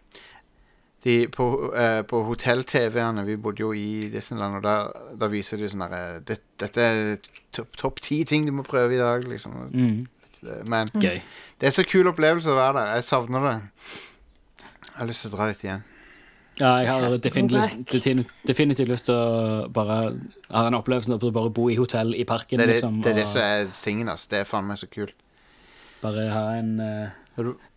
De, 1.03 1.27
På, 1.31 1.73
eh, 1.75 2.01
på 2.03 2.23
hotell-TV-ene 2.27 3.23
Vi 3.25 3.35
bodde 3.39 3.61
jo 3.63 3.71
i 3.73 4.09
Disneyland, 4.11 4.55
og 4.59 4.63
der, 4.63 4.89
der 5.21 5.29
viser 5.31 5.57
de 5.61 5.69
sånn 5.71 5.85
herre 5.85 6.19
det, 6.27 6.39
Dette 6.59 6.81
er 6.83 7.17
topp 7.55 7.77
top 7.79 8.01
ti 8.03 8.23
ting 8.27 8.45
du 8.45 8.51
må 8.51 8.63
prøve 8.67 8.93
i 8.97 8.99
dag, 9.01 9.23
liksom. 9.27 9.55
Mm. 9.71 10.07
Men 10.69 10.87
Gøy. 10.95 11.21
det 11.59 11.67
er 11.67 11.71
så 11.75 11.83
kul 11.87 12.07
opplevelse 12.11 12.51
å 12.51 12.55
være 12.55 12.75
der. 12.77 12.91
Jeg 12.99 13.03
savner 13.07 13.45
det. 13.47 13.55
Jeg 14.89 14.97
har 14.99 15.07
lyst 15.09 15.23
til 15.25 15.31
å 15.31 15.37
dra 15.37 15.47
dit 15.49 15.63
igjen. 15.65 15.81
Ja, 16.59 16.73
jeg 16.83 16.89
har 16.91 17.17
definitivt, 17.23 18.27
definitivt, 18.47 18.89
lyst 18.91 19.05
til 19.07 19.15
å 19.15 19.67
bare 19.71 19.97
ha 20.51 20.63
den 20.65 20.75
opplevelsen 20.75 21.13
av 21.15 21.23
å 21.23 21.31
bare 21.31 21.51
bo 21.55 21.69
i 21.71 21.75
hotell 21.79 22.11
i 22.19 22.25
parken, 22.27 22.59
Det 22.59 22.65
er 22.65 22.67
det, 22.67 22.75
liksom. 22.81 22.97
det, 23.03 23.11
er 23.13 23.19
det 23.21 23.27
som 23.31 23.41
er 23.41 23.69
tingen, 23.79 24.09
Altså. 24.11 24.27
Det 24.33 24.39
er 24.41 24.49
faen 24.49 24.67
meg 24.67 24.77
så 24.81 24.87
kult. 24.91 25.15
bare 26.01 26.29
ha 26.31 26.43
en 26.59 26.79
eh, 26.79 27.09
du- 27.09 27.28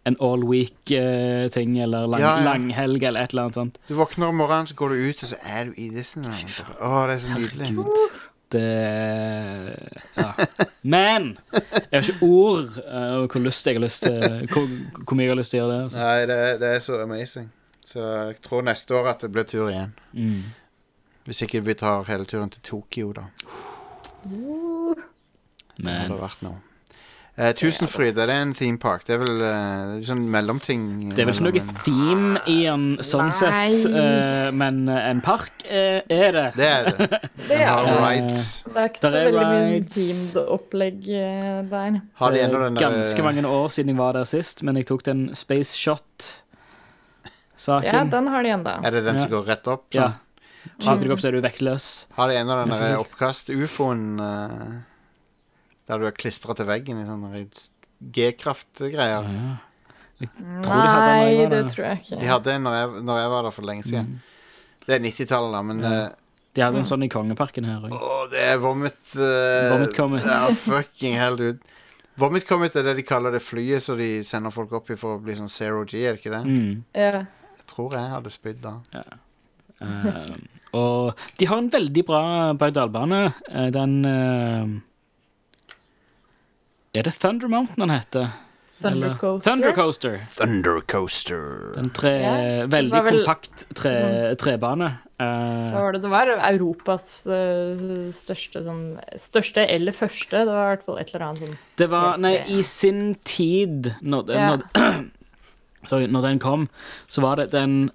en 0.08 0.16
all 0.20 0.42
week-ting, 0.48 1.76
eller 1.84 2.08
lang, 2.10 2.20
Ja, 2.20 2.32
ja. 2.38 2.44
langhelg, 2.46 3.02
eller 3.02 3.22
et 3.22 3.30
eller 3.34 3.42
annet 3.46 3.58
sånt. 3.58 3.78
Du 3.88 3.94
våkner 3.94 4.32
om 4.32 4.36
morgenen, 4.42 4.66
så 4.66 4.74
går 4.78 4.88
du 4.94 4.94
ut, 5.10 5.22
og 5.22 5.28
så 5.30 5.38
er 5.42 5.70
du 5.70 5.72
i 5.78 5.88
Disneyland. 5.94 6.60
Å, 6.80 7.06
det 7.08 7.14
er 7.14 7.22
så 7.22 7.36
nydelig. 7.36 7.70
Herregud. 7.70 8.20
Det 8.52 8.68
Ja. 10.16 10.32
Men 10.82 11.38
jeg 11.64 11.94
har 11.94 12.02
ikke 12.02 12.26
ord 12.26 12.74
uh, 12.84 13.22
hvor 13.24 13.40
lyst 13.40 13.66
jeg 13.66 13.78
har 13.78 13.84
lyst 13.86 14.02
til 14.04 14.18
hvor, 14.52 14.66
hvor 15.06 15.16
mye 15.16 15.24
jeg 15.24 15.32
har 15.32 15.38
lyst 15.40 15.54
til 15.54 15.60
å 15.60 15.62
gjøre 15.62 15.76
det. 15.76 15.84
Altså. 15.86 15.98
Nei, 16.02 16.26
det, 16.28 16.40
det 16.60 16.72
er 16.76 16.82
så 16.84 16.98
amazing. 17.00 17.48
Så 17.84 18.02
jeg 18.02 18.36
tror 18.44 18.66
neste 18.66 18.94
år 18.98 19.08
at 19.14 19.24
det 19.24 19.32
blir 19.32 19.46
tur 19.48 19.70
igjen. 19.70 19.94
Mm. 20.12 20.42
Hvis 21.24 21.42
ikke 21.46 21.62
vi 21.64 21.74
tar 21.78 22.04
hele 22.10 22.26
turen 22.28 22.50
til 22.52 22.62
Tokyo, 22.66 23.12
da. 23.16 23.24
Men. 24.26 24.98
Det 25.78 25.96
hadde 25.96 26.20
vært 26.20 26.44
noe. 26.46 26.60
Eh, 27.32 27.54
Tusenfryd, 27.56 28.18
er 28.20 28.26
det 28.28 28.34
en 28.36 28.50
theme 28.52 28.76
park? 28.76 29.06
Det 29.08 29.14
er 29.14 29.20
vel 29.22 29.38
uh, 29.40 29.96
sånn 30.04 30.28
mellomting. 30.28 31.14
det 31.16 31.22
er 31.22 31.26
vel 31.30 31.32
ikke 31.32 31.46
noe 31.46 31.62
theme 31.80 32.36
i 32.52 32.68
en 32.68 33.00
sånn 33.00 33.30
Nei. 33.30 33.36
sett, 33.72 33.88
uh, 33.88 34.52
men 34.52 34.84
en 34.92 35.22
park 35.24 35.64
er 35.64 36.04
det. 36.36 36.52
Det 36.58 36.66
er 36.68 36.84
det. 36.90 37.08
det 37.48 37.56
er 37.56 37.88
det. 37.88 37.94
rides. 38.02 38.50
Det 38.66 38.76
er 38.76 38.84
ikke 38.90 39.00
Der 39.00 39.08
så 39.08 39.16
er 39.16 39.24
veldig 39.30 39.48
mye 39.48 39.80
teamed 39.96 40.36
opplegg 40.58 41.00
der. 41.72 41.96
Har 42.20 42.30
de 42.36 42.38
ennå 42.44 42.58
den 42.66 42.76
der 42.76 42.84
ganske 42.84 43.20
mange 43.24 43.40
år 43.48 43.68
siden 43.78 43.94
jeg 43.94 44.00
var 44.02 44.12
der 44.20 44.28
sist, 44.28 44.60
men 44.68 44.76
jeg 44.76 44.84
tok 44.92 45.02
den 45.08 45.32
Space 45.32 45.72
Shot-saken. 45.80 46.44
Ja, 47.88 48.04
den 48.12 48.28
har 48.28 48.40
de 48.44 48.48
ennå. 48.58 48.76
Er 48.76 48.90
det 48.92 49.02
den 49.08 49.16
som 49.24 49.30
Ja. 49.32 49.36
går 49.38 49.44
rett 49.54 49.66
opp? 49.72 49.88
Ja. 49.96 50.20
Sånn? 50.76 50.84
Skyter 50.84 51.08
deg 51.08 51.16
opp, 51.16 51.24
så 51.24 51.32
er 51.32 51.34
du 51.40 51.40
vektløs. 51.48 51.84
Har 52.20 52.28
de 52.28 52.34
ennå 52.44 52.52
den 52.60 52.76
der 52.76 53.00
oppkast-ufoen 53.00 54.20
der 55.90 56.00
du 56.00 56.08
er 56.08 56.16
klistra 56.16 56.56
til 56.58 56.68
veggen 56.68 57.00
i 57.02 57.06
sånne 57.08 57.44
G-kraft-greier? 58.14 59.28
Ja. 59.28 59.52
Nei, 60.22 60.28
de 60.62 60.70
hadde 60.70 61.06
jeg 61.10 61.36
Nei, 61.36 61.46
det 61.50 61.62
tror 61.72 61.86
jeg 61.88 62.02
ikke. 62.02 62.18
De 62.20 62.28
hadde 62.30 62.52
en 62.54 62.66
når 62.66 62.76
jeg, 62.78 62.90
når 63.08 63.20
jeg 63.22 63.30
var 63.32 63.46
der 63.46 63.54
for 63.56 63.66
lenge 63.66 63.86
siden. 63.86 64.10
Mm. 64.12 64.82
Det 64.86 64.94
er 64.94 65.04
90-tallet, 65.06 65.56
da, 65.56 65.62
men 65.70 65.86
Ja. 65.86 66.02
De 66.52 66.60
hadde 66.60 66.82
en 66.82 66.84
sånn 66.84 67.04
i 67.06 67.08
Kongeparken 67.08 67.64
her 67.64 67.86
òg. 67.86 67.94
Oh, 67.96 68.26
det 68.28 68.40
er 68.44 68.58
Vomit 68.60 69.14
uh, 69.16 69.70
Vomit 69.72 69.94
Comet. 69.96 70.26
Ja, 70.28 70.50
fucking 70.66 71.16
hell, 71.16 71.38
dude. 71.40 71.72
Vomit 72.20 72.44
Comet 72.44 72.76
er 72.76 72.84
det 72.90 72.98
de 72.98 73.04
kaller 73.08 73.32
det 73.32 73.40
flyet 73.40 73.80
som 73.80 73.96
de 73.96 74.18
sender 74.26 74.52
folk 74.52 74.74
opp 74.76 74.90
i 74.92 74.98
for 75.00 75.16
å 75.16 75.22
bli 75.22 75.36
sånn 75.38 75.48
zero 75.48 75.86
G, 75.88 76.02
er 76.04 76.18
det 76.18 76.20
ikke 76.20 76.34
det? 76.34 76.42
Mm. 76.44 76.82
Ja. 76.92 77.22
Jeg 77.56 77.68
tror 77.72 77.96
jeg 77.96 78.10
hadde 78.12 78.32
spydd 78.34 78.60
da. 78.60 78.74
Eh, 79.80 80.34
og 80.76 81.24
de 81.40 81.48
har 81.48 81.62
en 81.62 81.72
veldig 81.72 82.04
bra 82.08 82.22
berg-og-dal-bane. 82.60 83.22
Eh, 83.48 83.68
den 83.72 83.96
eh, 84.08 84.74
Er 86.94 87.02
det 87.06 87.14
Thunder 87.18 87.48
Mountain 87.48 87.80
den 87.86 87.90
heter? 87.94 88.32
Thunder 88.82 89.06
Eller- 89.06 89.18
Coaster. 89.18 89.50
Thunder 89.50 89.72
Coaster. 89.72 90.18
Thunder 90.36 90.80
Coaster. 90.80 91.78
En 91.78 91.90
tre, 91.90 92.10
Ja, 92.20 92.66
veldig 92.66 92.92
vel- 93.04 93.24
kompakt 93.24 93.64
tre, 93.74 94.34
trebane. 94.36 94.98
Uh, 95.20 95.70
Hva 95.72 95.80
var 95.86 95.92
det? 95.92 96.02
Det 96.02 96.10
var 96.10 96.26
Europas 96.50 97.26
eh, 97.28 98.10
største 98.10 98.62
sånn 98.64 98.98
Største 99.16 99.64
eller 99.70 99.92
første. 99.92 100.30
Det 100.44 100.46
var 100.48 100.72
i 100.72 100.76
hvert 100.76 100.84
fall 100.84 100.98
et 100.98 101.14
eller 101.14 101.26
annet 101.28 101.40
sånn 101.44 101.58
det 101.76 101.88
var 101.88 102.08
helt 102.10 102.20
Nei, 102.20 102.44
i 102.58 102.62
sin 102.62 103.14
tid, 103.24 103.94
når, 104.02 104.28
Ja. 104.34 104.56
når, 104.56 105.10
sorry, 105.88 106.06
når 106.08 106.22
den 106.22 106.38
kom, 106.40 106.68
så 107.08 107.22
var 107.22 107.36
det 107.36 107.52
den 107.52 107.90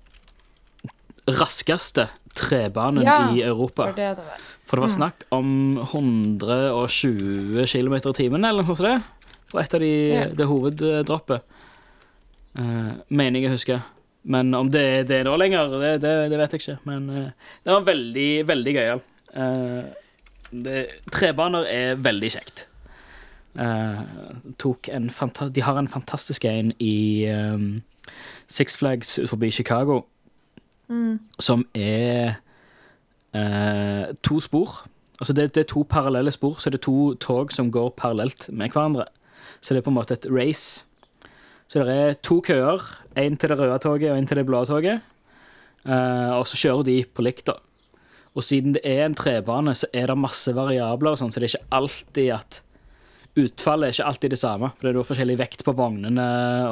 raskeste 1.28 2.08
trebanen 2.38 3.04
Ja, 3.06 3.18
i 3.34 3.42
Europa. 3.46 3.90
For 3.90 3.98
det 3.98 4.12
det 4.20 4.26
var. 4.28 4.46
For 4.68 4.78
det 4.78 4.84
var 4.84 4.92
Mm. 4.92 4.98
snakk 4.98 5.24
om 5.32 5.50
120 5.84 7.66
km 7.68 7.94
i 7.96 8.14
timen, 8.14 8.46
eller 8.46 8.64
noe 8.64 8.76
sånt. 8.76 8.88
det, 8.88 9.54
var 9.54 9.62
et 9.64 9.74
av 9.74 9.80
de, 9.80 9.92
Ja. 10.14 10.26
det 10.30 10.48
hoveddroppet. 10.48 11.42
Uh, 12.58 12.94
mener 13.10 13.40
jeg 13.40 13.50
å 13.50 13.54
huske. 13.54 13.82
Men 14.26 14.54
om 14.54 14.70
det, 14.70 15.08
det 15.08 15.20
er 15.22 15.24
nå 15.24 15.38
lenger, 15.38 15.70
det, 15.80 16.02
det, 16.02 16.30
det 16.32 16.38
vet 16.38 16.52
jeg 16.52 16.62
ikke. 16.62 16.80
Men 16.86 17.10
uh, 17.10 17.30
det 17.64 17.74
var 17.74 17.86
veldig, 17.86 18.48
veldig 18.48 18.74
gøyal. 18.76 19.02
Uh, 19.36 19.84
trebaner 21.12 21.66
er 21.70 21.96
veldig 21.96 22.32
kjekt. 22.32 22.68
Eh, 23.58 24.02
de 24.58 25.62
har 25.62 25.78
en 25.80 25.88
fantastisk 25.88 26.46
en 26.46 26.74
i 26.80 27.26
um, 27.32 27.82
Six 28.48 28.78
Flags 28.78 29.18
utenfor 29.20 29.52
Chicago, 29.52 30.06
Mm. 30.88 31.20
som 31.40 31.66
er 31.76 32.38
eh, 33.36 34.06
to 34.24 34.40
spor. 34.40 34.88
Altså 35.20 35.34
det, 35.34 35.56
det 35.56 35.66
er 35.66 35.68
to 35.74 35.84
parallelle 35.90 36.32
spor, 36.32 36.56
så 36.62 36.70
det 36.70 36.80
er 36.80 36.88
to 36.88 37.14
tog 37.20 37.52
som 37.52 37.72
går 37.72 37.90
parallelt 37.98 38.50
med 38.54 38.72
hverandre. 38.72 39.06
Så 39.62 39.74
det 39.74 39.82
er 39.82 39.88
på 39.88 39.92
en 39.92 39.98
måte 39.98 40.14
et 40.14 40.28
race. 40.32 40.86
Så 41.68 41.84
det 41.84 41.96
er 41.96 42.14
to 42.24 42.40
køer, 42.42 42.84
én 43.20 43.36
til 43.36 43.50
det 43.50 43.60
røde 43.60 43.80
toget 43.84 44.12
og 44.12 44.18
én 44.18 44.28
til 44.28 44.38
det 44.38 44.46
blå 44.46 44.64
toget. 44.66 45.02
Eh, 45.86 46.32
og 46.38 46.48
så 46.48 46.58
kjører 46.58 46.84
de 46.88 47.02
på 47.04 47.26
likt, 47.26 47.48
da. 47.48 47.58
Og 48.38 48.44
siden 48.46 48.76
det 48.78 48.86
er 48.86 49.06
en 49.06 49.18
trebane, 49.18 49.74
så 49.76 49.90
er 49.94 50.08
det 50.08 50.18
masse 50.18 50.54
variabler, 50.56 51.16
og 51.16 51.20
sånn, 51.20 51.34
så 51.34 51.42
det 51.42 51.50
er 51.50 51.56
ikke 51.58 51.78
alltid 51.82 52.32
at 52.38 52.62
Utfallet 53.38 53.92
er 53.92 53.94
ikke 53.94 54.10
alltid 54.10 54.32
det 54.34 54.40
samme, 54.42 54.72
for 54.74 54.88
det 54.88 54.90
er 54.90 54.96
da 54.98 55.06
forskjellig 55.06 55.36
vekt 55.38 55.60
på 55.62 55.74
vognene 55.78 56.24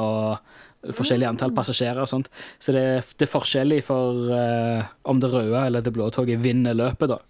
og 0.02 0.55
forskjellig 0.96 1.28
antall 1.28 1.54
passasjerer 1.56 2.02
og 2.04 2.10
sånt. 2.10 2.28
Så 2.62 2.74
det, 2.76 2.84
det 3.18 3.26
er 3.26 3.32
forskjellig 3.32 3.80
for 3.86 4.28
uh, 4.32 4.86
om 5.08 5.22
det 5.22 5.32
røde 5.32 5.64
eller 5.66 5.84
det 5.84 5.94
blå 5.94 6.10
toget 6.14 6.42
vinner 6.44 6.76
løpet, 6.76 7.14
da. 7.14 7.22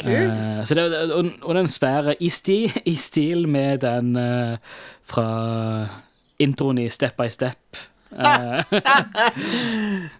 Så 0.00 0.74
det, 0.74 0.84
og, 1.12 1.26
og 1.44 1.54
den 1.58 1.68
svære 1.68 2.14
i, 2.24 2.30
sti, 2.32 2.62
i 2.88 2.94
stil 2.96 3.44
med 3.48 3.82
den 3.84 4.14
uh, 4.16 4.56
fra 5.04 5.26
introen 6.40 6.80
i 6.80 6.88
Step 6.88 7.18
by 7.20 7.28
Step. 7.28 7.76
Uh, 8.10 8.64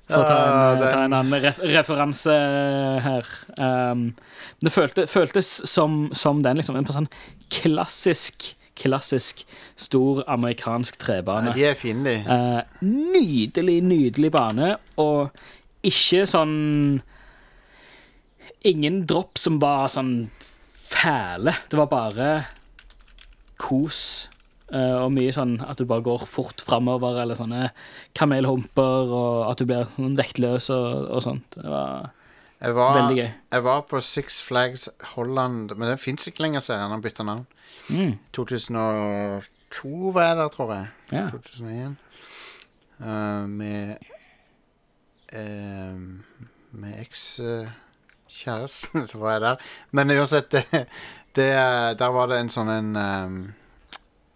for 0.06 0.20
å 0.20 0.26
ta 0.26 0.36
Ah, 0.36 0.76
en, 0.76 0.82
ta 0.84 1.00
en 1.06 1.16
annen 1.16 1.42
ref 1.42 1.58
referanse 1.72 2.36
her. 3.06 3.30
Um, 3.58 4.10
det 4.62 4.72
følte, 4.74 5.06
føltes 5.10 5.48
som, 5.68 6.04
som 6.14 6.44
den, 6.44 6.60
liksom. 6.60 6.78
En 6.78 6.86
sånn 6.86 7.10
klassisk, 7.50 8.52
klassisk 8.80 9.44
stor 9.78 10.22
amerikansk 10.30 10.98
trebane. 11.02 11.52
Ja, 11.52 11.56
de 11.56 11.66
er 11.70 11.78
fine, 11.78 12.04
de. 12.06 12.16
Eh, 12.24 12.82
nydelig, 12.86 13.78
nydelig 13.86 14.32
bane, 14.34 14.74
og 15.00 15.30
ikke 15.86 16.26
sånn 16.28 17.00
Ingen 18.68 19.06
dropp 19.08 19.38
som 19.40 19.54
var 19.56 19.86
sånn 19.88 20.26
fæle. 20.68 21.54
Det 21.72 21.78
var 21.80 21.86
bare 21.88 22.26
kos. 23.56 24.28
Uh, 24.68 25.06
og 25.06 25.14
mye 25.16 25.32
sånn 25.34 25.56
at 25.64 25.80
du 25.80 25.86
bare 25.88 26.04
går 26.04 26.26
fort 26.28 26.60
framover, 26.62 27.16
eller 27.22 27.38
sånne 27.38 27.70
kamelhumper, 28.14 29.08
og 29.08 29.48
at 29.48 29.62
du 29.62 29.64
blir 29.66 29.88
sånn 29.96 30.12
vektløs 30.18 30.68
og, 30.76 31.08
og 31.08 31.24
sånt. 31.24 31.56
Det 31.56 31.72
var 31.72 32.10
var, 32.60 32.92
veldig 32.98 33.16
gøy. 33.16 33.30
jeg 33.56 33.64
var 33.64 33.80
på 33.88 34.00
Six 34.04 34.42
Flags 34.44 34.88
Holland, 35.14 35.72
men 35.74 35.88
det 35.88 35.96
fins 36.02 36.28
ikke 36.28 36.44
lenger, 36.44 36.60
ser 36.60 36.76
jeg. 36.76 36.84
Han 36.84 36.94
har 36.98 37.02
bytta 37.06 37.24
navn. 37.24 37.46
Mm. 37.90 38.18
2002 38.32 40.10
var 40.14 40.28
jeg 40.28 40.36
der, 40.36 40.48
tror 40.48 40.74
jeg. 40.74 40.86
Ja. 41.12 41.30
2001. 41.30 41.96
Uh, 43.00 43.48
med 43.48 43.96
uh, 45.32 46.00
Med 46.70 47.00
ekskjæresten, 47.00 49.06
så 49.10 49.18
var 49.18 49.32
jeg 49.32 49.40
der. 49.40 49.56
Men 49.90 50.10
uansett, 50.10 50.52
det, 50.52 50.64
det, 51.36 51.52
der 51.98 52.10
var 52.14 52.26
det 52.30 52.40
en 52.40 52.52
sånn 52.52 52.68
en 52.70 52.96
um, 52.96 53.54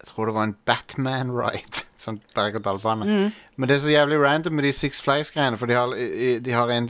Jeg 0.01 0.07
tror 0.11 0.25
det 0.25 0.35
var 0.35 0.43
en 0.49 0.57
Batman-ride. 0.67 1.85
Sånn 2.05 2.19
berg-og-dal-bane. 2.35 3.31
Men 3.57 3.69
det 3.69 3.79
er 3.79 3.81
så 3.81 3.89
jævlig 3.89 4.19
random 4.21 4.53
med 4.53 4.67
de 4.67 4.71
Six 4.75 4.99
Flags-greiene, 5.01 5.57
for 5.57 5.65
de 5.65 5.73
har, 5.73 5.89
de 6.45 6.51
har 6.53 6.69
en 6.69 6.85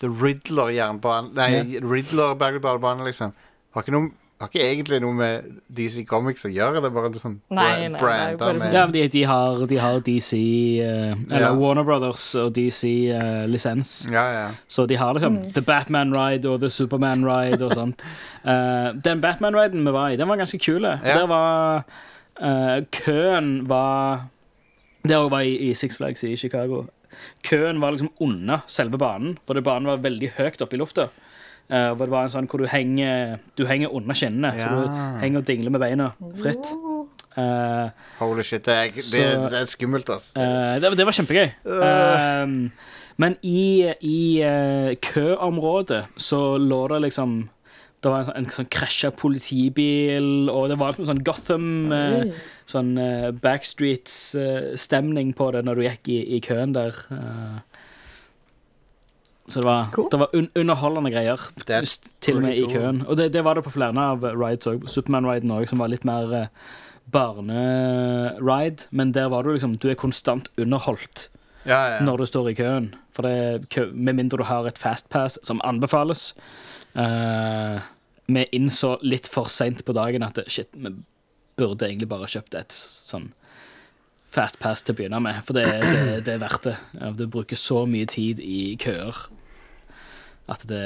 The 0.00 0.08
Riddler-jernbane 0.10 1.32
Nei, 1.38 1.78
Riddler 1.80 2.34
berg-og-dal-bane, 2.36 3.06
liksom. 3.06 3.32
Har 3.72 3.86
ikke, 3.86 3.94
noe, 3.94 4.10
har 4.40 4.48
ikke 4.48 4.64
egentlig 4.64 4.98
noe 5.04 5.12
med 5.12 5.48
DC 5.76 6.06
Comics 6.08 6.46
å 6.48 6.50
gjøre, 6.52 6.80
det 6.80 6.88
er 6.88 6.94
bare 6.94 7.20
sånn 7.20 7.34
Nei, 7.52 7.88
nei, 7.92 7.98
det 7.98 7.98
er 8.00 8.38
bare 8.40 8.54
med 8.56 8.72
Ja, 8.72 8.84
men 8.88 8.94
de, 8.94 9.02
de, 9.12 9.24
har, 9.28 9.64
de 9.68 9.80
har 9.82 9.98
DC 10.06 10.30
uh, 10.80 11.12
Eller 11.28 11.44
Ja. 11.44 11.50
Warner 11.58 11.84
Brothers 11.84 12.22
og 12.40 12.54
DC-lisens. 12.56 13.94
Ja, 14.08 14.24
ja. 14.32 14.46
Så 14.64 14.86
de 14.88 14.96
har 14.96 15.12
liksom 15.18 15.36
The 15.52 15.64
Batman 15.66 16.14
Ride 16.16 16.48
og 16.48 16.62
The 16.64 16.70
Superman 16.72 17.26
Ride 17.28 17.60
og 17.66 17.76
sånt. 17.76 18.06
uh, 18.46 18.96
den 19.06 19.20
Batman-riden 19.20 19.84
vi 19.84 19.92
var 19.92 20.14
i, 20.14 20.16
den 20.16 20.28
var 20.32 20.40
ganske 20.40 20.58
kul. 20.62 20.88
Ja. 20.88 20.96
Der 21.04 21.26
var 21.28 21.84
eh, 22.40 22.84
Køen 22.96 23.68
var 23.68 24.30
Det 25.04 25.16
òg 25.16 25.30
var 25.32 25.44
i, 25.44 25.56
i 25.68 25.74
Six 25.74 25.96
Flags 26.00 26.24
i 26.24 26.36
Chicago. 26.36 26.86
Køen 27.44 27.80
var 27.80 27.92
liksom 27.92 28.12
under 28.20 28.64
selve 28.66 28.98
banen, 28.98 29.38
for 29.46 29.60
banen 29.60 29.88
var 29.88 30.00
veldig 30.04 30.32
høyt 30.38 30.62
oppe 30.64 30.76
i 30.76 30.80
lufta. 30.80 31.08
Eh, 31.70 31.90
hvor 31.94 32.06
det 32.08 32.10
var 32.10 32.24
en 32.26 32.32
sånn 32.32 32.48
hvor 32.50 32.58
du 32.58 32.66
henger, 32.66 33.38
du 33.56 33.64
henger 33.66 33.92
under 33.94 34.14
skinnene, 34.18 34.50
så 34.58 34.70
du 34.74 35.20
henger 35.22 35.38
og 35.38 35.44
dingler 35.46 35.70
med 35.70 35.80
beina 35.84 36.08
fritt. 36.42 36.72
Uh, 37.38 37.90
Holy 38.18 38.42
shit, 38.42 38.64
det 38.66 38.74
er, 38.74 38.88
det, 38.96 39.04
Så- 39.06 39.50
det 39.52 39.58
er 39.60 39.68
skummelt, 39.70 40.08
ass. 40.10 40.32
Uh, 40.36 40.80
det, 40.82 40.90
det 40.98 41.06
var 41.06 41.14
kjempegøy. 41.14 41.52
Um, 41.64 42.72
men 43.22 43.36
i, 43.46 43.86
i 44.02 44.18
eh, 44.42 44.94
køområdet 45.04 46.06
så 46.16 46.56
lå 46.58 46.88
det 46.88 47.02
liksom 47.06 47.48
Det 48.02 48.08
var 48.10 48.22
en, 48.22 48.26
sånn- 48.30 48.36
en 48.40 48.46
sånn 48.54 48.68
krasja 48.72 49.10
politibil, 49.12 50.48
og 50.48 50.70
det 50.72 50.78
var 50.80 50.90
liksom 50.94 51.06
sånn 51.10 51.22
Gotham 51.22 51.92
eh, 51.92 52.30
Sånn 52.70 52.94
eh, 52.98 53.28
Backstreets-stemning 54.10 55.32
på 55.36 55.50
det 55.54 55.64
når 55.66 55.74
du 55.76 55.82
gikk 55.86 56.08
i, 56.14 56.18
i 56.36 56.40
køen 56.44 56.72
der. 56.76 56.96
eh. 57.14 57.58
Så 59.50 59.60
det 59.62 59.66
var, 59.68 59.88
Cool. 59.94 60.08
det 60.12 60.18
var 60.22 60.34
un 60.36 60.48
underholdende 60.56 61.10
greier, 61.12 61.40
til 62.20 62.36
og 62.36 62.42
med 62.44 62.56
i 62.56 62.64
køen. 62.70 63.02
Og 63.06 63.16
det, 63.18 63.32
det 63.34 63.42
var 63.44 63.54
det 63.58 63.64
på 63.66 63.72
flere 63.74 63.98
av 63.98 64.22
rides 64.24 64.66
òg. 64.70 64.86
Superman-riden 64.88 65.50
òg, 65.54 65.68
som 65.70 65.78
var 65.82 65.90
litt 65.92 66.04
mer 66.08 66.32
eh, 66.44 66.46
barneride. 67.10 68.86
Men 68.90 69.12
der 69.12 69.28
var 69.28 69.42
du 69.42 69.52
liksom 69.52 69.76
Du 69.78 69.88
er 69.90 69.94
konstant 69.98 70.48
underholdt 70.58 71.28
Ja, 71.66 71.96
ja. 71.96 72.00
når 72.04 72.16
du 72.22 72.26
står 72.26 72.50
i 72.50 72.54
køen. 72.54 72.94
For 73.12 73.22
det 73.26 73.68
kø, 73.70 73.90
Med 73.92 74.14
mindre 74.16 74.38
du 74.40 74.44
har 74.44 74.66
et 74.66 74.78
fastpass 74.78 75.38
som 75.44 75.60
anbefales. 75.64 76.34
Eh, 76.94 77.80
vi 78.30 78.46
innså 78.52 78.96
litt 79.02 79.26
for 79.28 79.44
seint 79.50 79.84
på 79.84 79.92
dagen 79.92 80.22
at 80.22 80.38
shit, 80.46 80.68
vi 80.74 80.94
burde 81.58 81.84
egentlig 81.88 82.08
bare 82.08 82.28
kjøpt 82.30 82.54
et 82.54 82.72
sånn 82.72 83.32
fastpass 84.30 84.84
til 84.86 84.94
å 84.94 84.96
begynne 85.00 85.20
med. 85.20 85.40
For 85.44 85.58
det, 85.58 85.64
det, 85.66 86.24
det 86.24 86.34
er 86.36 86.42
verdt 86.44 86.68
det. 86.70 86.76
Du 87.18 87.26
bruker 87.26 87.58
så 87.58 87.82
mye 87.90 88.06
tid 88.06 88.38
i 88.40 88.76
køer 88.80 89.16
at 90.50 90.64
det 90.68 90.80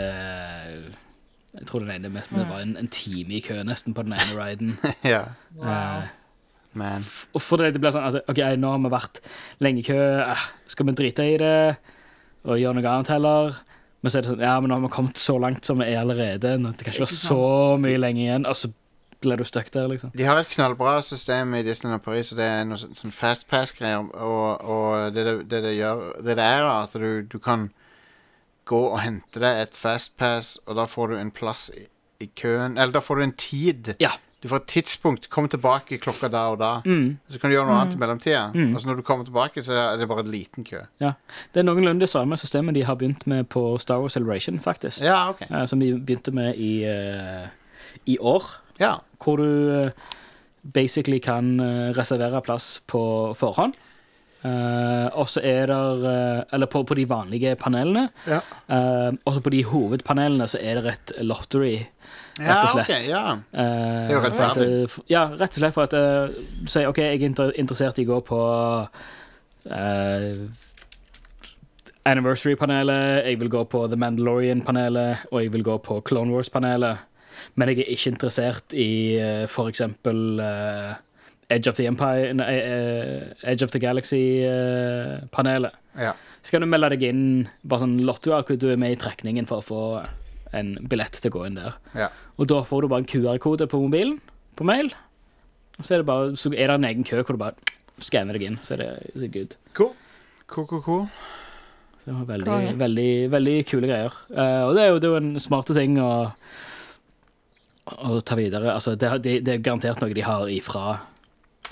Jeg 1.54 1.66
tror 1.68 1.84
den 1.84 1.92
ene 1.94 2.10
med, 2.10 2.26
det 2.34 2.48
var 2.50 2.60
en, 2.64 2.76
en 2.76 2.88
time 2.90 3.36
i 3.38 3.40
kø 3.44 3.60
nesten 3.62 3.94
på 3.94 4.02
den 4.02 4.16
ene 4.16 4.34
riden. 4.34 4.72
ja. 5.14 5.24
Wow. 5.56 5.68
Eh, 5.70 6.12
Man. 6.74 7.04
og 7.30 7.42
for 7.42 7.62
det, 7.62 7.68
det 7.76 7.80
blir 7.80 7.92
sånn 7.94 8.02
altså, 8.02 8.24
OK, 8.26 8.40
nå 8.58 8.72
har 8.72 8.80
vi 8.82 8.90
vært 8.90 9.20
lenge 9.62 9.84
i 9.84 9.86
kø. 9.86 10.00
Eh, 10.24 10.48
skal 10.66 10.88
vi 10.88 10.96
drite 10.98 11.26
i 11.30 11.36
det 11.38 11.58
og 12.44 12.58
gjøre 12.58 12.80
noe 12.80 12.90
annet 12.96 13.12
heller? 13.14 13.60
Men 14.02 14.10
så 14.10 14.18
er 14.18 14.24
det 14.26 14.32
sånn 14.32 14.42
Ja, 14.42 14.56
men 14.60 14.68
nå 14.72 14.80
har 14.80 14.82
vi 14.88 14.90
kommet 14.96 15.20
så 15.22 15.36
langt 15.40 15.64
som 15.64 15.78
vi 15.80 15.86
er 15.92 16.00
allerede. 16.02 16.56
Nå, 16.58 16.74
det 16.74 16.84
kan 16.84 16.92
ikke 16.96 17.06
være 17.06 17.20
så 17.22 17.44
mye 17.80 18.00
lenge 18.02 18.24
igjen. 18.26 18.48
Og 18.50 18.58
så 18.58 18.72
blir 19.24 19.38
du 19.40 19.46
stuck 19.48 19.70
der, 19.72 19.86
liksom. 19.88 20.10
De 20.18 20.26
har 20.26 20.42
et 20.42 20.50
knallbra 20.50 20.98
system 21.06 21.54
i 21.56 21.62
Disneyland 21.64 22.02
Paris, 22.04 22.34
og 22.34 22.42
det 22.42 22.50
er 22.50 22.66
noe 22.68 22.76
sånn, 22.82 22.98
sånn 22.98 23.14
fastpass-greier. 23.14 24.10
Og, 24.12 24.66
og 24.74 25.14
det, 25.14 25.24
det, 25.24 25.34
det, 25.48 25.62
det 25.68 25.72
gjør 25.78 26.02
Det 26.18 26.36
det 26.36 26.44
er, 26.44 26.66
da, 26.66 26.74
at 26.82 26.98
du, 27.00 27.22
du 27.22 27.38
kan 27.38 27.70
gå 28.64 28.80
og 28.90 29.00
hente 29.04 29.40
deg 29.42 29.62
et 29.62 29.76
fastpass, 29.76 30.58
og 30.66 30.76
da 30.76 30.84
får 30.88 31.08
du 31.12 31.16
en 31.18 31.30
plass 31.30 31.70
i, 31.74 31.86
i 32.24 32.30
køen 32.36 32.78
Eller 32.78 32.92
da 32.92 33.00
får 33.04 33.16
du 33.16 33.22
en 33.22 33.32
tid. 33.32 33.94
Ja. 34.00 34.10
Du 34.44 34.48
får 34.48 34.56
et 34.60 34.66
tidspunkt. 34.68 35.30
Kom 35.32 35.46
tilbake 35.48 35.96
klokka 35.98 36.28
da 36.28 36.42
og 36.52 36.58
da. 36.60 36.70
Mm, 36.84 37.16
Så 37.32 37.40
kan 37.40 37.48
du 37.50 37.54
gjøre 37.56 37.64
noe 37.68 37.78
annet 37.80 37.94
i 37.96 38.00
mellomtida. 38.00 38.42
Mm. 38.54 38.74
Og 38.74 38.80
så 38.80 38.88
når 38.90 38.98
du 39.00 39.02
kommer 39.02 39.24
tilbake, 39.24 39.62
så 39.64 39.72
er 39.72 39.96
det 39.96 40.08
bare 40.08 40.20
en 40.20 40.28
liten 40.30 40.64
kø. 40.68 40.82
ja. 41.00 41.12
Det 41.54 41.60
er 41.62 41.64
noenlunde 41.64 42.04
det 42.04 42.08
samme 42.12 42.36
systemet 42.36 42.74
de 42.76 42.82
har 42.84 42.94
begynt 43.00 43.26
med 43.26 43.48
på 43.48 43.78
Star 43.80 44.00
Wars 44.02 44.12
Celebration, 44.12 44.60
faktisk. 44.60 45.00
Ja, 45.00 45.30
OK. 45.30 45.40
Eh, 45.50 45.64
som 45.66 45.80
de 45.80 45.94
begynte 45.98 46.30
med 46.36 46.54
i, 46.60 46.84
uh, 46.84 47.48
i 48.06 48.18
år. 48.20 48.44
Ja. 48.80 48.94
Hvor 49.24 49.36
du 49.40 49.80
eh, 49.80 49.90
basically 50.74 51.18
kan 51.18 51.60
reservere 51.96 52.40
plass 52.42 52.82
på 52.86 53.34
forhånd. 53.36 53.74
Eh, 54.44 55.06
og 55.16 55.28
så 55.32 55.40
er 55.40 55.70
det 55.70 56.44
Eller 56.52 56.68
på, 56.68 56.82
på 56.84 56.94
de 56.98 57.06
vanlige 57.08 57.54
panelene. 57.56 58.08
Ja. 58.28 58.42
Uh, 58.68 59.16
også 59.24 59.40
på 59.40 59.50
de 59.54 59.62
hovedpanelene 59.64 60.48
så 60.48 60.58
er 60.60 60.82
det 60.84 60.92
et 60.92 61.12
lottery, 61.24 61.86
rett 62.38 62.66
og 62.66 62.74
slett. 62.74 63.08
ja. 63.08 63.22
Eh, 63.52 63.62
Det 63.64 64.10
er 64.10 64.18
jo 64.18 64.20
rettferdig. 64.26 64.66
Uh, 64.84 64.98
ja, 65.08 65.24
rett 65.32 65.56
og 65.56 65.62
slett 65.62 65.74
for 65.74 65.88
at 65.88 65.96
eh, 65.96 66.36
du 66.60 66.68
sier 66.68 66.90
OK, 66.90 67.00
jeg 67.00 67.22
er 67.22 67.26
inter 67.30 67.54
interessert 67.56 67.98
i 67.98 68.04
å 68.04 68.12
gå 68.12 68.20
på 68.28 68.42
eh, 69.70 70.44
Anniversary-panelet, 72.04 73.24
jeg 73.24 73.40
vil 73.40 73.48
gå 73.48 73.64
på 73.72 73.86
The 73.88 73.96
Mandalorian-panelet, 73.96 75.24
og 75.32 75.40
jeg 75.40 75.52
vil 75.54 75.64
gå 75.64 75.78
på 75.86 76.02
Clone 76.04 76.34
Wars-panelet. 76.36 76.98
Men 77.56 77.70
jeg 77.72 77.80
er 77.80 77.94
ikke 77.96 78.12
interessert 78.12 78.74
i 78.76 78.90
uh, 79.18 79.46
for 79.50 79.66
eksempel 79.72 80.38
eh, 80.44 80.92
Edge 81.52 81.68
of 81.70 81.76
the 81.76 81.86
Empire 81.86 82.30
eh, 82.44 83.50
Edge 83.50 83.64
of 83.64 83.70
the 83.74 83.80
Galaxy-panelet. 83.82 85.72
ja. 86.00 86.14
Så 86.44 86.52
kan 86.52 86.60
du 86.60 86.66
melde 86.68 86.90
deg 86.92 87.02
inn 87.08 87.22
bare 87.64 87.80
sånn 87.86 87.94
lotto 88.04 88.34
at 88.36 88.50
du 88.60 88.66
er 88.68 88.76
med 88.76 88.92
i 88.92 88.98
trekningen 89.00 89.46
for 89.48 89.62
å 89.62 89.64
få 89.64 89.78
en 90.52 90.74
billett 90.90 91.16
til 91.16 91.30
å 91.32 91.34
gå 91.38 91.44
inn 91.48 91.56
der. 91.56 91.78
Ja. 91.96 92.10
Og 92.36 92.50
da 92.52 92.58
får 92.68 92.84
du 92.84 92.88
bare 92.92 93.00
en 93.00 93.08
QR-kode 93.08 93.64
på 93.72 93.80
mobilen, 93.80 94.18
på 94.60 94.66
mail. 94.68 94.90
Og 95.78 95.86
så 95.86 95.94
er 95.96 96.02
det 96.02 96.08
bare, 96.10 96.34
så 96.36 96.52
er 96.52 96.68
det 96.68 96.76
en 96.76 96.84
egen 96.90 97.06
kø 97.08 97.22
hvor 97.22 97.38
du 97.38 97.40
bare 97.40 97.56
skanner 98.04 98.36
deg 98.36 98.44
inn, 98.44 98.58
så 98.60 98.76
er 98.76 98.82
det 98.82 98.90
så 99.16 99.30
good. 99.32 99.56
Cool. 99.72 99.94
Cool, 100.52 100.66
cool, 100.68 100.82
cool. 100.84 101.06
Så 102.02 102.10
det 102.10 102.18
var 102.18 102.28
veldig, 102.34 102.50
Konge. 102.50 102.76
veldig, 102.84 103.08
veldig 103.32 103.56
kule 103.72 103.88
greier. 103.88 104.20
Uh, 104.28 104.68
og 104.68 104.76
det 104.76 104.84
er 104.84 104.92
jo, 104.92 105.00
det 105.00 105.08
er 105.08 105.14
jo 105.14 105.22
en 105.22 105.40
smarte 105.40 105.78
ting 105.80 105.96
å, 106.02 106.12
å 107.94 108.20
ta 108.20 108.36
videre. 108.36 108.74
Altså, 108.76 108.98
det, 109.00 109.16
det, 109.24 109.38
det 109.48 109.56
er 109.56 109.64
garantert 109.64 110.04
noe 110.04 110.12
de 110.12 110.28
har 110.28 110.52
ifra 110.52 110.98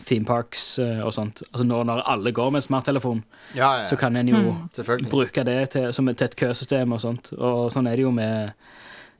theme 0.07 0.25
parks 0.27 0.79
eh, 0.79 1.01
og 1.05 1.13
sånt. 1.15 1.43
Altså 1.53 1.67
nå 1.67 1.83
når 1.89 2.03
alle 2.11 2.33
går 2.33 2.51
med 2.55 2.65
smarttelefon, 2.65 3.25
Ja, 3.55 3.83
ja. 3.83 3.87
så 3.89 3.97
kan 3.97 4.17
en 4.17 4.29
jo 4.29 4.41
mm. 4.41 5.09
bruke 5.11 5.45
det 5.45 5.71
til, 5.71 5.93
som 5.95 6.09
et, 6.09 6.19
til 6.19 6.25
et 6.31 6.37
køsystem 6.37 6.93
og 6.93 7.01
sånt. 7.01 7.33
Og 7.39 7.71
sånn 7.73 7.87
er 7.87 7.97
det 7.97 8.07
jo 8.07 8.11
med 8.15 8.53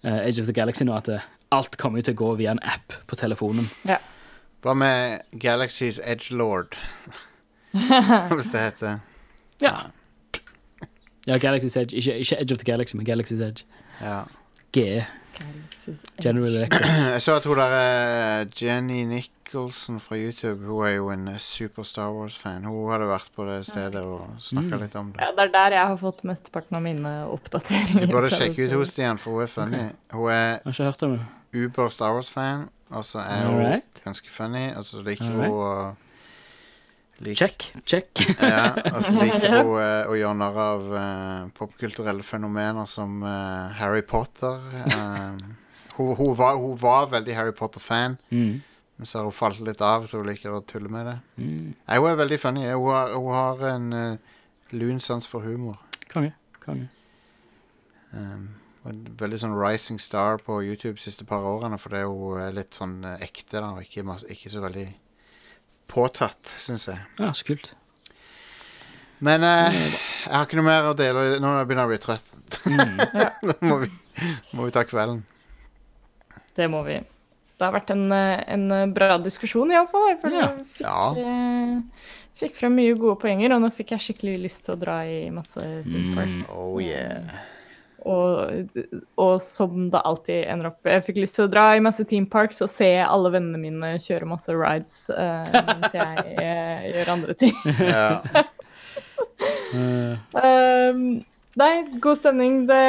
uh, 0.05 0.19
Age 0.23 0.41
of 0.41 0.47
the 0.47 0.57
Galaxy 0.57 0.85
nå, 0.85 0.97
at 0.97 1.11
det, 1.11 1.21
alt 1.53 1.77
kommer 1.77 2.01
jo 2.01 2.09
til 2.09 2.17
å 2.17 2.21
gå 2.23 2.35
via 2.41 2.55
en 2.55 2.63
app 2.65 2.95
på 3.07 3.19
telefonen. 3.19 3.69
Ja. 3.89 3.99
Hva 4.63 4.75
med 4.79 5.27
Galaxy's 5.43 5.99
Edge 6.05 6.35
Lord? 6.35 6.79
Hvis 8.37 8.53
det 8.53 8.61
heter. 8.61 9.03
Ja. 9.63 9.75
Ja, 11.27 11.39
Galaxy's 11.39 11.77
Edge. 11.79 11.97
Ikke, 11.97 12.19
ikke 12.19 12.41
Edge 12.41 12.55
of 12.55 12.59
the 12.59 12.65
Galaxy, 12.65 12.97
men 12.97 13.07
Galaxy's 13.07 13.43
Edge. 13.43 13.67
Ja. 14.01 14.23
GE. 14.73 15.05
Galaxy's 15.39 16.05
General 16.23 16.57
Electric. 16.57 16.87
Jeg 17.13 17.23
så 17.23 17.37
at 17.37 17.45
hun 17.45 17.57
der 17.57 18.47
Jenny 18.61 19.05
Jenny 19.05 19.23
Nicholson 19.53 20.01
fra 20.01 20.17
YouTube 20.17 20.65
Hun 20.65 20.87
er 20.87 20.95
jo 20.97 21.09
en 21.13 21.27
eh, 21.29 21.37
super 21.39 21.85
Star 21.85 22.09
Wars-fan. 22.15 22.65
Hun 22.65 22.89
hadde 22.89 23.09
vært 23.11 23.27
på 23.37 23.45
det 23.45 23.59
stedet 23.69 24.01
og 24.01 24.39
snakka 24.41 24.77
Mm. 24.79 24.81
litt 24.81 24.95
om 24.97 25.11
det. 25.13 25.21
Ja, 25.21 25.33
det 25.37 25.45
er 25.45 25.53
der 25.53 25.71
jeg 25.77 25.87
har 25.91 25.97
fått 26.01 26.23
mesteparten 26.25 26.77
av 26.79 26.83
mine 26.83 27.13
oppdateringer. 27.29 28.07
Du 28.07 28.13
burde 28.15 28.31
sjekke 28.33 28.65
ut 28.65 28.73
henne, 28.73 28.87
igjen, 28.97 29.19
for 29.21 29.33
hun 29.37 29.43
er 29.43 29.53
funny. 29.53 29.83
Hun 30.13 30.31
er 30.31 30.41
Jeg 30.41 30.63
har 30.65 30.73
ikke 30.73 30.89
hørt 30.89 31.03
om 31.03 31.19
uber 31.53 31.91
Star 31.93 32.15
Wars-fan, 32.17 32.65
og 32.91 33.05
så 33.05 33.21
er 33.21 33.45
hun 33.51 33.59
right. 33.61 34.01
ganske 34.07 34.31
funny, 34.33 34.65
og 34.77 34.85
så 34.89 35.03
liker 35.05 35.29
right. 35.29 35.37
hun 35.37 35.53
å 35.53 35.97
lik- 37.21 37.37
Check, 37.37 37.69
check. 37.85 38.25
Ja, 38.41 38.73
og 38.95 39.03
så 39.05 39.13
liker 39.21 39.59
hun 39.61 39.77
eh, 39.85 40.09
å 40.09 40.17
gjøre 40.17 40.35
narr 40.41 40.61
av 40.65 40.89
eh, 40.97 41.47
popkulturelle 41.61 42.25
fenomener 42.25 42.89
som 42.89 43.21
eh, 43.23 43.69
Harry 43.77 44.01
Potter. 44.03 44.61
Eh, 44.81 45.37
hun, 45.99 46.15
hun, 46.17 46.35
var, 46.41 46.57
hun 46.57 46.77
var 46.81 47.13
veldig 47.13 47.35
Harry 47.37 47.53
Potter-fan, 47.53 48.17
Mm. 48.33 48.63
Men 49.03 49.07
så 49.07 49.19
har 49.19 49.25
hun 49.25 49.33
falt 49.35 49.59
litt 49.67 49.81
av, 49.83 50.05
så 50.07 50.21
hun 50.21 50.29
liker 50.31 50.53
å 50.55 50.61
tulle 50.63 50.87
med 50.87 51.09
det. 51.09 51.15
Mm. 51.43 51.71
Nei, 51.75 51.97
hun 51.99 52.05
er 52.07 52.19
veldig 52.21 52.37
funny. 52.39 52.61
Hun 52.71 52.85
har, 52.95 53.15
hun 53.19 53.33
har 53.35 53.63
en 53.67 53.87
uh, 53.91 54.37
lun 54.71 55.01
sans 55.03 55.27
for 55.27 55.43
humor. 55.43 55.81
Konge. 56.13 56.31
Konge. 56.63 56.87
Um, 58.13 58.45
en 58.87 59.01
veldig 59.19 59.41
sånn 59.43 59.57
rising 59.59 59.99
star 59.99 60.39
på 60.47 60.61
YouTube 60.63 61.01
de 61.01 61.03
siste 61.03 61.27
par 61.27 61.43
årene, 61.51 61.81
fordi 61.83 62.05
hun 62.07 62.45
er 62.45 62.55
litt 62.55 62.79
sånn 62.79 63.01
eh, 63.03 63.25
ekte, 63.27 63.57
da, 63.57 63.73
og 63.75 63.83
ikke, 63.83 64.07
ikke 64.37 64.53
så 64.55 64.63
veldig 64.63 64.87
påtatt, 65.91 66.55
syns 66.63 66.87
jeg. 66.93 67.03
Ja, 67.19 67.33
så 67.35 67.49
kult. 67.51 67.73
Men 69.19 69.43
eh, 69.49 69.81
jeg 69.83 70.31
har 70.31 70.47
ikke 70.47 70.61
noe 70.61 70.69
mer 70.71 70.93
å 70.93 70.99
dele. 70.99 71.41
Nå 71.43 71.57
begynner 71.65 71.89
jeg 71.89 71.91
å 71.91 71.95
bli 71.97 72.05
trøtt. 72.07 72.63
Mm. 72.71 73.03
Nå 73.51 73.59
må 73.67 73.83
vi, 73.83 73.91
må 74.55 74.71
vi 74.71 74.77
ta 74.79 74.87
kvelden. 74.87 75.25
Det 76.55 76.71
må 76.71 76.87
vi. 76.87 77.03
Det 77.63 77.69
har 77.69 77.77
vært 77.77 77.93
en, 77.95 78.05
en 78.13 78.93
bra 78.97 79.15
diskusjon, 79.23 79.71
iallfall. 79.71 80.09
Jeg 80.11 80.19
føler 80.25 80.41
Ja. 80.43 80.51
fikk, 80.75 80.83
Ja. 80.83 80.99
eh, 81.23 82.11
fikk 82.43 82.57
frem 82.59 82.75
mye 82.75 82.99
gode 82.99 83.21
poenger, 83.23 83.55
og 83.55 83.63
nå 83.63 83.71
fikk 83.71 83.95
jeg 83.95 84.03
skikkelig 84.09 84.37
lyst 84.49 84.65
til 84.67 84.75
å 84.75 84.81
dra 84.83 85.01
i 85.07 85.29
masse 85.31 85.63
theme 85.87 86.27
Mm. 86.27 86.45
Oh 86.59 86.81
yeah. 86.83 87.23
Og, 88.03 88.67
og 89.23 89.37
som 89.41 89.85
det 89.93 90.01
alltid 90.03 90.41
ender 90.51 90.73
opp 90.73 90.89
Jeg 90.91 91.05
fikk 91.07 91.21
lyst 91.23 91.37
til 91.39 91.45
å 91.47 91.51
dra 91.53 91.69
i 91.77 91.83
masse 91.85 92.03
Team 92.11 92.25
parks 92.27 92.59
og 92.65 92.71
se 92.73 92.89
alle 92.99 93.31
vennene 93.31 93.61
mine 93.63 93.93
kjøre 94.03 94.27
masse 94.27 94.51
rides 94.51 95.05
uh, 95.15 95.47
mens 95.69 95.95
jeg 95.95 96.35
uh, 96.35 96.83
gjør 96.91 97.13
andre 97.15 97.37
ting. 97.39 97.55
Ja. 97.79 98.09
Ehm, 99.73 101.23
nei, 101.63 101.73
god 102.03 102.19
stemning. 102.21 102.67
Det 102.67 102.81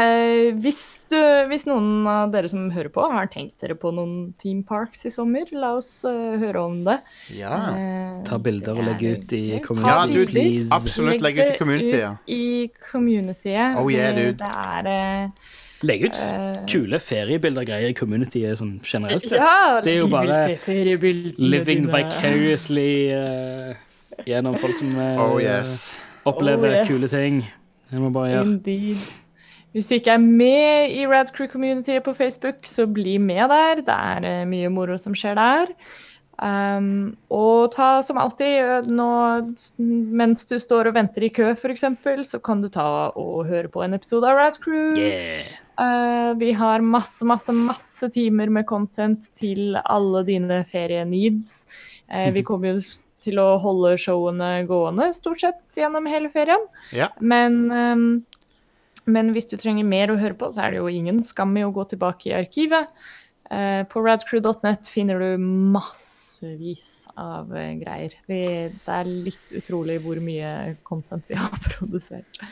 eh, 0.00 0.50
hvis, 0.60 0.80
du, 1.10 1.16
hvis 1.50 1.64
noen 1.68 2.06
av 2.10 2.32
dere 2.34 2.48
som 2.50 2.66
hører 2.74 2.88
på, 2.94 3.04
har 3.12 3.28
tenkt 3.32 3.60
dere 3.62 3.74
på 3.78 3.92
noen 3.94 4.32
theme 4.40 4.62
parks 4.66 5.04
i 5.06 5.12
sommer, 5.14 5.46
la 5.52 5.74
oss 5.78 6.04
uh, 6.04 6.36
høre 6.40 6.60
om 6.64 6.82
det. 6.86 6.98
ja. 7.36 7.54
Eh, 7.76 8.18
Ta 8.26 8.38
bilder 8.38 8.76
og 8.78 8.84
legge 8.88 9.14
ut 9.16 9.32
i 9.36 9.60
community, 9.64 9.90
Ja, 9.90 10.06
du- 10.06 10.26
please. 10.26 10.68
Absolutt, 10.72 11.20
legg 11.24 11.38
ut 11.38 11.54
i 11.54 11.58
community, 11.58 11.96
ja. 11.98 12.12
ut 12.12 12.30
i 12.30 12.70
community. 12.90 13.54
Oh 13.76 13.88
yeah, 13.92 14.14
dude. 14.16 14.36
Det 14.38 14.52
er 14.66 14.90
eh, 14.94 15.28
Legg 15.82 16.02
ut 16.04 16.16
eh, 16.20 16.58
kule 16.68 16.98
feriebilder 17.00 17.62
og 17.62 17.68
greier 17.70 17.88
i 17.88 17.94
community 17.96 18.42
sånn 18.58 18.74
generelt. 18.84 19.24
sett. 19.30 19.38
Ja, 19.40 19.80
Det 19.80 19.94
er 19.94 20.02
jo 20.02 20.08
bare 20.12 20.58
Living 21.38 21.86
dine. 21.86 21.92
vicariously 21.94 22.90
uh, 23.16 23.72
gjennom 24.28 24.58
folk 24.60 24.76
som 24.78 24.92
uh, 24.98 25.16
Oh 25.24 25.38
yes. 25.40 25.96
opplever 26.28 26.68
Oh, 26.68 26.76
yes. 26.82 26.88
kule 26.88 27.08
ting. 27.08 27.40
Det 27.90 27.98
må 27.98 28.10
bare 28.12 28.28
gjøre. 28.34 28.44
Indeed. 28.46 28.98
Hvis 29.74 29.86
du 29.86 29.96
ikke 29.96 30.16
er 30.16 30.22
med 30.22 30.94
i 30.96 31.06
Rad 31.06 31.30
Crew 31.34 31.46
Community 31.50 31.98
på 32.02 32.14
Facebook, 32.16 32.66
så 32.66 32.88
bli 32.90 33.18
med 33.22 33.50
der. 33.52 33.82
Det 33.86 33.96
er 33.96 34.26
eh, 34.26 34.46
mye 34.50 34.70
moro 34.72 34.98
som 34.98 35.14
skjer 35.14 35.38
der. 35.38 35.74
Um, 36.40 37.18
og 37.28 37.68
ta 37.74 37.98
som 38.00 38.16
alltid 38.16 38.86
nå, 38.88 39.08
Mens 39.76 40.46
du 40.48 40.54
står 40.56 40.88
og 40.88 40.96
venter 40.96 41.26
i 41.26 41.32
kø, 41.36 41.50
f.eks., 41.52 41.84
så 42.30 42.40
kan 42.40 42.62
du 42.62 42.70
ta 42.72 42.86
og 43.12 43.44
høre 43.50 43.68
på 43.68 43.82
en 43.84 43.98
episode 43.98 44.28
av 44.28 44.38
Rad 44.40 44.56
Crew. 44.64 44.96
Yeah. 44.96 45.52
Uh, 45.80 46.32
vi 46.40 46.50
har 46.56 46.82
masse, 46.84 47.24
masse, 47.28 47.52
masse 47.54 48.10
timer 48.12 48.50
med 48.52 48.66
content 48.68 49.28
til 49.36 49.78
alle 49.84 50.24
dine 50.26 50.62
ferieneeds. 50.68 51.62
Uh, 52.08 52.28
vi 52.34 52.42
kommer 52.48 52.74
jo 52.74 52.82
til 53.20 53.40
å 53.40 53.58
holde 53.60 53.94
showene 54.00 54.50
gående 54.68 55.10
stort 55.16 55.42
sett 55.44 55.60
gjennom 55.76 56.08
hele 56.08 56.30
ferien. 56.32 56.62
Yeah. 56.88 57.12
Men, 57.20 57.60
ehm, 57.68 58.06
men 59.12 59.32
hvis 59.34 59.48
du 59.50 59.56
trenger 59.60 59.86
mer 59.88 60.12
å 60.12 60.18
høre 60.20 60.36
på, 60.38 60.50
så 60.54 60.64
er 60.64 60.74
det 60.74 60.80
jo 60.80 60.90
ingen 60.92 61.20
skam 61.26 61.56
i 61.58 61.66
å 61.66 61.72
gå 61.74 61.86
tilbake 61.92 62.30
i 62.30 62.36
arkivet. 62.38 62.90
Eh, 63.50 63.82
på 63.90 64.02
radcrew.net 64.04 64.88
finner 64.90 65.22
du 65.22 65.44
massevis 65.74 67.08
av 67.18 67.50
eh, 67.56 67.74
greier. 67.80 68.16
Vi, 68.30 68.42
det 68.70 68.96
er 69.00 69.10
litt 69.10 69.56
utrolig 69.58 69.98
hvor 70.04 70.20
mye 70.22 70.76
content 70.86 71.26
vi 71.30 71.38
har 71.42 71.56
produsert. 71.66 72.42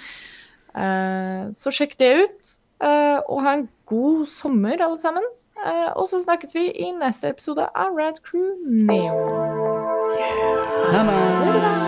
Eh, 0.74 1.48
så 1.54 1.74
sjekk 1.74 1.98
det 2.02 2.12
ut, 2.24 2.54
eh, 2.84 3.18
og 3.24 3.44
ha 3.46 3.58
en 3.58 3.68
god 3.90 4.26
sommer, 4.32 4.78
alle 4.82 5.00
sammen. 5.02 5.26
Eh, 5.58 5.90
og 5.98 6.06
så 6.10 6.22
snakkes 6.22 6.54
vi 6.54 6.68
i 6.70 6.92
neste 6.94 7.32
episode 7.32 7.66
av 7.74 7.98
Rad 7.98 8.22
Crew 8.22 8.54
Neon. 8.62 9.78
Yeah. 10.18 10.58
bra. 11.60 11.87